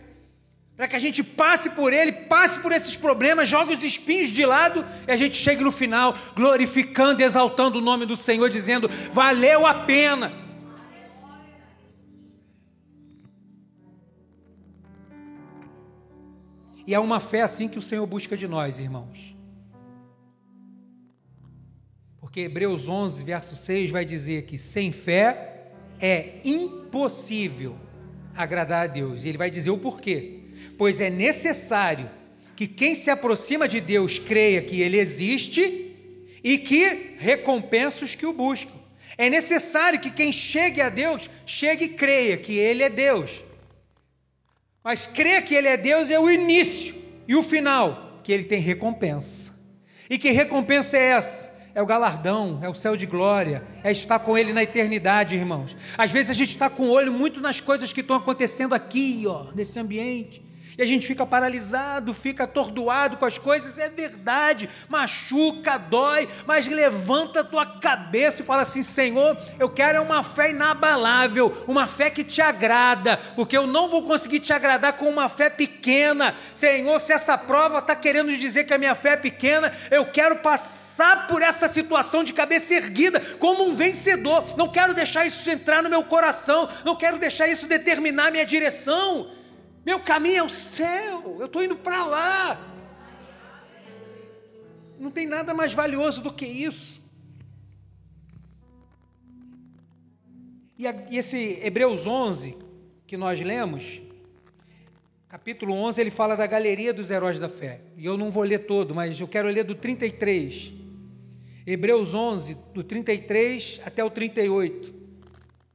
para 0.78 0.89
que 0.89 0.95
a 0.95 0.99
gente 0.99 1.23
passe 1.23 1.69
por 1.69 1.93
ele, 1.93 2.11
passe 2.11 2.59
por 2.59 2.71
esses 2.71 2.95
problemas, 2.97 3.47
jogue 3.47 3.73
os 3.73 3.84
espinhos 3.84 4.30
de 4.30 4.45
lado 4.45 4.86
e 5.07 5.11
a 5.11 5.15
gente 5.15 5.38
chegue 5.38 5.63
no 5.63 5.71
final 5.71 6.13
glorificando 6.36 7.23
exaltando 7.23 7.80
o 7.80 7.82
nome 7.82 8.05
do 8.05 8.15
Senhor, 8.15 8.49
dizendo: 8.49 8.89
valeu 9.11 9.65
a 9.65 9.73
pena. 9.73 10.44
E 16.88 16.93
é 16.93 16.99
uma 16.99 17.19
fé 17.19 17.41
assim 17.41 17.67
que 17.67 17.79
o 17.79 17.81
Senhor 17.81 18.05
busca 18.05 18.38
de 18.38 18.47
nós, 18.47 18.79
irmãos. 18.79 19.36
Porque 22.19 22.41
Hebreus 22.41 22.89
11, 22.89 23.23
verso 23.23 23.55
6 23.55 23.91
vai 23.91 24.05
dizer 24.05 24.43
que 24.43 24.57
sem 24.57 24.91
fé 24.91 25.69
é 25.99 26.39
impossível 26.43 27.75
agradar 28.36 28.83
a 28.83 28.88
Deus. 28.88 29.23
E 29.23 29.29
ele 29.29 29.38
vai 29.38 29.49
dizer 29.49 29.69
o 29.69 29.77
porquê. 29.77 30.41
Pois 30.77 30.99
é 30.99 31.09
necessário 31.09 32.09
que 32.55 32.67
quem 32.67 32.93
se 32.93 33.09
aproxima 33.09 33.67
de 33.67 33.81
Deus 33.81 34.19
creia 34.19 34.61
que 34.61 34.81
ele 34.81 34.97
existe 34.97 35.95
e 36.43 36.57
que 36.57 37.15
recompensa 37.17 38.05
os 38.05 38.15
que 38.15 38.25
o 38.25 38.33
buscam. 38.33 38.86
É 39.17 39.29
necessário 39.29 39.99
que 39.99 40.11
quem 40.11 40.31
chegue 40.31 40.81
a 40.81 40.89
Deus 40.89 41.29
chegue 41.45 41.86
e 41.86 41.89
creia 41.89 42.38
que 42.38 42.53
ele 42.57 42.83
é 42.83 42.89
Deus. 42.89 43.43
Mas 44.86 45.07
crer 45.07 45.43
que 45.43 45.55
Ele 45.55 45.67
é 45.67 45.75
Deus 45.75 46.11
é 46.11 46.19
o 46.19 46.29
início 46.29 46.93
e 47.27 47.36
o 47.36 47.41
final, 47.41 48.21
que 48.23 48.31
Ele 48.31 48.43
tem 48.43 48.61
recompensa. 48.61 49.51
E 50.07 50.19
que 50.19 50.29
recompensa 50.29 50.95
é 50.95 51.01
essa? 51.01 51.55
É 51.73 51.81
o 51.81 51.88
galardão, 51.88 52.59
é 52.61 52.69
o 52.69 52.73
céu 52.75 52.95
de 52.95 53.07
glória, 53.07 53.63
é 53.83 53.91
estar 53.91 54.19
com 54.19 54.38
Ele 54.38 54.53
na 54.53 54.61
eternidade, 54.61 55.36
irmãos. 55.36 55.75
Às 55.97 56.11
vezes 56.11 56.29
a 56.29 56.33
gente 56.36 56.49
está 56.49 56.69
com 56.69 56.83
o 56.83 56.91
olho 56.91 57.11
muito 57.11 57.41
nas 57.41 57.59
coisas 57.59 57.91
que 57.91 58.01
estão 58.01 58.15
acontecendo 58.15 58.75
aqui, 58.75 59.23
ó, 59.25 59.47
nesse 59.55 59.79
ambiente 59.79 60.44
e 60.78 60.84
a 60.84 60.86
gente 60.86 61.07
fica 61.07 61.26
paralisado, 61.26 62.13
fica 62.13 62.43
atordoado 62.43 63.17
com 63.17 63.26
as 63.26 63.38
coisas, 63.38 63.78
é 63.78 63.89
verdade, 63.89 64.69
machuca, 64.89 65.78
dói, 65.78 66.28
mas 66.45 66.67
levanta 66.67 67.41
a 67.41 67.43
tua 67.43 67.65
cabeça 67.65 68.41
e 68.41 68.45
fala 68.45 68.63
assim: 68.63 68.82
Senhor, 68.82 69.38
eu 69.59 69.69
quero 69.69 70.01
uma 70.01 70.23
fé 70.23 70.51
inabalável, 70.51 71.63
uma 71.67 71.88
fé 71.88 72.09
que 72.09 72.23
te 72.23 72.41
agrada, 72.41 73.17
porque 73.36 73.57
eu 73.57 73.65
não 73.65 73.89
vou 73.89 74.03
conseguir 74.03 74.39
te 74.39 74.51
agradar 74.53 74.93
com 74.93 75.09
uma 75.09 75.30
fé 75.30 75.49
pequena. 75.49 76.36
Senhor, 76.53 76.99
se 76.99 77.13
essa 77.13 77.38
prova 77.38 77.80
está 77.80 77.95
querendo 77.95 78.36
dizer 78.36 78.65
que 78.65 78.73
a 78.73 78.78
minha 78.78 78.95
fé 78.95 79.13
é 79.13 79.17
pequena, 79.17 79.71
eu 79.89 80.05
quero 80.05 80.38
passar 80.38 81.28
por 81.28 81.41
essa 81.41 81.67
situação 81.67 82.23
de 82.23 82.34
cabeça 82.34 82.73
erguida 82.73 83.19
como 83.39 83.65
um 83.65 83.73
vencedor. 83.73 84.55
Não 84.57 84.69
quero 84.69 84.93
deixar 84.93 85.26
isso 85.26 85.49
entrar 85.49 85.82
no 85.82 85.89
meu 85.89 86.03
coração, 86.03 86.67
não 86.84 86.95
quero 86.95 87.17
deixar 87.17 87.47
isso 87.47 87.67
determinar 87.67 88.32
minha 88.32 88.45
direção. 88.45 89.30
Meu 89.86 89.99
caminho 89.99 90.38
é 90.38 90.43
o 90.43 90.49
céu, 90.49 91.38
eu 91.39 91.45
estou 91.45 91.63
indo 91.63 91.75
para 91.75 92.03
lá. 92.05 92.71
Não 94.99 95.11
tem 95.11 95.27
nada 95.27 95.53
mais 95.53 95.73
valioso 95.73 96.23
do 96.23 96.33
que 96.33 96.45
isso. 96.45 97.03
E, 100.79 100.88
esse 101.15 101.59
Hebreus 101.61 102.07
11, 102.07 102.57
que 103.05 103.15
nós 103.15 103.39
lemos, 103.39 104.01
capítulo 105.29 105.73
11, 105.75 106.01
ele 106.01 106.11
fala 106.11 106.36
da 106.36 106.47
galeria 106.47 106.91
dos 106.91 107.11
heróis 107.11 107.38
da 107.38 107.47
fé. 107.47 107.81
E 107.95 108.07
eu 108.07 108.17
não 108.17 108.31
vou 108.31 108.43
ler 108.43 108.65
todo, 108.65 108.95
mas 108.95 109.19
eu 109.19 109.27
quero 109.27 109.49
ler 109.49 109.65
do 109.65 109.75
33. 109.75 110.73
Hebreus 111.67 112.15
11, 112.15 112.57
do 112.73 112.83
33 112.83 113.81
até 113.86 114.03
o 114.03 114.09
38. 114.09 114.95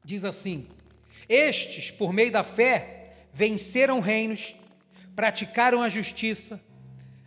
Diz 0.05 0.25
assim: 0.25 0.67
Estes, 1.29 1.93
por 1.93 2.13
meio 2.13 2.33
da 2.33 2.43
fé, 2.43 3.00
venceram 3.33 4.01
reinos, 4.01 4.55
praticaram 5.15 5.83
a 5.83 5.89
justiça, 5.89 6.61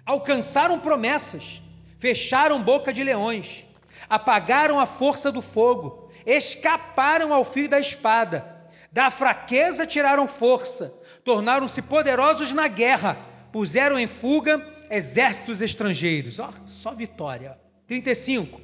alcançaram 0.05 0.79
promessas, 0.79 1.61
fecharam 1.97 2.61
boca 2.61 2.91
de 2.91 3.03
leões, 3.03 3.63
apagaram 4.09 4.79
a 4.79 4.85
força 4.85 5.31
do 5.31 5.41
fogo, 5.41 6.11
escaparam 6.25 7.33
ao 7.33 7.45
fio 7.45 7.69
da 7.69 7.79
espada, 7.79 8.45
da 8.91 9.09
fraqueza 9.09 9.87
tiraram 9.87 10.27
força, 10.27 10.93
tornaram-se 11.23 11.81
poderosos 11.81 12.51
na 12.51 12.67
guerra, 12.67 13.17
puseram 13.51 13.97
em 13.97 14.07
fuga 14.07 14.65
exércitos 14.89 15.61
estrangeiros. 15.61 16.37
Oh, 16.39 16.51
só 16.65 16.93
vitória. 16.93 17.57
35. 17.87 18.61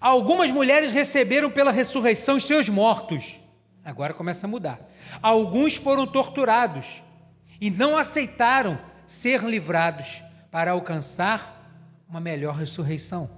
Algumas 0.00 0.50
mulheres 0.50 0.92
receberam 0.92 1.50
pela 1.50 1.72
ressurreição 1.72 2.36
os 2.36 2.44
seus 2.44 2.68
mortos. 2.68 3.40
Agora 3.86 4.12
começa 4.12 4.48
a 4.48 4.50
mudar. 4.50 4.80
Alguns 5.22 5.76
foram 5.76 6.08
torturados 6.08 7.04
e 7.60 7.70
não 7.70 7.96
aceitaram 7.96 8.76
ser 9.06 9.44
livrados 9.44 10.20
para 10.50 10.72
alcançar 10.72 11.70
uma 12.08 12.18
melhor 12.18 12.56
ressurreição. 12.56 13.30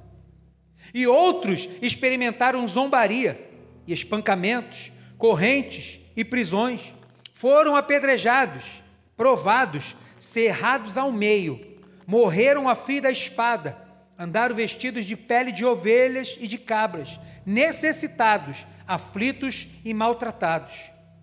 E 0.94 1.06
outros 1.06 1.68
experimentaram 1.82 2.66
zombaria 2.66 3.38
e 3.86 3.92
espancamentos, 3.92 4.90
correntes 5.18 6.00
e 6.16 6.24
prisões. 6.24 6.94
Foram 7.34 7.76
apedrejados, 7.76 8.82
provados, 9.18 9.94
cerrados 10.18 10.96
ao 10.96 11.12
meio, 11.12 11.60
morreram 12.06 12.70
a 12.70 12.74
fio 12.74 13.02
da 13.02 13.10
espada, 13.10 13.76
andaram 14.18 14.54
vestidos 14.54 15.04
de 15.04 15.14
pele 15.14 15.52
de 15.52 15.66
ovelhas 15.66 16.38
e 16.40 16.48
de 16.48 16.56
cabras, 16.56 17.20
necessitados, 17.44 18.66
aflitos 18.88 19.68
e 19.84 19.92
maltratados. 19.92 20.74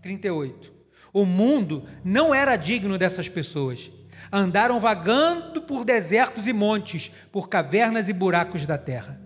38. 0.03 0.71
O 1.11 1.25
mundo 1.25 1.83
não 2.03 2.33
era 2.33 2.55
digno 2.55 2.97
dessas 2.97 3.27
pessoas. 3.27 3.89
Andaram 4.31 4.79
vagando 4.79 5.61
por 5.63 5.83
desertos 5.83 6.47
e 6.47 6.53
montes, 6.53 7.11
por 7.31 7.49
cavernas 7.49 8.07
e 8.07 8.13
buracos 8.13 8.65
da 8.65 8.77
terra. 8.77 9.19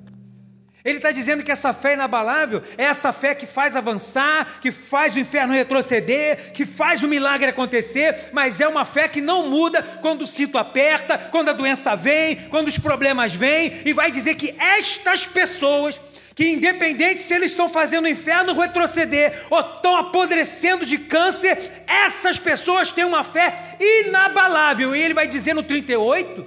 Ele 0.85 0.97
está 0.97 1.11
dizendo 1.11 1.43
que 1.43 1.51
essa 1.51 1.73
fé 1.73 1.93
inabalável 1.93 2.63
é 2.77 2.85
essa 2.85 3.11
fé 3.11 3.35
que 3.35 3.45
faz 3.45 3.75
avançar, 3.75 4.59
que 4.61 4.71
faz 4.71 5.15
o 5.15 5.19
inferno 5.19 5.53
retroceder, 5.53 6.53
que 6.53 6.65
faz 6.65 7.03
o 7.03 7.07
milagre 7.07 7.49
acontecer, 7.49 8.29
mas 8.31 8.61
é 8.61 8.67
uma 8.67 8.85
fé 8.85 9.09
que 9.09 9.19
não 9.19 9.49
muda 9.49 9.83
quando 10.01 10.21
o 10.21 10.27
cinto 10.27 10.57
aperta, 10.57 11.17
quando 11.17 11.49
a 11.49 11.53
doença 11.53 11.95
vem, 11.97 12.47
quando 12.49 12.69
os 12.69 12.77
problemas 12.77 13.35
vêm, 13.35 13.81
e 13.85 13.91
vai 13.91 14.09
dizer 14.09 14.35
que 14.35 14.55
estas 14.57 15.27
pessoas 15.27 15.99
que 16.39 16.53
independente 16.53 17.21
se 17.21 17.33
eles 17.33 17.51
estão 17.51 17.67
fazendo 17.67 18.05
o 18.05 18.07
inferno 18.07 18.53
retroceder 18.53 19.45
ou 19.49 19.59
estão 19.59 19.97
apodrecendo 19.97 20.85
de 20.85 20.97
câncer, 20.97 21.83
essas 21.85 22.39
pessoas 22.39 22.93
têm 22.93 23.03
uma 23.03 23.25
fé 23.25 23.75
inabalável. 23.77 24.95
E 24.95 25.01
ele 25.01 25.13
vai 25.13 25.27
dizer 25.27 25.53
no 25.53 25.61
38 25.61 26.45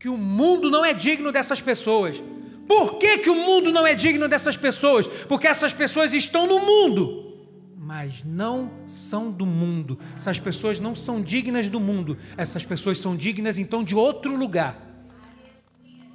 que 0.00 0.08
o 0.08 0.16
mundo 0.16 0.68
não 0.68 0.84
é 0.84 0.92
digno 0.92 1.30
dessas 1.30 1.60
pessoas. 1.60 2.20
Por 2.66 2.98
que, 2.98 3.18
que 3.18 3.30
o 3.30 3.36
mundo 3.36 3.70
não 3.70 3.86
é 3.86 3.94
digno 3.94 4.26
dessas 4.26 4.56
pessoas? 4.56 5.06
Porque 5.06 5.46
essas 5.46 5.72
pessoas 5.72 6.12
estão 6.12 6.48
no 6.48 6.58
mundo, 6.58 7.38
mas 7.78 8.24
não 8.24 8.68
são 8.84 9.30
do 9.30 9.46
mundo. 9.46 9.96
Essas 10.16 10.40
pessoas 10.40 10.80
não 10.80 10.92
são 10.92 11.22
dignas 11.22 11.68
do 11.68 11.78
mundo. 11.78 12.18
Essas 12.36 12.64
pessoas 12.64 12.98
são 12.98 13.14
dignas 13.14 13.58
então 13.58 13.84
de 13.84 13.94
outro 13.94 14.34
lugar. 14.34 14.76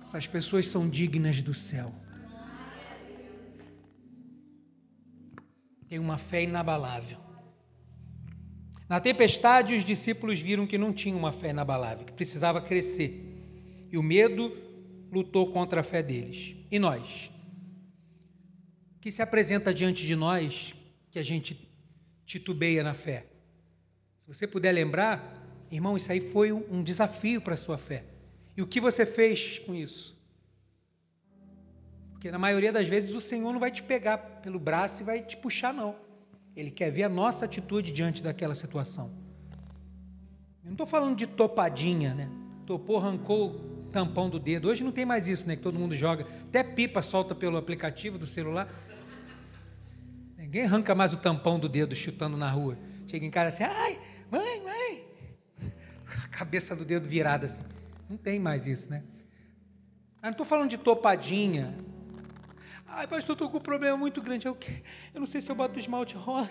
Essas 0.02 0.28
pessoas 0.28 0.68
são 0.68 0.90
dignas 0.90 1.40
do 1.40 1.54
céu. 1.54 1.96
Tem 5.90 5.98
uma 5.98 6.20
fé 6.20 6.44
inabalável. 6.44 7.18
Na 8.88 9.00
tempestade, 9.00 9.76
os 9.76 9.84
discípulos 9.84 10.40
viram 10.40 10.68
que 10.68 10.78
não 10.78 10.94
tinham 10.94 11.18
uma 11.18 11.32
fé 11.32 11.50
inabalável, 11.50 12.06
que 12.06 12.14
precisava 12.14 12.62
crescer. 12.62 13.88
E 13.92 13.98
o 13.98 14.04
medo 14.04 14.56
lutou 15.12 15.52
contra 15.52 15.82
a 15.82 15.84
fé 15.84 16.04
deles. 16.04 16.56
E 16.72 16.78
nós? 16.78 17.32
O 18.96 19.00
que 19.00 19.12
se 19.12 19.22
apresenta 19.22 19.74
diante 19.74 20.06
de 20.06 20.16
nós 20.16 20.76
que 21.10 21.18
a 21.18 21.24
gente 21.24 21.68
titubeia 22.24 22.84
na 22.84 22.94
fé? 22.94 23.26
Se 24.20 24.28
você 24.28 24.46
puder 24.46 24.72
lembrar, 24.72 25.66
irmão, 25.72 25.98
isso 25.98 26.12
aí 26.12 26.20
foi 26.20 26.52
um 26.52 26.84
desafio 26.84 27.42
para 27.42 27.56
a 27.56 27.58
sua 27.58 27.80
fé. 27.80 28.04
E 28.56 28.62
o 28.62 28.68
que 28.68 28.80
você 28.80 29.06
fez 29.06 29.58
com 29.60 29.74
isso? 29.74 30.19
Porque 32.20 32.32
na 32.32 32.38
maioria 32.38 32.74
das 32.74 32.86
vezes 32.86 33.16
o 33.16 33.22
Senhor 33.22 33.54
não 33.54 33.62
vai 33.62 33.72
te 33.72 33.82
pegar 33.82 34.18
pelo 34.18 34.60
braço 34.60 35.02
e 35.02 35.06
vai 35.06 35.22
te 35.22 35.38
puxar, 35.38 35.74
não. 35.74 35.96
Ele 36.54 36.70
quer 36.70 36.92
ver 36.92 37.04
a 37.04 37.10
nossa 37.10 37.46
atitude 37.46 37.94
diante 37.94 38.22
daquela 38.22 38.54
situação. 38.54 39.10
Eu 40.62 40.66
não 40.66 40.74
estou 40.74 40.86
falando 40.86 41.16
de 41.16 41.26
topadinha, 41.26 42.14
né? 42.14 42.30
Topou, 42.66 42.98
arrancou 42.98 43.52
o 43.52 43.90
tampão 43.90 44.30
do 44.30 44.38
dedo. 44.38 44.68
Hoje 44.68 44.84
não 44.84 44.92
tem 44.92 45.06
mais 45.06 45.30
isso, 45.30 45.48
né? 45.48 45.56
Que 45.56 45.62
todo 45.62 45.80
mundo 45.80 45.96
joga. 45.96 46.28
Até 46.50 46.62
pipa 46.62 47.02
solta 47.02 47.34
pelo 47.34 47.56
aplicativo 47.56 48.18
do 48.18 48.26
celular. 48.26 48.68
Ninguém 50.38 50.66
arranca 50.66 50.94
mais 50.94 51.14
o 51.14 51.18
tampão 51.18 51.58
do 51.58 51.70
dedo 51.70 51.96
chutando 51.96 52.36
na 52.36 52.52
rua. 52.52 52.78
Chega 53.08 53.26
em 53.26 53.32
casa 53.32 53.48
assim, 53.48 53.64
ai, 53.64 53.98
mãe, 54.30 54.62
mãe. 54.62 55.72
A 56.26 56.28
cabeça 56.28 56.76
do 56.76 56.84
dedo 56.84 57.08
virada 57.08 57.46
assim. 57.46 57.64
Não 58.10 58.18
tem 58.18 58.42
mais 58.42 58.68
isso, 58.68 58.90
né? 58.90 59.04
Ah, 60.22 60.26
não 60.26 60.32
estou 60.32 60.46
falando 60.46 60.70
de 60.70 60.78
topadinha, 60.78 61.74
Ai, 62.92 63.06
pastor, 63.08 63.34
estou 63.34 63.50
com 63.50 63.58
um 63.58 63.62
problema 63.62 63.96
muito 63.96 64.22
grande. 64.22 64.48
Eu, 64.48 64.58
eu 65.14 65.20
não 65.20 65.28
sei 65.28 65.42
se 65.42 65.52
eu 65.52 65.56
boto 65.56 65.78
esmalte 65.78 66.16
rosa, 66.16 66.50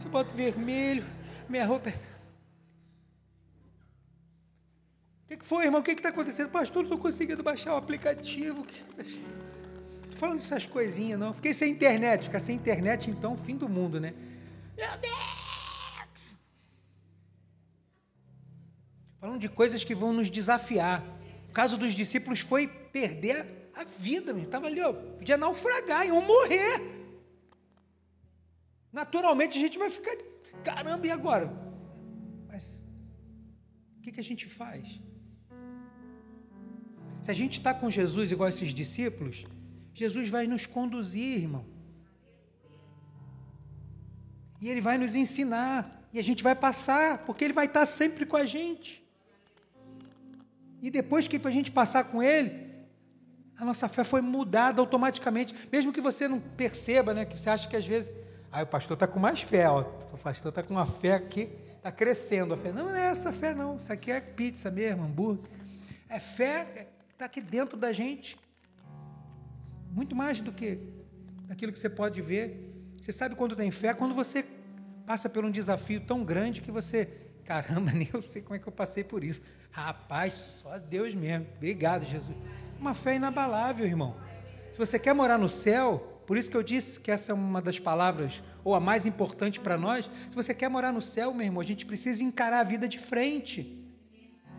se 0.00 0.04
eu 0.04 0.10
boto 0.10 0.34
vermelho, 0.34 1.04
minha 1.48 1.66
roupa. 1.66 1.90
É- 1.90 1.92
o 5.24 5.26
que, 5.26 5.36
que 5.38 5.44
foi, 5.44 5.66
irmão? 5.66 5.80
O 5.80 5.84
que 5.84 5.90
está 5.90 6.08
acontecendo? 6.08 6.50
Pastor, 6.50 6.76
não 6.76 6.82
estou 6.84 6.98
conseguindo 6.98 7.42
baixar 7.42 7.74
o 7.74 7.76
aplicativo. 7.76 8.66
Estou 8.98 10.18
falando 10.18 10.36
dessas 10.36 10.64
coisinhas, 10.66 11.18
não. 11.18 11.34
Fiquei 11.34 11.52
sem 11.52 11.72
internet. 11.72 12.24
Ficar 12.24 12.40
sem 12.40 12.56
internet, 12.56 13.10
então, 13.10 13.36
fim 13.36 13.56
do 13.56 13.68
mundo, 13.68 14.00
né? 14.00 14.14
Meu 14.76 14.96
Deus! 14.98 15.34
Falando 19.20 19.40
de 19.40 19.48
coisas 19.48 19.82
que 19.84 19.94
vão 19.94 20.12
nos 20.12 20.30
desafiar. 20.30 21.02
O 21.48 21.52
caso 21.52 21.78
dos 21.78 21.94
discípulos 21.94 22.40
foi 22.40 22.66
perder 22.68 23.63
a 23.74 23.84
vida, 23.84 24.36
estava 24.38 24.66
ali, 24.66 24.80
ó, 24.80 24.92
podia 24.92 25.36
naufragar, 25.36 26.06
iam 26.06 26.20
morrer. 26.20 26.94
Naturalmente 28.92 29.58
a 29.58 29.60
gente 29.60 29.78
vai 29.78 29.90
ficar, 29.90 30.16
caramba, 30.62 31.06
e 31.06 31.10
agora? 31.10 31.52
Mas 32.48 32.86
o 33.98 34.02
que, 34.02 34.12
que 34.12 34.20
a 34.20 34.24
gente 34.24 34.46
faz? 34.46 35.00
Se 37.22 37.30
a 37.30 37.34
gente 37.34 37.58
está 37.58 37.72
com 37.74 37.90
Jesus 37.90 38.30
igual 38.30 38.48
esses 38.48 38.72
discípulos, 38.72 39.44
Jesus 39.94 40.28
vai 40.28 40.46
nos 40.46 40.66
conduzir, 40.66 41.38
irmão. 41.38 41.64
E 44.60 44.68
Ele 44.68 44.80
vai 44.80 44.96
nos 44.98 45.14
ensinar. 45.14 46.08
E 46.12 46.18
a 46.18 46.22
gente 46.22 46.42
vai 46.42 46.54
passar, 46.54 47.24
porque 47.24 47.44
Ele 47.44 47.52
vai 47.52 47.66
estar 47.66 47.84
sempre 47.86 48.24
com 48.26 48.36
a 48.36 48.44
gente. 48.44 49.02
E 50.80 50.90
depois 50.90 51.26
que 51.26 51.40
a 51.42 51.50
gente 51.50 51.72
passar 51.72 52.04
com 52.04 52.22
Ele, 52.22 52.63
a 53.58 53.64
nossa 53.64 53.88
fé 53.88 54.04
foi 54.04 54.20
mudada 54.20 54.80
automaticamente, 54.80 55.54
mesmo 55.70 55.92
que 55.92 56.00
você 56.00 56.26
não 56.26 56.40
perceba, 56.40 57.14
né? 57.14 57.24
Que 57.24 57.38
você 57.38 57.48
acha 57.48 57.68
que 57.68 57.76
às 57.76 57.86
vezes, 57.86 58.12
ah, 58.50 58.62
o 58.62 58.66
pastor 58.66 58.94
está 58.94 59.06
com 59.06 59.20
mais 59.20 59.42
fé, 59.42 59.68
ó, 59.68 59.80
o 59.80 60.18
pastor 60.18 60.50
está 60.50 60.62
com 60.62 60.74
uma 60.74 60.86
fé 60.86 61.14
aqui, 61.14 61.50
está 61.76 61.92
crescendo 61.92 62.54
a 62.54 62.56
fé. 62.56 62.72
Não, 62.72 62.86
não 62.86 62.96
é 62.96 63.06
essa 63.06 63.32
fé, 63.32 63.54
não. 63.54 63.76
Isso 63.76 63.92
aqui 63.92 64.10
é 64.10 64.20
pizza 64.20 64.70
mesmo, 64.70 65.04
hambúrguer. 65.04 65.50
É 66.08 66.18
fé 66.18 66.88
que 67.06 67.14
está 67.14 67.26
aqui 67.26 67.40
dentro 67.40 67.76
da 67.76 67.92
gente. 67.92 68.36
Muito 69.90 70.16
mais 70.16 70.40
do 70.40 70.50
que 70.50 70.80
aquilo 71.48 71.72
que 71.72 71.78
você 71.78 71.90
pode 71.90 72.20
ver. 72.20 72.72
Você 73.00 73.12
sabe 73.12 73.34
quando 73.34 73.54
tem 73.54 73.70
fé? 73.70 73.94
Quando 73.94 74.14
você 74.14 74.44
passa 75.06 75.28
por 75.28 75.44
um 75.44 75.50
desafio 75.50 76.00
tão 76.00 76.24
grande 76.24 76.60
que 76.60 76.70
você, 76.70 77.06
caramba, 77.44 77.92
nem 77.94 78.08
eu 78.12 78.22
sei 78.22 78.42
como 78.42 78.56
é 78.56 78.58
que 78.58 78.66
eu 78.66 78.72
passei 78.72 79.04
por 79.04 79.22
isso. 79.22 79.40
Rapaz, 79.70 80.32
só 80.32 80.78
Deus 80.78 81.14
mesmo. 81.14 81.46
Obrigado, 81.56 82.04
Jesus. 82.04 82.36
Uma 82.84 82.92
fé 82.92 83.16
inabalável, 83.16 83.86
irmão. 83.86 84.14
Se 84.70 84.78
você 84.78 84.98
quer 84.98 85.14
morar 85.14 85.38
no 85.38 85.48
céu, 85.48 86.20
por 86.26 86.36
isso 86.36 86.50
que 86.50 86.56
eu 86.58 86.62
disse 86.62 87.00
que 87.00 87.10
essa 87.10 87.32
é 87.32 87.34
uma 87.34 87.62
das 87.62 87.78
palavras, 87.78 88.42
ou 88.62 88.74
a 88.74 88.78
mais 88.78 89.06
importante 89.06 89.58
para 89.58 89.78
nós. 89.78 90.10
Se 90.28 90.36
você 90.36 90.52
quer 90.52 90.68
morar 90.68 90.92
no 90.92 91.00
céu, 91.00 91.32
meu 91.32 91.46
irmão, 91.46 91.62
a 91.62 91.64
gente 91.64 91.86
precisa 91.86 92.22
encarar 92.22 92.60
a 92.60 92.62
vida 92.62 92.86
de 92.86 92.98
frente. 92.98 93.82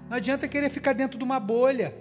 Não 0.10 0.18
adianta 0.18 0.48
querer 0.48 0.70
ficar 0.70 0.94
dentro 0.94 1.20
de 1.20 1.24
uma 1.24 1.40
bolha. 1.40 1.96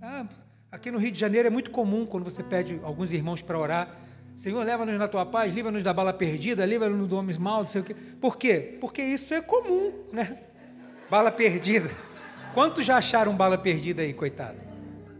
Ah, 0.00 0.24
aqui 0.70 0.88
no 0.92 0.98
Rio 0.98 1.10
de 1.10 1.18
Janeiro 1.18 1.48
é 1.48 1.50
muito 1.50 1.72
comum 1.72 2.06
quando 2.06 2.22
você 2.22 2.44
pede 2.44 2.78
alguns 2.84 3.10
irmãos 3.10 3.42
para 3.42 3.58
orar. 3.58 3.96
Senhor, 4.36 4.64
leva-nos 4.64 4.96
na 5.00 5.08
tua 5.08 5.26
paz, 5.26 5.52
livra-nos 5.52 5.82
da 5.82 5.92
bala 5.92 6.12
perdida, 6.12 6.64
livra-nos 6.64 7.08
do 7.08 7.16
homem 7.16 7.36
mal, 7.40 7.62
não 7.62 7.66
sei 7.66 7.80
o 7.80 7.84
quê. 7.84 7.96
Por 8.20 8.36
quê? 8.36 8.78
Porque 8.80 9.02
isso 9.02 9.34
é 9.34 9.40
comum, 9.40 9.92
né? 10.12 10.38
Bala 11.10 11.32
perdida. 11.32 11.90
Quantos 12.54 12.84
já 12.84 12.96
acharam 12.96 13.36
bala 13.36 13.58
perdida 13.58 14.02
aí, 14.02 14.12
coitado? 14.12 14.58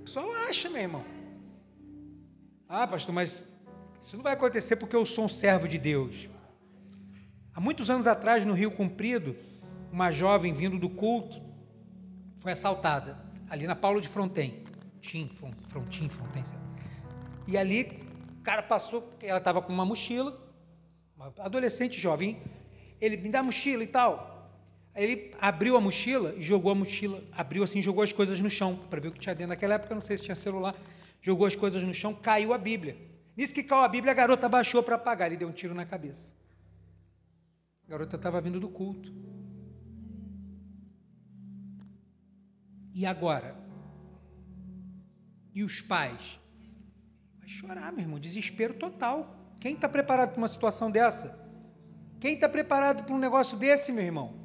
O 0.06 0.48
acha, 0.48 0.70
meu 0.70 0.82
irmão. 0.82 1.04
Ah, 2.68 2.86
pastor, 2.86 3.14
mas 3.14 3.46
isso 4.00 4.16
não 4.16 4.22
vai 4.22 4.32
acontecer 4.32 4.76
porque 4.76 4.96
eu 4.96 5.04
sou 5.04 5.24
um 5.24 5.28
servo 5.28 5.68
de 5.68 5.78
Deus. 5.78 6.28
Há 7.54 7.60
muitos 7.60 7.90
anos 7.90 8.06
atrás, 8.06 8.44
no 8.44 8.54
Rio 8.54 8.70
Comprido, 8.70 9.36
uma 9.92 10.10
jovem 10.10 10.52
vindo 10.52 10.78
do 10.78 10.88
culto 10.88 11.40
foi 12.38 12.52
assaltada, 12.52 13.18
ali 13.50 13.66
na 13.66 13.74
Paulo 13.74 14.00
de 14.00 14.08
Fronten. 14.08 14.64
Tim, 15.00 15.30
Frontin, 15.66 16.08
Fronten. 16.08 16.44
E 17.46 17.58
ali, 17.58 18.00
o 18.38 18.42
cara 18.42 18.62
passou, 18.62 19.12
ela 19.20 19.38
estava 19.38 19.60
com 19.60 19.72
uma 19.72 19.84
mochila, 19.84 20.38
uma 21.16 21.32
adolescente 21.38 21.98
jovem, 21.98 22.40
ele 23.00 23.16
me 23.16 23.28
dá 23.28 23.42
mochila 23.42 23.82
e 23.82 23.86
tal. 23.86 24.37
Ele 24.98 25.32
abriu 25.40 25.76
a 25.76 25.80
mochila 25.80 26.34
e 26.36 26.42
jogou 26.42 26.72
a 26.72 26.74
mochila, 26.74 27.22
abriu 27.30 27.62
assim, 27.62 27.80
jogou 27.80 28.02
as 28.02 28.12
coisas 28.12 28.40
no 28.40 28.50
chão, 28.50 28.74
para 28.90 28.98
ver 28.98 29.08
o 29.08 29.12
que 29.12 29.20
tinha 29.20 29.32
dentro. 29.32 29.50
Naquela 29.50 29.74
época, 29.74 29.94
não 29.94 30.00
sei 30.00 30.18
se 30.18 30.24
tinha 30.24 30.34
celular, 30.34 30.74
jogou 31.22 31.46
as 31.46 31.54
coisas 31.54 31.84
no 31.84 31.94
chão, 31.94 32.12
caiu 32.12 32.52
a 32.52 32.58
Bíblia. 32.58 32.96
Nisso 33.36 33.54
que 33.54 33.62
caiu 33.62 33.82
a 33.82 33.88
Bíblia, 33.88 34.10
a 34.10 34.14
garota 34.14 34.48
baixou 34.48 34.82
para 34.82 34.96
apagar, 34.96 35.28
ele 35.28 35.36
deu 35.36 35.46
um 35.46 35.52
tiro 35.52 35.72
na 35.72 35.86
cabeça. 35.86 36.34
A 37.86 37.90
garota 37.92 38.16
estava 38.16 38.40
vindo 38.40 38.58
do 38.58 38.68
culto. 38.68 39.14
E 42.92 43.06
agora? 43.06 43.54
E 45.54 45.62
os 45.62 45.80
pais? 45.80 46.40
Vai 47.38 47.48
chorar, 47.48 47.92
meu 47.92 48.00
irmão, 48.00 48.18
desespero 48.18 48.74
total. 48.74 49.54
Quem 49.60 49.74
está 49.74 49.88
preparado 49.88 50.30
para 50.30 50.38
uma 50.38 50.48
situação 50.48 50.90
dessa? 50.90 51.38
Quem 52.18 52.34
está 52.34 52.48
preparado 52.48 53.04
para 53.04 53.14
um 53.14 53.18
negócio 53.20 53.56
desse, 53.56 53.92
meu 53.92 54.02
irmão? 54.02 54.37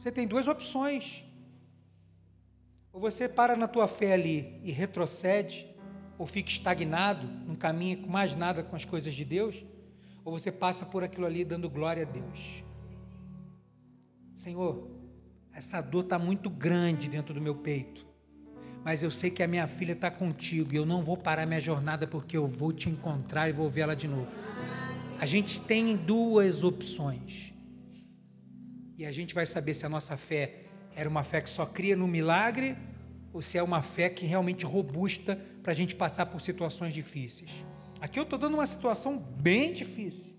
Você 0.00 0.10
tem 0.10 0.26
duas 0.26 0.48
opções. 0.48 1.22
Ou 2.90 2.98
você 2.98 3.28
para 3.28 3.54
na 3.54 3.68
tua 3.68 3.86
fé 3.86 4.14
ali 4.14 4.58
e 4.64 4.72
retrocede, 4.72 5.66
ou 6.16 6.26
fica 6.26 6.48
estagnado, 6.48 7.26
não 7.46 7.54
caminha 7.54 7.98
com 7.98 8.08
mais 8.08 8.34
nada 8.34 8.62
com 8.62 8.74
as 8.74 8.86
coisas 8.86 9.14
de 9.14 9.26
Deus, 9.26 9.62
ou 10.24 10.32
você 10.32 10.50
passa 10.50 10.86
por 10.86 11.04
aquilo 11.04 11.26
ali 11.26 11.44
dando 11.44 11.68
glória 11.68 12.04
a 12.04 12.06
Deus. 12.06 12.64
Senhor, 14.34 14.90
essa 15.52 15.82
dor 15.82 16.04
está 16.04 16.18
muito 16.18 16.48
grande 16.48 17.06
dentro 17.06 17.34
do 17.34 17.40
meu 17.40 17.56
peito, 17.56 18.06
mas 18.82 19.02
eu 19.02 19.10
sei 19.10 19.30
que 19.30 19.42
a 19.42 19.46
minha 19.46 19.68
filha 19.68 19.92
está 19.92 20.10
contigo 20.10 20.72
e 20.72 20.76
eu 20.76 20.86
não 20.86 21.02
vou 21.02 21.18
parar 21.18 21.44
minha 21.44 21.60
jornada 21.60 22.06
porque 22.06 22.38
eu 22.38 22.48
vou 22.48 22.72
te 22.72 22.88
encontrar 22.88 23.50
e 23.50 23.52
vou 23.52 23.68
ver 23.68 23.82
ela 23.82 23.94
de 23.94 24.08
novo. 24.08 24.28
A 25.18 25.26
gente 25.26 25.60
tem 25.60 25.94
duas 25.94 26.64
opções 26.64 27.49
e 29.00 29.06
a 29.06 29.12
gente 29.12 29.34
vai 29.34 29.46
saber 29.46 29.72
se 29.72 29.86
a 29.86 29.88
nossa 29.88 30.14
fé 30.14 30.56
era 30.94 31.08
uma 31.08 31.24
fé 31.24 31.40
que 31.40 31.48
só 31.48 31.64
cria 31.64 31.96
no 31.96 32.06
milagre 32.06 32.76
ou 33.32 33.40
se 33.40 33.56
é 33.56 33.62
uma 33.62 33.80
fé 33.80 34.10
que 34.10 34.26
realmente 34.26 34.66
robusta 34.66 35.40
para 35.62 35.72
a 35.72 35.74
gente 35.74 35.94
passar 35.94 36.26
por 36.26 36.38
situações 36.38 36.92
difíceis. 36.92 37.50
Aqui 37.98 38.18
eu 38.18 38.24
estou 38.24 38.38
dando 38.38 38.52
uma 38.52 38.66
situação 38.66 39.16
bem 39.16 39.72
difícil. 39.72 40.34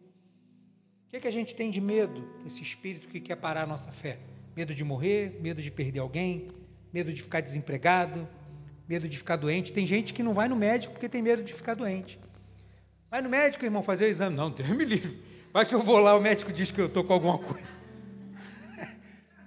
O 1.07 1.09
que, 1.09 1.17
é 1.17 1.19
que 1.19 1.27
a 1.27 1.31
gente 1.31 1.55
tem 1.55 1.71
de 1.71 1.81
medo? 1.81 2.23
Esse 2.45 2.61
espírito 2.61 3.07
que 3.07 3.19
quer 3.19 3.35
parar 3.35 3.63
a 3.63 3.65
nossa 3.65 3.91
fé. 3.91 4.19
Medo 4.55 4.75
de 4.75 4.83
morrer, 4.83 5.39
medo 5.41 5.59
de 5.59 5.71
perder 5.71 5.97
alguém, 5.99 6.49
medo 6.93 7.11
de 7.11 7.19
ficar 7.19 7.41
desempregado, 7.41 8.29
medo 8.87 9.09
de 9.09 9.17
ficar 9.17 9.37
doente. 9.37 9.73
Tem 9.73 9.87
gente 9.87 10.13
que 10.13 10.21
não 10.21 10.35
vai 10.35 10.47
no 10.47 10.55
médico 10.55 10.93
porque 10.93 11.09
tem 11.09 11.23
medo 11.23 11.43
de 11.43 11.51
ficar 11.51 11.73
doente. 11.73 12.19
Vai 13.09 13.23
no 13.23 13.29
médico, 13.29 13.65
irmão, 13.65 13.81
fazer 13.81 14.05
o 14.05 14.07
exame. 14.07 14.35
Não, 14.35 14.51
Deus 14.51 14.69
me 14.69 14.85
livre. 14.85 15.19
Vai 15.51 15.65
que 15.65 15.73
eu 15.73 15.81
vou 15.81 15.97
lá, 15.97 16.15
o 16.15 16.21
médico 16.21 16.53
diz 16.53 16.69
que 16.69 16.79
eu 16.79 16.85
estou 16.85 17.03
com 17.03 17.13
alguma 17.13 17.39
coisa. 17.39 17.80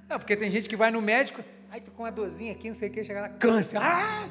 Não, 0.09 0.19
porque 0.19 0.37
tem 0.37 0.51
gente 0.51 0.69
que 0.69 0.77
vai 0.77 0.91
no 0.91 1.01
médico, 1.01 1.43
aí 1.71 1.81
tô 1.81 1.91
com 1.91 2.03
uma 2.03 2.13
dorzinha 2.13 2.53
aqui, 2.53 2.69
não 2.69 2.75
sei 2.75 2.89
o 2.89 2.93
que, 2.93 3.03
chega 3.03 3.23
lá, 3.23 3.29
câncer. 3.29 3.79
Ah! 3.81 4.29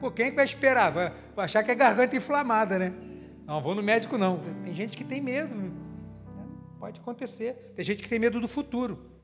Pô, 0.00 0.10
quem 0.10 0.26
é 0.26 0.30
que 0.30 0.36
vai 0.36 0.44
esperar? 0.44 0.92
Vai, 0.92 1.12
vai 1.34 1.44
achar 1.44 1.62
que 1.62 1.70
é 1.70 1.74
garganta 1.74 2.16
inflamada, 2.16 2.78
né? 2.78 2.94
Não, 3.44 3.60
vou 3.60 3.74
no 3.74 3.82
médico 3.82 4.16
não. 4.16 4.40
Tem 4.62 4.74
gente 4.74 4.96
que 4.96 5.02
tem 5.02 5.20
medo. 5.20 5.54
Né? 5.54 5.70
Pode 6.78 7.00
acontecer. 7.00 7.72
Tem 7.74 7.84
gente 7.84 8.02
que 8.02 8.08
tem 8.08 8.18
medo 8.18 8.40
do 8.40 8.46
futuro. 8.46 9.18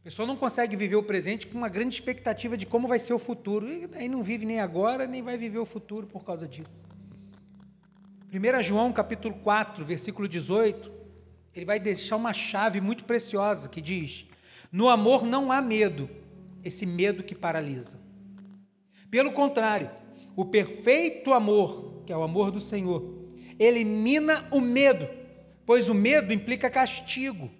A 0.00 0.04
pessoa 0.04 0.26
não 0.26 0.36
consegue 0.36 0.74
viver 0.74 0.96
o 0.96 1.02
presente 1.02 1.46
com 1.46 1.58
uma 1.58 1.68
grande 1.68 1.94
expectativa 1.94 2.56
de 2.56 2.64
como 2.64 2.88
vai 2.88 2.98
ser 2.98 3.12
o 3.12 3.18
futuro. 3.18 3.68
E 3.68 3.88
aí 3.94 4.08
não 4.08 4.22
vive 4.22 4.46
nem 4.46 4.58
agora, 4.58 5.06
nem 5.06 5.22
vai 5.22 5.36
viver 5.36 5.58
o 5.58 5.66
futuro 5.66 6.06
por 6.06 6.24
causa 6.24 6.48
disso. 6.48 6.86
1 8.32 8.62
João 8.62 8.92
capítulo 8.92 9.34
4, 9.34 9.84
versículo 9.84 10.26
18, 10.26 10.90
ele 11.54 11.66
vai 11.66 11.78
deixar 11.78 12.16
uma 12.16 12.32
chave 12.32 12.80
muito 12.80 13.04
preciosa 13.04 13.68
que 13.68 13.80
diz: 13.80 14.26
No 14.72 14.88
amor 14.88 15.26
não 15.26 15.52
há 15.52 15.60
medo, 15.60 16.08
esse 16.64 16.86
medo 16.86 17.22
que 17.22 17.34
paralisa. 17.34 18.00
Pelo 19.10 19.30
contrário, 19.30 19.90
o 20.34 20.46
perfeito 20.46 21.34
amor, 21.34 22.02
que 22.06 22.12
é 22.12 22.16
o 22.16 22.22
amor 22.22 22.50
do 22.50 22.58
Senhor, 22.58 23.22
elimina 23.58 24.48
o 24.50 24.62
medo, 24.62 25.06
pois 25.66 25.90
o 25.90 25.94
medo 25.94 26.32
implica 26.32 26.70
castigo. 26.70 27.50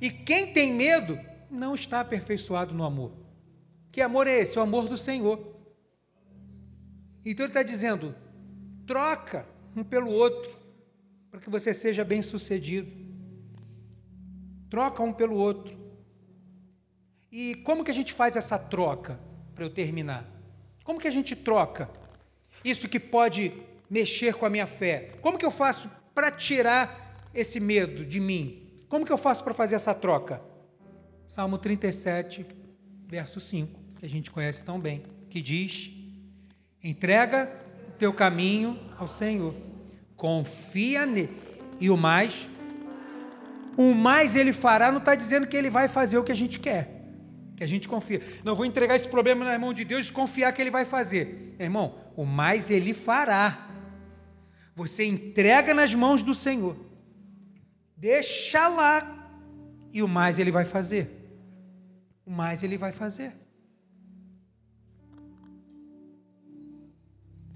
E 0.00 0.08
quem 0.10 0.52
tem 0.52 0.72
medo 0.72 1.18
não 1.50 1.74
está 1.74 1.98
aperfeiçoado 2.00 2.72
no 2.72 2.84
amor. 2.84 3.12
Que 3.90 4.00
amor 4.00 4.28
é 4.28 4.38
esse? 4.38 4.56
O 4.56 4.62
amor 4.62 4.88
do 4.88 4.96
Senhor. 4.96 5.38
Então 7.24 7.44
ele 7.46 7.50
está 7.50 7.64
dizendo: 7.64 8.14
troca 8.86 9.46
um 9.76 9.82
pelo 9.82 10.12
outro, 10.12 10.56
para 11.30 11.40
que 11.40 11.50
você 11.50 11.74
seja 11.74 12.04
bem 12.04 12.22
sucedido. 12.22 12.92
Troca 14.70 15.02
um 15.02 15.12
pelo 15.12 15.36
outro. 15.36 15.83
E 17.36 17.56
como 17.56 17.82
que 17.82 17.90
a 17.90 17.94
gente 17.94 18.12
faz 18.12 18.36
essa 18.36 18.56
troca, 18.56 19.18
para 19.56 19.64
eu 19.64 19.68
terminar? 19.68 20.24
Como 20.84 21.00
que 21.00 21.08
a 21.08 21.10
gente 21.10 21.34
troca 21.34 21.90
isso 22.64 22.88
que 22.88 23.00
pode 23.00 23.52
mexer 23.90 24.34
com 24.34 24.46
a 24.46 24.50
minha 24.50 24.68
fé? 24.68 25.10
Como 25.20 25.36
que 25.36 25.44
eu 25.44 25.50
faço 25.50 25.90
para 26.14 26.30
tirar 26.30 27.28
esse 27.34 27.58
medo 27.58 28.04
de 28.04 28.20
mim? 28.20 28.72
Como 28.88 29.04
que 29.04 29.10
eu 29.10 29.18
faço 29.18 29.42
para 29.42 29.52
fazer 29.52 29.74
essa 29.74 29.92
troca? 29.92 30.40
Salmo 31.26 31.58
37, 31.58 32.46
verso 33.08 33.40
5, 33.40 33.80
que 33.98 34.06
a 34.06 34.08
gente 34.08 34.30
conhece 34.30 34.62
tão 34.62 34.78
bem, 34.78 35.02
que 35.28 35.42
diz: 35.42 35.90
Entrega 36.84 37.50
o 37.88 37.92
teu 37.98 38.12
caminho 38.12 38.78
ao 38.96 39.08
Senhor, 39.08 39.56
confia 40.16 41.04
nele, 41.04 41.36
e 41.80 41.90
o 41.90 41.96
mais, 41.96 42.48
o 43.76 43.92
mais 43.92 44.36
ele 44.36 44.52
fará, 44.52 44.92
não 44.92 45.00
está 45.00 45.16
dizendo 45.16 45.48
que 45.48 45.56
ele 45.56 45.68
vai 45.68 45.88
fazer 45.88 46.16
o 46.16 46.22
que 46.22 46.30
a 46.30 46.36
gente 46.36 46.60
quer 46.60 46.93
que 47.56 47.62
a 47.62 47.66
gente 47.66 47.88
confia. 47.88 48.20
Não 48.42 48.54
vou 48.54 48.66
entregar 48.66 48.96
esse 48.96 49.08
problema 49.08 49.44
na 49.44 49.58
mão 49.58 49.72
de 49.72 49.84
Deus 49.84 50.08
e 50.08 50.12
confiar 50.12 50.52
que 50.52 50.60
Ele 50.60 50.70
vai 50.70 50.84
fazer. 50.84 51.54
Irmão, 51.58 51.94
o 52.16 52.24
mais 52.24 52.70
Ele 52.70 52.92
fará. 52.92 53.70
Você 54.74 55.04
entrega 55.04 55.72
nas 55.72 55.94
mãos 55.94 56.22
do 56.22 56.34
Senhor, 56.34 56.76
deixa 57.96 58.66
lá, 58.66 59.24
e 59.92 60.02
o 60.02 60.08
mais 60.08 60.38
Ele 60.38 60.50
vai 60.50 60.64
fazer. 60.64 61.08
O 62.26 62.30
mais 62.30 62.62
Ele 62.62 62.76
vai 62.76 62.90
fazer. 62.90 63.32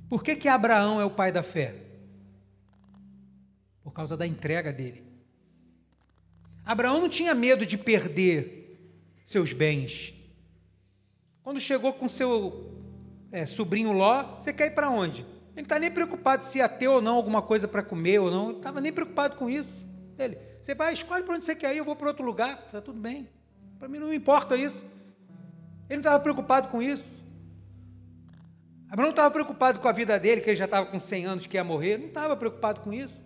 Por 0.09 0.23
que, 0.23 0.37
que 0.37 0.49
Abraão 0.49 1.01
é 1.01 1.05
o 1.05 1.11
pai 1.11 1.33
da 1.33 1.43
fé? 1.43 1.75
Por 3.83 3.93
causa 3.93 4.17
da 4.17 4.27
entrega 4.27 4.73
dele. 4.73 5.03
Abraão 6.65 7.01
não 7.01 7.09
tinha 7.09 7.35
medo 7.35 7.67
de 7.67 7.77
perder 7.77 8.58
seus 9.29 9.53
bens. 9.53 10.15
Quando 11.43 11.61
chegou 11.61 11.93
com 11.93 12.09
seu 12.09 12.73
é, 13.31 13.45
sobrinho 13.45 13.93
Ló, 13.93 14.41
você 14.41 14.55
quer 14.55 14.69
ir 14.69 14.71
para 14.71 14.89
onde? 14.89 15.21
Ele 15.21 15.57
não 15.57 15.63
está 15.65 15.79
nem 15.79 15.91
preocupado 15.91 16.43
se 16.43 16.57
ia 16.57 16.67
ter 16.67 16.89
ou 16.89 17.03
não 17.03 17.17
alguma 17.17 17.43
coisa 17.43 17.69
para 17.69 17.83
comer 17.83 18.21
ou 18.21 18.31
não, 18.31 18.53
estava 18.53 18.81
nem 18.81 18.91
preocupado 18.91 19.37
com 19.37 19.51
isso. 19.51 19.87
Ele, 20.19 20.39
você 20.63 20.75
vai, 20.75 20.95
escolhe 20.95 21.25
para 21.25 21.35
onde 21.35 21.45
você 21.45 21.55
quer 21.55 21.75
ir, 21.75 21.77
eu 21.77 21.85
vou 21.85 21.95
para 21.95 22.09
outro 22.09 22.25
lugar, 22.25 22.63
está 22.65 22.81
tudo 22.81 22.99
bem. 22.99 23.29
Para 23.79 23.87
mim 23.87 23.99
não 23.99 24.09
me 24.09 24.17
importa 24.17 24.57
isso. 24.57 24.83
Ele 25.91 25.97
não 25.97 26.01
estava 26.01 26.21
preocupado 26.21 26.69
com 26.69 26.81
isso. 26.81 27.15
Abraão 28.89 29.09
não 29.09 29.11
estava 29.11 29.31
preocupado 29.31 29.79
com 29.79 29.89
a 29.89 29.93
vida 29.93 30.19
dele, 30.19 30.41
que 30.41 30.49
ele 30.49 30.57
já 30.57 30.65
estava 30.65 30.87
com 30.87 30.99
100 30.99 31.27
anos 31.27 31.47
que 31.47 31.59
ia 31.59 31.65
morrer, 31.65 31.99
não 31.99 32.07
estava 32.07 32.35
preocupado 32.35 32.81
com 32.81 32.95
isso. 32.95 33.23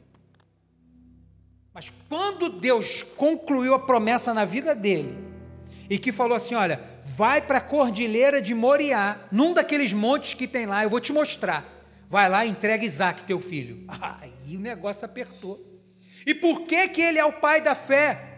Mas 1.72 1.92
quando 2.08 2.48
Deus 2.48 3.04
concluiu 3.04 3.72
a 3.72 3.78
promessa 3.78 4.34
na 4.34 4.44
vida 4.44 4.74
dele, 4.74 5.31
e 5.88 5.98
que 5.98 6.12
falou 6.12 6.36
assim: 6.36 6.54
Olha, 6.54 6.80
vai 7.02 7.40
para 7.40 7.58
a 7.58 7.60
cordilheira 7.60 8.40
de 8.40 8.54
Moriá, 8.54 9.18
num 9.30 9.52
daqueles 9.52 9.92
montes 9.92 10.34
que 10.34 10.46
tem 10.46 10.66
lá, 10.66 10.82
eu 10.82 10.90
vou 10.90 11.00
te 11.00 11.12
mostrar. 11.12 11.66
Vai 12.08 12.28
lá 12.28 12.44
e 12.44 12.50
entrega 12.50 12.84
Isaac, 12.84 13.24
teu 13.24 13.40
filho. 13.40 13.86
Aí 14.20 14.56
o 14.56 14.60
negócio 14.60 15.04
apertou. 15.04 15.60
E 16.26 16.34
por 16.34 16.62
que, 16.62 16.88
que 16.88 17.00
ele 17.00 17.18
é 17.18 17.24
o 17.24 17.32
pai 17.32 17.60
da 17.60 17.74
fé? 17.74 18.32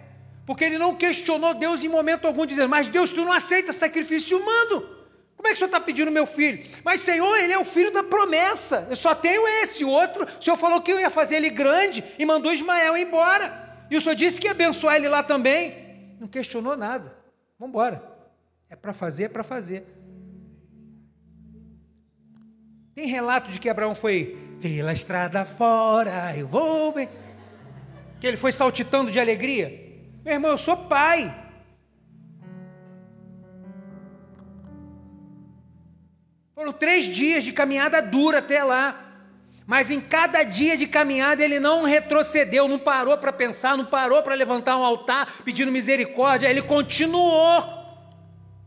Porque 0.47 0.65
ele 0.65 0.79
não 0.79 0.95
questionou 0.95 1.55
Deus 1.55 1.83
em 1.83 1.89
momento 1.89 2.27
algum, 2.27 2.47
dizendo: 2.47 2.69
Mas 2.69 2.89
Deus, 2.89 3.11
tu 3.11 3.25
não 3.25 3.33
aceita 3.33 3.73
sacrifício 3.73 4.39
humano. 4.39 4.95
Como 5.37 5.49
é 5.49 5.51
que 5.51 5.57
o 5.57 5.59
senhor 5.59 5.67
está 5.67 5.81
pedindo 5.81 6.11
meu 6.11 6.27
filho? 6.27 6.65
Mas, 6.83 7.03
Senhor, 7.03 7.37
ele 7.37 7.53
é 7.53 7.59
o 7.59 7.67
filho 7.67 7.91
da 7.91 8.03
promessa. 8.03 8.87
Eu 8.89 8.97
só 8.97 9.15
tenho 9.15 9.47
esse. 9.63 9.85
O 9.85 9.91
outro, 9.91 10.25
o 10.25 10.43
senhor 10.43 10.57
falou 10.57 10.81
que 10.81 10.91
eu 10.91 10.99
ia 10.99 11.11
fazer 11.11 11.37
ele 11.37 11.51
grande 11.51 12.03
e 12.19 12.25
mandou 12.25 12.51
Ismael 12.51 12.97
embora. 12.97 13.85
E 13.91 13.97
o 13.97 14.01
senhor 14.01 14.15
disse 14.15 14.41
que 14.41 14.47
ia 14.47 14.53
abençoar 14.53 14.97
ele 14.97 15.07
lá 15.07 15.23
também. 15.23 16.17
Não 16.19 16.27
questionou 16.27 16.79
nada. 16.79 17.24
Vamos 17.65 17.77
embora. 17.77 18.03
É 18.69 18.77
para 18.77 18.93
fazer, 18.93 19.25
é 19.25 19.29
para 19.29 19.43
fazer. 19.43 19.87
Tem 22.95 23.07
relato 23.07 23.51
de 23.51 23.59
que 23.59 23.71
Abraão 23.71 23.95
foi 23.95 24.37
pela 24.61 24.93
estrada 24.93 25.47
fora, 25.47 26.37
eu 26.37 26.47
vou 26.47 26.93
bem. 26.93 27.09
Que 28.21 28.27
ele 28.27 28.37
foi 28.37 28.53
saltitando 28.53 29.11
de 29.11 29.19
alegria. 29.19 29.69
Meu 30.23 30.35
irmão, 30.35 30.51
eu 30.51 30.59
sou 30.59 30.77
pai. 30.77 31.35
Foram 36.55 36.73
três 36.73 37.07
dias 37.07 37.45
de 37.45 37.53
caminhada 37.53 38.03
dura 38.03 38.41
até 38.41 38.62
lá. 38.62 39.04
Mas 39.67 39.91
em 39.91 40.01
cada 40.01 40.43
dia 40.43 40.77
de 40.77 40.87
caminhada 40.87 41.43
ele 41.43 41.59
não 41.59 41.85
retrocedeu, 41.85 42.69
não 42.69 42.79
parou 42.79 43.17
para 43.17 43.33
pensar, 43.33 43.77
não 43.77 43.87
parou 43.87 44.23
para 44.23 44.35
levantar 44.35 44.77
um 44.77 44.85
altar 44.85 45.27
pedindo 45.43 45.73
misericórdia, 45.73 46.49
ele 46.49 46.61
continuou 46.62 47.83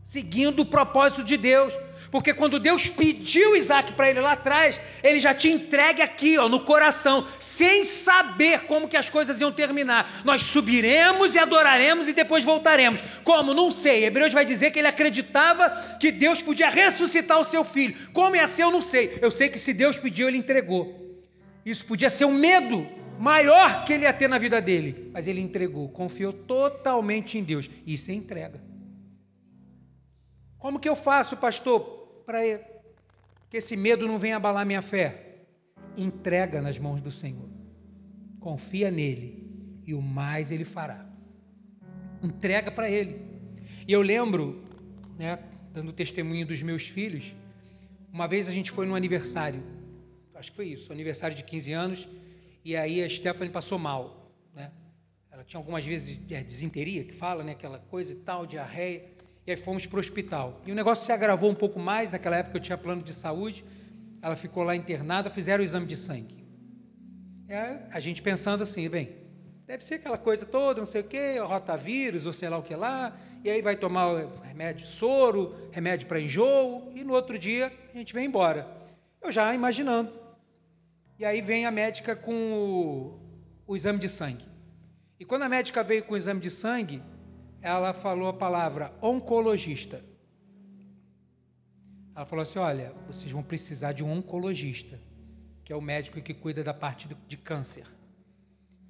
seguindo 0.02 0.60
o 0.60 0.66
propósito 0.66 1.22
de 1.22 1.36
Deus. 1.36 1.72
Porque 2.10 2.32
quando 2.32 2.58
Deus 2.58 2.88
pediu 2.88 3.54
Isaac 3.54 3.92
para 3.92 4.08
ele 4.10 4.20
lá 4.20 4.32
atrás, 4.32 4.80
ele 5.02 5.20
já 5.20 5.34
tinha 5.34 5.54
entregue 5.54 6.00
aqui, 6.00 6.38
ó, 6.38 6.48
no 6.48 6.60
coração, 6.60 7.26
sem 7.38 7.84
saber 7.84 8.62
como 8.62 8.88
que 8.88 8.96
as 8.96 9.08
coisas 9.08 9.40
iam 9.40 9.52
terminar. 9.52 10.22
Nós 10.24 10.42
subiremos 10.42 11.34
e 11.34 11.38
adoraremos 11.38 12.08
e 12.08 12.12
depois 12.12 12.44
voltaremos. 12.44 13.02
Como? 13.22 13.52
Não 13.52 13.70
sei. 13.70 14.04
Hebreus 14.04 14.32
vai 14.32 14.44
dizer 14.44 14.70
que 14.70 14.78
ele 14.78 14.88
acreditava 14.88 15.70
que 16.00 16.10
Deus 16.10 16.40
podia 16.40 16.70
ressuscitar 16.70 17.38
o 17.38 17.44
seu 17.44 17.62
filho. 17.62 17.94
Como 18.12 18.36
ia 18.36 18.46
ser, 18.46 18.62
eu 18.62 18.70
não 18.70 18.80
sei. 18.80 19.18
Eu 19.20 19.30
sei 19.30 19.48
que 19.48 19.58
se 19.58 19.74
Deus 19.74 19.98
pediu, 19.98 20.28
ele 20.28 20.38
entregou. 20.38 20.98
Isso 21.64 21.84
podia 21.84 22.08
ser 22.08 22.24
um 22.24 22.32
medo 22.32 22.86
maior 23.18 23.84
que 23.84 23.92
ele 23.92 24.04
ia 24.04 24.12
ter 24.12 24.28
na 24.28 24.38
vida 24.38 24.60
dele, 24.60 25.10
mas 25.12 25.26
ele 25.26 25.40
entregou, 25.40 25.88
confiou 25.88 26.32
totalmente 26.32 27.36
em 27.36 27.42
Deus. 27.42 27.68
Isso 27.86 28.10
é 28.10 28.14
entrega. 28.14 28.62
Como 30.58 30.80
que 30.80 30.88
eu 30.88 30.96
faço, 30.96 31.36
pastor? 31.36 31.97
Para 32.28 32.40
que 33.48 33.56
esse 33.56 33.74
medo 33.74 34.06
não 34.06 34.18
venha 34.18 34.36
abalar 34.36 34.66
minha 34.66 34.82
fé. 34.82 35.46
Entrega 35.96 36.60
nas 36.60 36.78
mãos 36.78 37.00
do 37.00 37.10
Senhor. 37.10 37.48
Confia 38.38 38.90
nele 38.90 39.82
e 39.86 39.94
o 39.94 40.02
mais 40.02 40.52
ele 40.52 40.62
fará. 40.62 41.08
Entrega 42.22 42.70
para 42.70 42.90
ele. 42.90 43.22
E 43.88 43.92
eu 43.94 44.02
lembro, 44.02 44.62
né, 45.18 45.38
dando 45.72 45.90
testemunho 45.90 46.44
dos 46.44 46.60
meus 46.60 46.82
filhos, 46.86 47.34
uma 48.12 48.28
vez 48.28 48.46
a 48.46 48.52
gente 48.52 48.70
foi 48.70 48.84
no 48.84 48.94
aniversário, 48.94 49.62
acho 50.34 50.50
que 50.50 50.56
foi 50.56 50.66
isso, 50.66 50.92
aniversário 50.92 51.34
de 51.34 51.42
15 51.42 51.72
anos, 51.72 52.08
e 52.62 52.76
aí 52.76 53.02
a 53.02 53.08
Stephanie 53.08 53.50
passou 53.50 53.78
mal, 53.78 54.30
né? 54.54 54.70
Ela 55.30 55.44
tinha 55.44 55.58
algumas 55.58 55.82
vezes 55.82 56.20
é, 56.30 56.44
desinteria, 56.44 57.04
que 57.04 57.14
fala, 57.14 57.42
né, 57.42 57.52
aquela 57.52 57.78
coisa 57.78 58.12
e 58.12 58.16
tal, 58.16 58.44
diarreia. 58.44 59.16
E 59.48 59.50
aí 59.50 59.56
fomos 59.56 59.86
para 59.86 59.96
o 59.96 60.00
hospital. 60.00 60.60
E 60.66 60.72
o 60.72 60.74
negócio 60.74 61.06
se 61.06 61.10
agravou 61.10 61.50
um 61.50 61.54
pouco 61.54 61.80
mais, 61.80 62.10
naquela 62.10 62.36
época 62.36 62.58
eu 62.58 62.60
tinha 62.60 62.76
plano 62.76 63.02
de 63.02 63.14
saúde, 63.14 63.64
ela 64.20 64.36
ficou 64.36 64.62
lá 64.62 64.76
internada, 64.76 65.30
fizeram 65.30 65.62
o 65.62 65.64
exame 65.64 65.86
de 65.86 65.96
sangue. 65.96 66.44
É, 67.48 67.78
a 67.90 67.98
gente 67.98 68.20
pensando 68.20 68.62
assim, 68.62 68.86
bem, 68.90 69.16
deve 69.66 69.82
ser 69.82 69.94
aquela 69.94 70.18
coisa 70.18 70.44
toda, 70.44 70.80
não 70.80 70.86
sei 70.86 71.00
o 71.00 71.04
quê, 71.04 71.38
rotavírus 71.38 72.26
ou 72.26 72.32
sei 72.34 72.50
lá 72.50 72.58
o 72.58 72.62
que 72.62 72.74
lá, 72.74 73.18
e 73.42 73.48
aí 73.48 73.62
vai 73.62 73.74
tomar 73.74 74.22
remédio, 74.42 74.86
soro, 74.86 75.56
remédio 75.72 76.06
para 76.06 76.20
enjoo, 76.20 76.92
e 76.94 77.02
no 77.02 77.14
outro 77.14 77.38
dia 77.38 77.72
a 77.94 77.96
gente 77.96 78.12
vem 78.12 78.26
embora. 78.26 78.68
Eu 79.22 79.32
já 79.32 79.54
imaginando. 79.54 80.12
E 81.18 81.24
aí 81.24 81.40
vem 81.40 81.64
a 81.64 81.70
médica 81.70 82.14
com 82.14 82.52
o, 82.52 83.18
o 83.66 83.74
exame 83.74 83.98
de 83.98 84.10
sangue. 84.10 84.44
E 85.18 85.24
quando 85.24 85.44
a 85.44 85.48
médica 85.48 85.82
veio 85.82 86.04
com 86.04 86.12
o 86.12 86.18
exame 86.18 86.38
de 86.38 86.50
sangue, 86.50 87.02
ela 87.68 87.92
falou 87.92 88.28
a 88.28 88.32
palavra 88.32 88.92
oncologista. 89.02 90.02
Ela 92.14 92.24
falou 92.24 92.42
assim: 92.42 92.58
olha, 92.58 92.92
vocês 93.06 93.30
vão 93.30 93.42
precisar 93.42 93.92
de 93.92 94.02
um 94.02 94.10
oncologista. 94.10 94.98
que 95.64 95.72
é 95.72 95.76
o 95.76 95.82
médico 95.82 96.20
que 96.22 96.32
cuida 96.32 96.64
da 96.64 96.72
parte 96.72 97.06
de 97.26 97.36
câncer. 97.36 97.86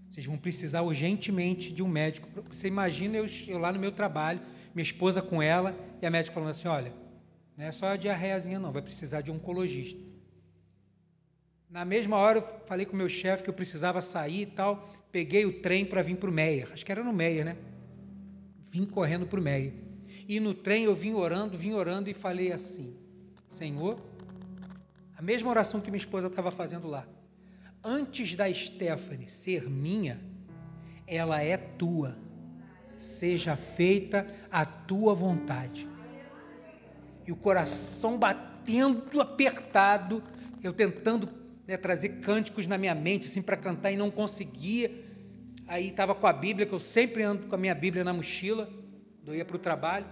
Vocês 0.08 0.24
vão 0.24 0.38
precisar 0.38 0.82
urgentemente 0.82 1.72
de 1.72 1.82
um 1.82 1.88
médico. 1.88 2.28
Você 2.52 2.68
imagina 2.68 3.16
eu, 3.16 3.26
eu 3.48 3.58
lá 3.58 3.72
no 3.72 3.80
meu 3.80 3.90
trabalho, 3.90 4.40
minha 4.72 4.84
esposa 4.84 5.20
com 5.20 5.42
ela, 5.42 5.76
e 6.00 6.06
a 6.06 6.10
médica 6.10 6.34
falando 6.34 6.50
assim: 6.50 6.68
olha, 6.68 6.92
não 7.56 7.64
é 7.64 7.72
só 7.72 7.86
a 7.86 7.96
diarreiazinha, 7.96 8.60
não, 8.60 8.70
vai 8.70 8.82
precisar 8.82 9.22
de 9.22 9.32
um 9.32 9.34
oncologista. 9.34 10.00
Na 11.68 11.84
mesma 11.84 12.16
hora, 12.16 12.38
eu 12.38 12.42
falei 12.64 12.86
com 12.86 12.94
o 12.94 12.96
meu 12.96 13.08
chefe 13.08 13.42
que 13.42 13.50
eu 13.50 13.54
precisava 13.54 14.00
sair 14.00 14.42
e 14.42 14.46
tal. 14.46 14.88
Peguei 15.10 15.44
o 15.44 15.60
trem 15.60 15.84
para 15.84 16.00
vir 16.00 16.16
para 16.16 16.30
o 16.30 16.32
Meia. 16.32 16.68
Acho 16.72 16.86
que 16.86 16.92
era 16.92 17.02
no 17.02 17.12
Meia, 17.12 17.44
né? 17.44 17.56
Vim 18.70 18.84
correndo 18.84 19.26
para 19.26 19.40
o 19.40 19.42
Meia. 19.42 19.72
E 20.26 20.38
no 20.40 20.54
trem 20.54 20.84
eu 20.84 20.94
vim 20.94 21.14
orando, 21.14 21.56
vim 21.56 21.72
orando 21.72 22.10
e 22.10 22.14
falei 22.14 22.52
assim: 22.52 22.94
Senhor, 23.48 24.00
a 25.16 25.22
mesma 25.22 25.50
oração 25.50 25.80
que 25.80 25.90
minha 25.90 25.98
esposa 25.98 26.26
estava 26.26 26.50
fazendo 26.50 26.86
lá. 26.86 27.06
Antes 27.82 28.34
da 28.34 28.52
Stephanie 28.52 29.28
ser 29.28 29.68
minha, 29.68 30.20
ela 31.06 31.42
é 31.42 31.56
tua. 31.56 32.18
Seja 32.96 33.56
feita 33.56 34.26
a 34.50 34.64
tua 34.64 35.14
vontade 35.14 35.88
e 37.28 37.32
o 37.32 37.36
coração 37.36 38.18
batendo 38.18 39.20
apertado, 39.20 40.24
eu 40.62 40.72
tentando 40.72 41.28
né, 41.66 41.76
trazer 41.76 42.20
cânticos 42.20 42.66
na 42.66 42.78
minha 42.78 42.94
mente 42.94 43.26
assim 43.26 43.42
para 43.42 43.54
cantar 43.54 43.92
e 43.92 43.98
não 43.98 44.10
conseguia. 44.10 44.90
Aí 45.68 45.88
estava 45.88 46.14
com 46.14 46.26
a 46.26 46.32
Bíblia, 46.32 46.66
que 46.66 46.72
eu 46.72 46.80
sempre 46.80 47.22
ando 47.22 47.46
com 47.46 47.54
a 47.54 47.58
minha 47.58 47.74
Bíblia 47.74 48.02
na 48.02 48.12
mochila, 48.12 48.68
eu 49.26 49.34
ia 49.34 49.44
para 49.44 49.56
o 49.56 49.58
trabalho, 49.58 50.06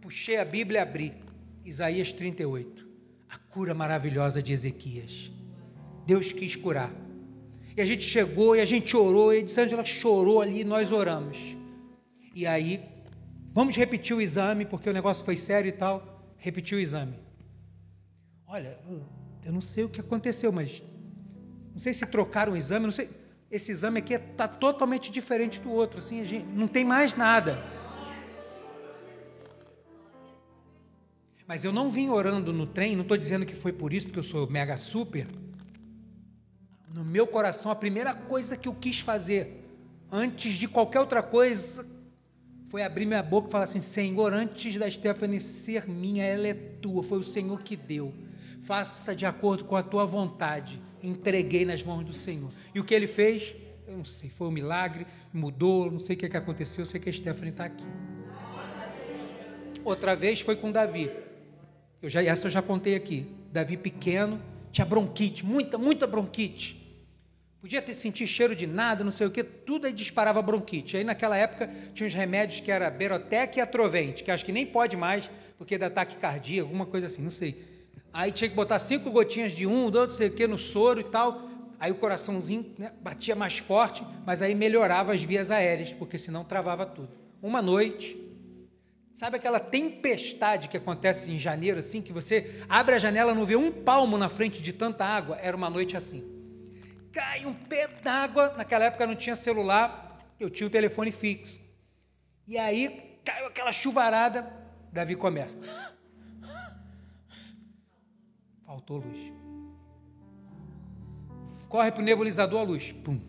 puxei 0.00 0.36
a 0.36 0.44
Bíblia 0.44 0.78
e 0.78 0.82
abri. 0.82 1.14
Isaías 1.64 2.12
38, 2.12 2.86
a 3.30 3.38
cura 3.38 3.72
maravilhosa 3.72 4.42
de 4.42 4.52
Ezequias. 4.52 5.32
Deus 6.06 6.32
quis 6.32 6.54
curar. 6.54 6.92
E 7.76 7.80
a 7.80 7.84
gente 7.86 8.04
chegou 8.04 8.54
e 8.54 8.60
a 8.60 8.64
gente 8.64 8.96
orou, 8.96 9.32
e 9.32 9.36
a 9.36 9.40
Elisângela 9.40 9.84
chorou 9.84 10.42
ali, 10.42 10.62
nós 10.62 10.92
oramos. 10.92 11.56
E 12.34 12.46
aí, 12.46 12.80
vamos 13.52 13.74
repetir 13.76 14.14
o 14.14 14.20
exame, 14.20 14.66
porque 14.66 14.90
o 14.90 14.92
negócio 14.92 15.24
foi 15.24 15.36
sério 15.36 15.68
e 15.68 15.72
tal 15.72 16.12
repetiu 16.42 16.76
o 16.76 16.80
exame. 16.80 17.14
Olha, 18.48 18.76
eu 19.44 19.52
não 19.52 19.60
sei 19.60 19.84
o 19.84 19.88
que 19.88 20.00
aconteceu, 20.00 20.50
mas 20.50 20.82
não 21.70 21.78
sei 21.78 21.94
se 21.94 22.04
trocaram 22.04 22.52
o 22.52 22.56
exame, 22.56 22.84
não 22.84 22.92
sei. 22.92 23.08
Esse 23.52 23.70
exame 23.70 23.98
aqui 23.98 24.14
está 24.14 24.48
totalmente 24.48 25.12
diferente 25.12 25.60
do 25.60 25.70
outro, 25.70 25.98
assim, 25.98 26.24
gente, 26.24 26.46
não 26.46 26.66
tem 26.66 26.86
mais 26.86 27.14
nada. 27.14 27.62
Mas 31.46 31.62
eu 31.62 31.70
não 31.70 31.90
vim 31.90 32.08
orando 32.08 32.50
no 32.50 32.66
trem, 32.66 32.96
não 32.96 33.02
estou 33.02 33.14
dizendo 33.14 33.44
que 33.44 33.54
foi 33.54 33.70
por 33.70 33.92
isso, 33.92 34.06
porque 34.06 34.20
eu 34.20 34.22
sou 34.22 34.48
mega 34.50 34.78
super. 34.78 35.26
No 36.94 37.04
meu 37.04 37.26
coração, 37.26 37.70
a 37.70 37.76
primeira 37.76 38.14
coisa 38.14 38.56
que 38.56 38.66
eu 38.66 38.74
quis 38.74 39.00
fazer, 39.00 39.62
antes 40.10 40.54
de 40.54 40.66
qualquer 40.66 41.00
outra 41.00 41.22
coisa, 41.22 41.86
foi 42.68 42.82
abrir 42.82 43.04
minha 43.04 43.22
boca 43.22 43.48
e 43.48 43.52
falar 43.52 43.64
assim: 43.64 43.80
Senhor, 43.80 44.32
antes 44.32 44.76
da 44.76 44.90
Stephanie 44.90 45.42
ser 45.42 45.86
minha, 45.86 46.24
ela 46.24 46.48
é 46.48 46.54
tua, 46.54 47.02
foi 47.02 47.18
o 47.18 47.22
Senhor 47.22 47.62
que 47.62 47.76
deu. 47.76 48.14
Faça 48.62 49.14
de 49.14 49.26
acordo 49.26 49.66
com 49.66 49.76
a 49.76 49.82
tua 49.82 50.06
vontade. 50.06 50.80
Entreguei 51.02 51.64
nas 51.64 51.82
mãos 51.82 52.04
do 52.04 52.12
Senhor. 52.12 52.50
E 52.74 52.80
o 52.80 52.84
que 52.84 52.94
ele 52.94 53.06
fez? 53.06 53.54
Eu 53.86 53.96
não 53.96 54.04
sei, 54.04 54.30
foi 54.30 54.46
um 54.46 54.50
milagre, 54.50 55.06
mudou, 55.32 55.90
não 55.90 55.98
sei 55.98 56.14
o 56.16 56.18
que, 56.18 56.28
que 56.28 56.36
aconteceu, 56.36 56.82
eu 56.82 56.86
sei 56.86 57.00
que 57.00 57.10
a 57.10 57.12
Stephanie 57.12 57.50
está 57.50 57.64
aqui. 57.64 57.86
Outra 59.84 60.14
vez 60.14 60.40
foi 60.40 60.56
com 60.56 60.70
Davi. 60.70 61.10
Eu 62.00 62.08
já, 62.08 62.22
essa 62.22 62.46
eu 62.46 62.50
já 62.50 62.62
contei 62.62 62.94
aqui. 62.94 63.26
Davi 63.52 63.76
pequeno, 63.76 64.40
tinha 64.70 64.84
bronquite, 64.84 65.44
muita, 65.44 65.76
muita 65.76 66.06
bronquite. 66.06 66.80
Podia 67.60 67.80
ter 67.80 67.94
sentido 67.94 68.26
cheiro 68.26 68.56
de 68.56 68.66
nada, 68.66 69.04
não 69.04 69.12
sei 69.12 69.26
o 69.26 69.30
que, 69.30 69.44
tudo 69.44 69.86
aí 69.86 69.92
disparava 69.92 70.42
bronquite. 70.42 70.96
Aí 70.96 71.04
naquela 71.04 71.36
época 71.36 71.70
tinha 71.94 72.06
uns 72.06 72.14
remédios 72.14 72.60
que 72.60 72.70
era 72.72 72.90
Berotec 72.90 73.56
e 73.56 73.60
Atrovente, 73.60 74.24
que 74.24 74.30
acho 74.30 74.44
que 74.44 74.50
nem 74.50 74.66
pode 74.66 74.96
mais, 74.96 75.30
porque 75.56 75.78
dá 75.78 75.86
ataque 75.86 76.16
cardíaco, 76.16 76.66
alguma 76.66 76.86
coisa 76.86 77.06
assim, 77.06 77.22
não 77.22 77.30
sei. 77.30 77.71
Aí 78.12 78.30
tinha 78.30 78.48
que 78.48 78.54
botar 78.54 78.78
cinco 78.78 79.10
gotinhas 79.10 79.52
de 79.52 79.66
um, 79.66 79.90
do 79.90 79.98
outro, 79.98 80.14
sei 80.14 80.28
o 80.28 80.32
que, 80.32 80.46
no 80.46 80.58
soro 80.58 81.00
e 81.00 81.04
tal. 81.04 81.48
Aí 81.80 81.90
o 81.90 81.94
coraçãozinho 81.94 82.74
né, 82.78 82.92
batia 83.00 83.34
mais 83.34 83.58
forte, 83.58 84.04
mas 84.24 84.42
aí 84.42 84.54
melhorava 84.54 85.12
as 85.12 85.22
vias 85.22 85.50
aéreas, 85.50 85.92
porque 85.92 86.18
senão 86.18 86.44
travava 86.44 86.86
tudo. 86.86 87.08
Uma 87.42 87.60
noite, 87.60 88.16
sabe 89.12 89.36
aquela 89.36 89.58
tempestade 89.58 90.68
que 90.68 90.76
acontece 90.76 91.32
em 91.32 91.38
janeiro, 91.38 91.78
assim, 91.78 92.00
que 92.00 92.12
você 92.12 92.62
abre 92.68 92.94
a 92.94 92.98
janela 92.98 93.34
não 93.34 93.44
vê 93.44 93.56
um 93.56 93.72
palmo 93.72 94.16
na 94.16 94.28
frente 94.28 94.62
de 94.62 94.72
tanta 94.72 95.04
água? 95.04 95.38
Era 95.40 95.56
uma 95.56 95.70
noite 95.70 95.96
assim 95.96 96.32
cai 97.12 97.44
um 97.44 97.52
pé 97.52 97.86
d'água. 97.86 98.54
Naquela 98.56 98.86
época 98.86 99.06
não 99.06 99.14
tinha 99.14 99.36
celular, 99.36 100.18
eu 100.40 100.50
tinha 100.50 100.66
o 100.66 100.70
telefone 100.70 101.12
fixo. 101.12 101.60
E 102.48 102.58
aí 102.58 103.20
caiu 103.24 103.46
aquela 103.46 103.70
chuvarada, 103.70 104.50
Davi 104.90 105.14
começa. 105.14 105.56
Faltou 108.72 108.96
luz. 108.96 109.18
Corre 111.68 111.92
para 111.92 112.00
o 112.00 112.04
nebulizador 112.04 112.60
a 112.60 112.62
luz. 112.62 112.90
Pum. 112.90 113.20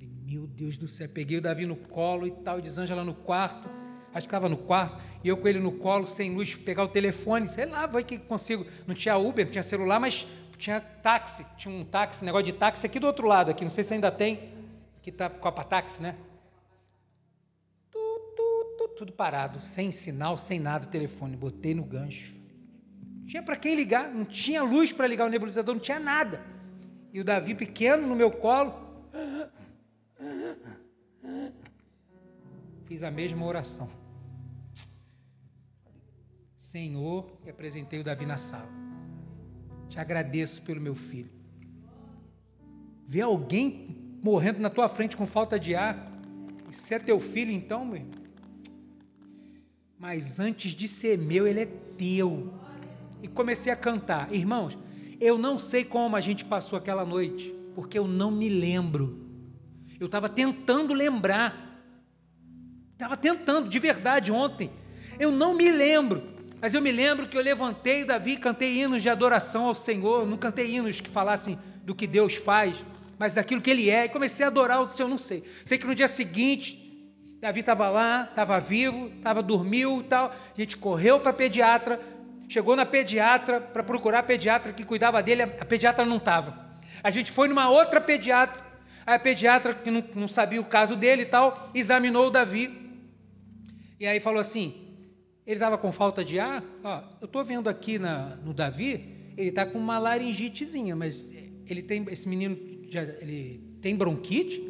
Meu 0.00 0.48
Deus 0.48 0.76
do 0.76 0.88
céu, 0.88 1.08
peguei 1.08 1.38
o 1.38 1.40
Davi 1.40 1.64
no 1.64 1.76
colo 1.76 2.26
e 2.26 2.32
tal, 2.32 2.60
Desângela 2.60 3.04
no 3.04 3.14
quarto. 3.14 3.70
Acho 4.12 4.26
que 4.26 4.34
estava 4.34 4.48
no 4.48 4.56
quarto, 4.56 5.00
e 5.22 5.28
eu 5.28 5.36
com 5.36 5.46
ele 5.46 5.60
no 5.60 5.70
colo, 5.70 6.08
sem 6.08 6.34
luz, 6.34 6.56
pegar 6.56 6.82
o 6.82 6.88
telefone, 6.88 7.48
sei 7.48 7.66
lá, 7.66 7.86
vai 7.86 8.02
que 8.02 8.18
consigo. 8.18 8.66
Não 8.84 8.96
tinha 8.96 9.16
Uber, 9.16 9.44
não 9.44 9.52
tinha 9.52 9.62
celular, 9.62 10.00
mas 10.00 10.26
tinha 10.56 10.80
táxi, 10.80 11.46
tinha 11.56 11.72
um 11.72 11.84
táxi, 11.84 12.24
negócio 12.24 12.46
de 12.46 12.52
táxi 12.52 12.84
aqui 12.84 12.98
do 12.98 13.06
outro 13.06 13.28
lado, 13.28 13.52
aqui, 13.52 13.62
não 13.62 13.70
sei 13.70 13.84
se 13.84 13.94
ainda 13.94 14.10
tem, 14.10 14.52
aqui 14.96 15.10
está 15.10 15.30
Copa 15.30 15.62
Táxi, 15.62 16.02
né? 16.02 16.16
Tudo 18.96 19.12
parado, 19.12 19.60
sem 19.60 19.92
sinal, 19.92 20.36
sem 20.36 20.58
nada, 20.58 20.84
telefone, 20.84 21.36
botei 21.36 21.74
no 21.74 21.84
gancho. 21.84 22.37
Tinha 23.28 23.42
para 23.42 23.56
quem 23.56 23.74
ligar, 23.74 24.10
não 24.10 24.24
tinha 24.24 24.62
luz 24.62 24.90
para 24.90 25.06
ligar 25.06 25.26
o 25.26 25.30
nebulizador, 25.30 25.74
não 25.74 25.82
tinha 25.82 26.00
nada. 26.00 26.42
E 27.12 27.20
o 27.20 27.24
Davi 27.24 27.54
pequeno 27.54 28.06
no 28.06 28.16
meu 28.16 28.30
colo. 28.30 28.72
Fiz 32.86 33.02
a 33.02 33.10
mesma 33.10 33.44
oração. 33.44 33.90
Senhor, 36.56 37.30
e 37.44 37.50
apresentei 37.50 38.00
o 38.00 38.04
Davi 38.04 38.24
na 38.24 38.38
sala. 38.38 38.70
Te 39.90 40.00
agradeço 40.00 40.62
pelo 40.62 40.80
meu 40.80 40.94
filho. 40.94 41.30
Ver 43.06 43.22
alguém 43.22 44.18
morrendo 44.22 44.58
na 44.58 44.70
tua 44.70 44.88
frente 44.88 45.18
com 45.18 45.26
falta 45.26 45.60
de 45.60 45.74
ar. 45.74 46.18
Isso 46.70 46.94
é 46.94 46.98
teu 46.98 47.20
filho, 47.20 47.50
então, 47.50 47.84
meu 47.84 47.96
irmão? 47.96 48.22
Mas 49.98 50.40
antes 50.40 50.72
de 50.72 50.88
ser 50.88 51.18
meu, 51.18 51.46
ele 51.46 51.60
é 51.60 51.66
teu. 51.66 52.67
E 53.22 53.28
comecei 53.28 53.72
a 53.72 53.76
cantar. 53.76 54.32
Irmãos, 54.32 54.78
eu 55.20 55.36
não 55.36 55.58
sei 55.58 55.84
como 55.84 56.16
a 56.16 56.20
gente 56.20 56.44
passou 56.44 56.78
aquela 56.78 57.04
noite, 57.04 57.54
porque 57.74 57.98
eu 57.98 58.06
não 58.06 58.30
me 58.30 58.48
lembro. 58.48 59.26
Eu 59.98 60.06
estava 60.06 60.28
tentando 60.28 60.94
lembrar. 60.94 61.82
Estava 62.92 63.16
tentando, 63.16 63.68
de 63.68 63.78
verdade, 63.78 64.30
ontem. 64.30 64.70
Eu 65.18 65.30
não 65.30 65.54
me 65.54 65.70
lembro. 65.70 66.22
Mas 66.60 66.74
eu 66.74 66.82
me 66.82 66.90
lembro 66.90 67.28
que 67.28 67.36
eu 67.36 67.42
levantei 67.42 68.04
Davi, 68.04 68.36
cantei 68.36 68.80
hinos 68.80 69.02
de 69.02 69.08
adoração 69.08 69.66
ao 69.66 69.74
Senhor, 69.74 70.26
não 70.26 70.36
cantei 70.36 70.74
hinos 70.74 71.00
que 71.00 71.08
falassem 71.08 71.58
do 71.84 71.94
que 71.94 72.06
Deus 72.06 72.34
faz, 72.34 72.84
mas 73.18 73.34
daquilo 73.34 73.62
que 73.62 73.70
Ele 73.70 73.88
é, 73.90 74.04
e 74.04 74.08
comecei 74.08 74.44
a 74.44 74.48
adorar 74.48 74.82
o 74.82 74.88
Senhor, 74.88 75.08
não 75.08 75.18
sei. 75.18 75.44
Sei 75.64 75.78
que 75.78 75.86
no 75.86 75.94
dia 75.94 76.08
seguinte, 76.08 76.88
Davi 77.40 77.60
estava 77.60 77.88
lá, 77.88 78.26
estava 78.28 78.58
vivo, 78.58 79.08
estava 79.16 79.40
dormiu 79.40 80.00
e 80.00 80.04
tal, 80.04 80.30
a 80.30 80.60
gente 80.60 80.76
correu 80.76 81.20
para 81.20 81.32
pediatra, 81.32 82.00
chegou 82.48 82.74
na 82.74 82.86
pediatra 82.86 83.60
para 83.60 83.82
procurar 83.82 84.20
a 84.20 84.22
pediatra 84.22 84.72
que 84.72 84.84
cuidava 84.84 85.22
dele, 85.22 85.42
a 85.42 85.64
pediatra 85.64 86.04
não 86.04 86.16
estava. 86.16 86.78
A 87.02 87.10
gente 87.10 87.30
foi 87.30 87.46
numa 87.46 87.68
outra 87.68 88.00
pediatra, 88.00 88.60
a 89.06 89.18
pediatra 89.18 89.74
que 89.74 89.90
não, 89.90 90.02
não 90.14 90.28
sabia 90.28 90.60
o 90.60 90.64
caso 90.64 90.96
dele 90.96 91.22
e 91.22 91.26
tal, 91.26 91.70
examinou 91.74 92.26
o 92.26 92.30
Davi, 92.30 92.88
e 94.00 94.06
aí 94.06 94.20
falou 94.20 94.40
assim: 94.40 94.74
ele 95.46 95.56
estava 95.56 95.76
com 95.76 95.90
falta 95.90 96.24
de 96.24 96.38
ar. 96.38 96.62
Ó, 96.84 97.02
eu 97.20 97.26
estou 97.26 97.44
vendo 97.44 97.68
aqui 97.68 97.98
na, 97.98 98.36
no 98.44 98.54
Davi, 98.54 99.32
ele 99.36 99.48
está 99.48 99.66
com 99.66 99.78
uma 99.78 99.98
laringitezinha, 99.98 100.94
mas 100.94 101.30
ele 101.66 101.82
tem 101.82 102.04
esse 102.10 102.28
menino 102.28 102.56
já, 102.88 103.02
ele 103.02 103.60
tem 103.82 103.96
bronquite. 103.96 104.62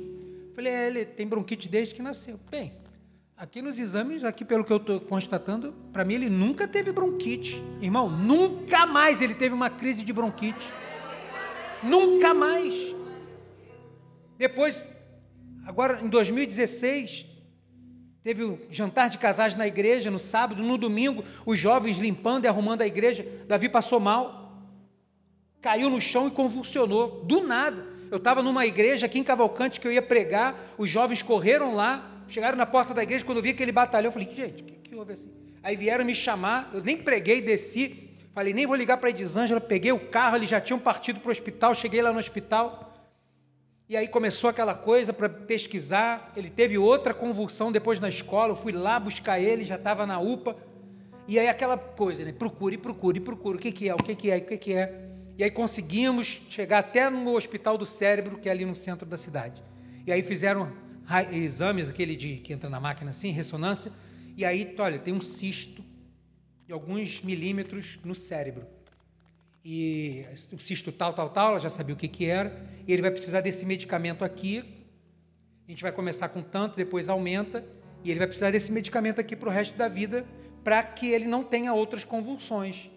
falei, 0.54 0.72
é, 0.72 0.86
ele 0.88 1.04
tem 1.04 1.26
bronquite 1.26 1.68
desde 1.68 1.94
que 1.94 2.02
nasceu. 2.02 2.38
Bem, 2.50 2.72
aqui 3.38 3.62
nos 3.62 3.78
exames, 3.78 4.24
aqui 4.24 4.44
pelo 4.44 4.64
que 4.64 4.72
eu 4.72 4.78
estou 4.78 5.00
constatando, 5.00 5.72
para 5.92 6.04
mim 6.04 6.14
ele 6.14 6.28
nunca 6.28 6.66
teve 6.66 6.90
bronquite. 6.90 7.62
Irmão, 7.80 8.10
nunca 8.10 8.84
mais 8.84 9.22
ele 9.22 9.34
teve 9.34 9.54
uma 9.54 9.70
crise 9.70 10.04
de 10.04 10.12
bronquite. 10.12 10.72
Nunca 11.82 12.34
mais. 12.34 12.74
Depois, 14.36 14.92
agora 15.64 16.00
em 16.02 16.08
2016, 16.08 17.26
Teve 18.20 18.44
um 18.44 18.58
jantar 18.68 19.08
de 19.08 19.16
casais 19.16 19.54
na 19.54 19.66
igreja 19.66 20.10
no 20.10 20.18
sábado, 20.18 20.62
no 20.62 20.76
domingo, 20.76 21.24
os 21.46 21.58
jovens 21.58 21.96
limpando 21.96 22.44
e 22.44 22.48
arrumando 22.48 22.82
a 22.82 22.86
igreja. 22.86 23.26
Davi 23.46 23.70
passou 23.70 23.98
mal. 23.98 24.52
caiu 25.62 25.88
no 25.88 25.98
chão 25.98 26.26
e 26.26 26.30
convulsionou, 26.30 27.24
do 27.24 27.46
nada. 27.46 27.86
Eu 28.10 28.18
estava 28.18 28.42
numa 28.42 28.66
igreja 28.66 29.06
aqui 29.06 29.18
em 29.18 29.24
Cavalcante 29.24 29.80
que 29.80 29.86
eu 29.86 29.92
ia 29.92 30.02
pregar, 30.02 30.54
os 30.76 30.90
jovens 30.90 31.22
correram 31.22 31.74
lá, 31.74 32.17
chegaram 32.28 32.56
na 32.56 32.66
porta 32.66 32.94
da 32.94 33.02
igreja, 33.02 33.24
quando 33.24 33.38
eu 33.38 33.42
vi 33.42 33.50
aquele 33.50 33.72
batalhão, 33.72 34.08
eu 34.08 34.12
falei, 34.12 34.28
gente, 34.30 34.62
o 34.62 34.66
que, 34.66 34.72
que 34.74 34.94
houve 34.94 35.12
assim? 35.12 35.32
Aí 35.62 35.76
vieram 35.76 36.04
me 36.04 36.14
chamar, 36.14 36.70
eu 36.72 36.82
nem 36.82 36.96
preguei, 36.96 37.40
desci, 37.40 38.10
falei, 38.32 38.52
nem 38.54 38.66
vou 38.66 38.76
ligar 38.76 38.96
para 38.98 39.08
a 39.08 39.10
Edisângela, 39.10 39.60
peguei 39.60 39.92
o 39.92 39.98
carro, 39.98 40.36
eles 40.36 40.48
já 40.48 40.60
tinham 40.60 40.78
partido 40.78 41.20
para 41.20 41.28
o 41.28 41.32
hospital, 41.32 41.74
cheguei 41.74 42.00
lá 42.00 42.12
no 42.12 42.18
hospital, 42.18 42.94
e 43.88 43.96
aí 43.96 44.06
começou 44.06 44.50
aquela 44.50 44.74
coisa 44.74 45.12
para 45.12 45.28
pesquisar, 45.28 46.32
ele 46.36 46.50
teve 46.50 46.76
outra 46.76 47.14
convulsão 47.14 47.72
depois 47.72 47.98
na 47.98 48.08
escola, 48.08 48.52
eu 48.52 48.56
fui 48.56 48.72
lá 48.72 49.00
buscar 49.00 49.40
ele, 49.40 49.64
já 49.64 49.76
estava 49.76 50.06
na 50.06 50.20
UPA, 50.20 50.56
e 51.26 51.38
aí 51.38 51.46
aquela 51.46 51.76
coisa, 51.76 52.24
né? 52.24 52.32
Procure, 52.32 52.78
procure, 52.78 53.20
procure. 53.20 53.58
O 53.58 53.60
que, 53.60 53.70
que 53.70 53.88
é? 53.88 53.94
O 53.94 53.98
que, 53.98 54.14
que 54.14 54.30
é? 54.30 54.36
O 54.38 54.44
que, 54.46 54.56
que 54.56 54.72
é? 54.72 55.08
E 55.36 55.44
aí 55.44 55.50
conseguimos 55.50 56.40
chegar 56.48 56.78
até 56.78 57.10
no 57.10 57.36
Hospital 57.36 57.76
do 57.76 57.84
Cérebro, 57.84 58.38
que 58.38 58.48
é 58.48 58.52
ali 58.52 58.64
no 58.64 58.74
centro 58.74 59.06
da 59.06 59.18
cidade. 59.18 59.62
E 60.06 60.10
aí 60.10 60.22
fizeram 60.22 60.72
exames, 61.32 61.88
aquele 61.88 62.16
de 62.16 62.36
que 62.36 62.52
entra 62.52 62.68
na 62.68 62.80
máquina 62.80 63.10
assim, 63.10 63.30
ressonância. 63.30 63.92
E 64.36 64.44
aí, 64.44 64.74
olha, 64.78 64.98
tem 64.98 65.14
um 65.14 65.20
cisto 65.20 65.84
de 66.66 66.72
alguns 66.72 67.22
milímetros 67.22 67.98
no 68.04 68.14
cérebro. 68.14 68.66
E 69.64 70.24
o 70.52 70.58
cisto 70.58 70.92
tal, 70.92 71.12
tal, 71.12 71.30
tal, 71.30 71.50
ela 71.50 71.60
já 71.60 71.70
sabia 71.70 71.94
o 71.94 71.98
que, 71.98 72.08
que 72.08 72.26
era. 72.26 72.62
E 72.86 72.92
ele 72.92 73.02
vai 73.02 73.10
precisar 73.10 73.40
desse 73.40 73.66
medicamento 73.66 74.24
aqui. 74.24 74.64
A 75.66 75.70
gente 75.70 75.82
vai 75.82 75.92
começar 75.92 76.28
com 76.28 76.42
tanto, 76.42 76.76
depois 76.76 77.08
aumenta. 77.08 77.64
E 78.04 78.10
ele 78.10 78.18
vai 78.18 78.28
precisar 78.28 78.50
desse 78.50 78.70
medicamento 78.70 79.20
aqui 79.20 79.34
para 79.34 79.48
o 79.48 79.52
resto 79.52 79.76
da 79.76 79.88
vida 79.88 80.26
para 80.68 80.82
que 80.82 81.08
ele 81.08 81.26
não 81.26 81.42
tenha 81.42 81.72
outras 81.72 82.04
convulsões. 82.04 82.90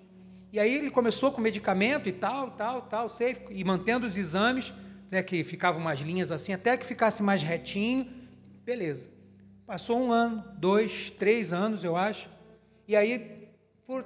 E 0.52 0.60
aí 0.60 0.76
ele 0.76 0.92
começou 0.92 1.32
com 1.32 1.40
medicamento 1.40 2.10
e 2.10 2.12
tal, 2.12 2.52
tal, 2.52 2.82
tal, 2.82 3.08
sei, 3.08 3.38
e 3.50 3.64
mantendo 3.64 4.06
os 4.06 4.18
exames, 4.18 4.74
que 5.24 5.44
ficavam 5.44 5.82
umas 5.82 6.00
linhas 6.00 6.30
assim, 6.32 6.54
até 6.54 6.78
que 6.78 6.86
ficasse 6.86 7.24
mais 7.24 7.42
retinho, 7.42 8.08
beleza. 8.64 9.10
Passou 9.66 10.00
um 10.00 10.12
ano, 10.12 10.44
dois, 10.58 11.10
três 11.10 11.52
anos, 11.52 11.84
eu 11.84 11.98
acho, 11.98 12.30
e 12.88 12.96
aí 12.96 13.50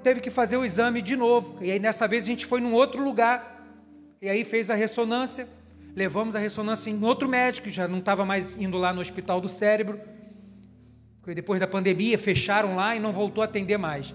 teve 0.02 0.22
que 0.22 0.30
fazer 0.30 0.58
o 0.58 0.64
exame 0.64 1.02
de 1.02 1.16
novo. 1.16 1.62
E 1.62 1.70
aí 1.72 1.80
nessa 1.80 2.08
vez 2.08 2.24
a 2.24 2.28
gente 2.28 2.46
foi 2.46 2.62
num 2.62 2.74
outro 2.74 3.04
lugar, 3.04 3.68
e 4.22 4.30
aí 4.30 4.46
fez 4.46 4.70
a 4.70 4.76
ressonância, 4.76 5.48
levamos 5.94 6.36
a 6.36 6.40
ressonância 6.40 6.90
em 6.90 7.04
outro 7.04 7.28
médico, 7.28 7.70
já 7.70 7.88
não 7.88 8.00
estava 8.00 8.26
mais 8.26 8.56
indo 8.56 8.78
lá 8.78 8.94
no 8.94 9.02
hospital 9.02 9.42
do 9.42 9.50
cérebro, 9.50 10.00
depois 11.34 11.60
da 11.60 11.66
pandemia, 11.66 12.20
fecharam 12.20 12.76
lá 12.76 12.96
e 12.96 13.00
não 13.00 13.12
voltou 13.12 13.42
a 13.42 13.46
atender 13.46 13.78
mais. 13.78 14.14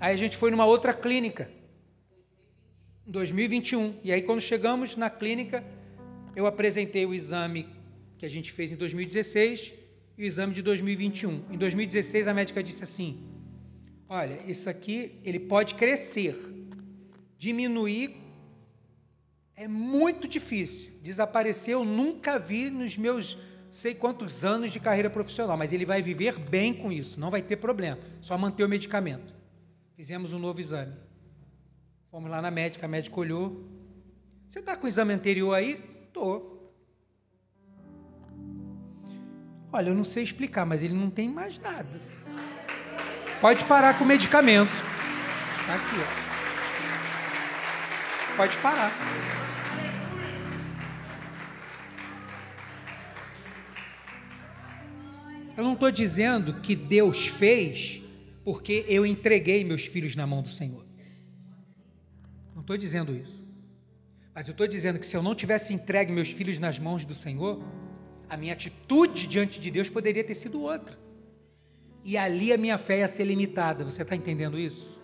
Aí 0.00 0.12
a 0.12 0.16
gente 0.18 0.36
foi 0.36 0.50
numa 0.50 0.64
outra 0.64 0.92
clínica, 0.92 1.48
em 3.06 3.12
2021. 3.12 3.94
E 4.02 4.12
aí, 4.12 4.20
quando 4.20 4.40
chegamos 4.40 4.96
na 4.96 5.08
clínica, 5.08 5.62
eu 6.34 6.46
apresentei 6.46 7.06
o 7.06 7.14
exame 7.14 7.68
que 8.18 8.26
a 8.26 8.28
gente 8.28 8.52
fez 8.52 8.72
em 8.72 8.76
2016 8.76 9.72
e 10.16 10.22
o 10.22 10.26
exame 10.26 10.54
de 10.54 10.62
2021. 10.62 11.44
Em 11.50 11.58
2016, 11.58 12.28
a 12.28 12.34
médica 12.34 12.62
disse 12.62 12.82
assim: 12.82 13.22
Olha, 14.08 14.40
isso 14.46 14.68
aqui 14.70 15.20
ele 15.24 15.40
pode 15.40 15.74
crescer, 15.74 16.36
diminuir 17.38 18.24
é 19.56 19.68
muito 19.68 20.26
difícil. 20.26 20.90
Desaparecer 21.02 21.74
eu 21.74 21.84
nunca 21.84 22.38
vi 22.38 22.70
nos 22.70 22.96
meus 22.96 23.38
sei 23.70 23.94
quantos 23.94 24.44
anos 24.44 24.72
de 24.72 24.78
carreira 24.78 25.10
profissional, 25.10 25.56
mas 25.56 25.72
ele 25.72 25.84
vai 25.84 26.00
viver 26.00 26.38
bem 26.38 26.72
com 26.72 26.92
isso, 26.92 27.18
não 27.18 27.28
vai 27.28 27.42
ter 27.42 27.56
problema, 27.56 27.98
só 28.20 28.38
manter 28.38 28.62
o 28.62 28.68
medicamento. 28.68 29.34
Fizemos 29.96 30.32
um 30.32 30.38
novo 30.38 30.60
exame. 30.60 30.94
Fomos 32.10 32.30
lá 32.30 32.40
na 32.40 32.50
médica, 32.50 32.86
a 32.86 32.88
médica 32.88 33.18
olhou. 33.18 33.68
Você 34.48 34.60
está 34.60 34.76
com 34.76 34.86
o 34.86 34.88
exame 34.88 35.12
anterior 35.12 35.52
aí? 35.54 35.82
Estou. 36.14 36.72
Olha, 39.72 39.88
eu 39.88 39.94
não 39.96 40.04
sei 40.04 40.22
explicar, 40.22 40.64
mas 40.64 40.80
ele 40.80 40.94
não 40.94 41.10
tem 41.10 41.28
mais 41.28 41.58
nada. 41.58 42.00
Pode 43.40 43.64
parar 43.64 43.98
com 43.98 44.04
o 44.04 44.06
medicamento. 44.06 44.70
Está 44.70 45.74
aqui, 45.74 45.96
ó. 48.32 48.36
Pode 48.36 48.56
parar. 48.58 48.92
Eu 55.56 55.64
não 55.64 55.72
estou 55.72 55.90
dizendo 55.90 56.60
que 56.60 56.76
Deus 56.76 57.26
fez 57.26 58.00
porque 58.44 58.84
eu 58.86 59.04
entreguei 59.04 59.64
meus 59.64 59.84
filhos 59.84 60.14
na 60.14 60.28
mão 60.28 60.42
do 60.42 60.48
Senhor. 60.48 60.86
Não 62.54 62.60
estou 62.60 62.76
dizendo 62.76 63.12
isso. 63.16 63.43
Mas 64.34 64.48
eu 64.48 64.52
estou 64.52 64.66
dizendo 64.66 64.98
que 64.98 65.06
se 65.06 65.16
eu 65.16 65.22
não 65.22 65.34
tivesse 65.34 65.72
entregue 65.72 66.10
meus 66.10 66.30
filhos 66.30 66.58
nas 66.58 66.78
mãos 66.78 67.04
do 67.04 67.14
Senhor, 67.14 67.62
a 68.28 68.36
minha 68.36 68.52
atitude 68.52 69.28
diante 69.28 69.60
de 69.60 69.70
Deus 69.70 69.88
poderia 69.88 70.24
ter 70.24 70.34
sido 70.34 70.62
outra. 70.62 70.98
E 72.02 72.16
ali 72.16 72.52
a 72.52 72.58
minha 72.58 72.76
fé 72.76 72.98
ia 72.98 73.08
ser 73.08 73.24
limitada. 73.24 73.84
Você 73.84 74.02
está 74.02 74.16
entendendo 74.16 74.58
isso? 74.58 75.03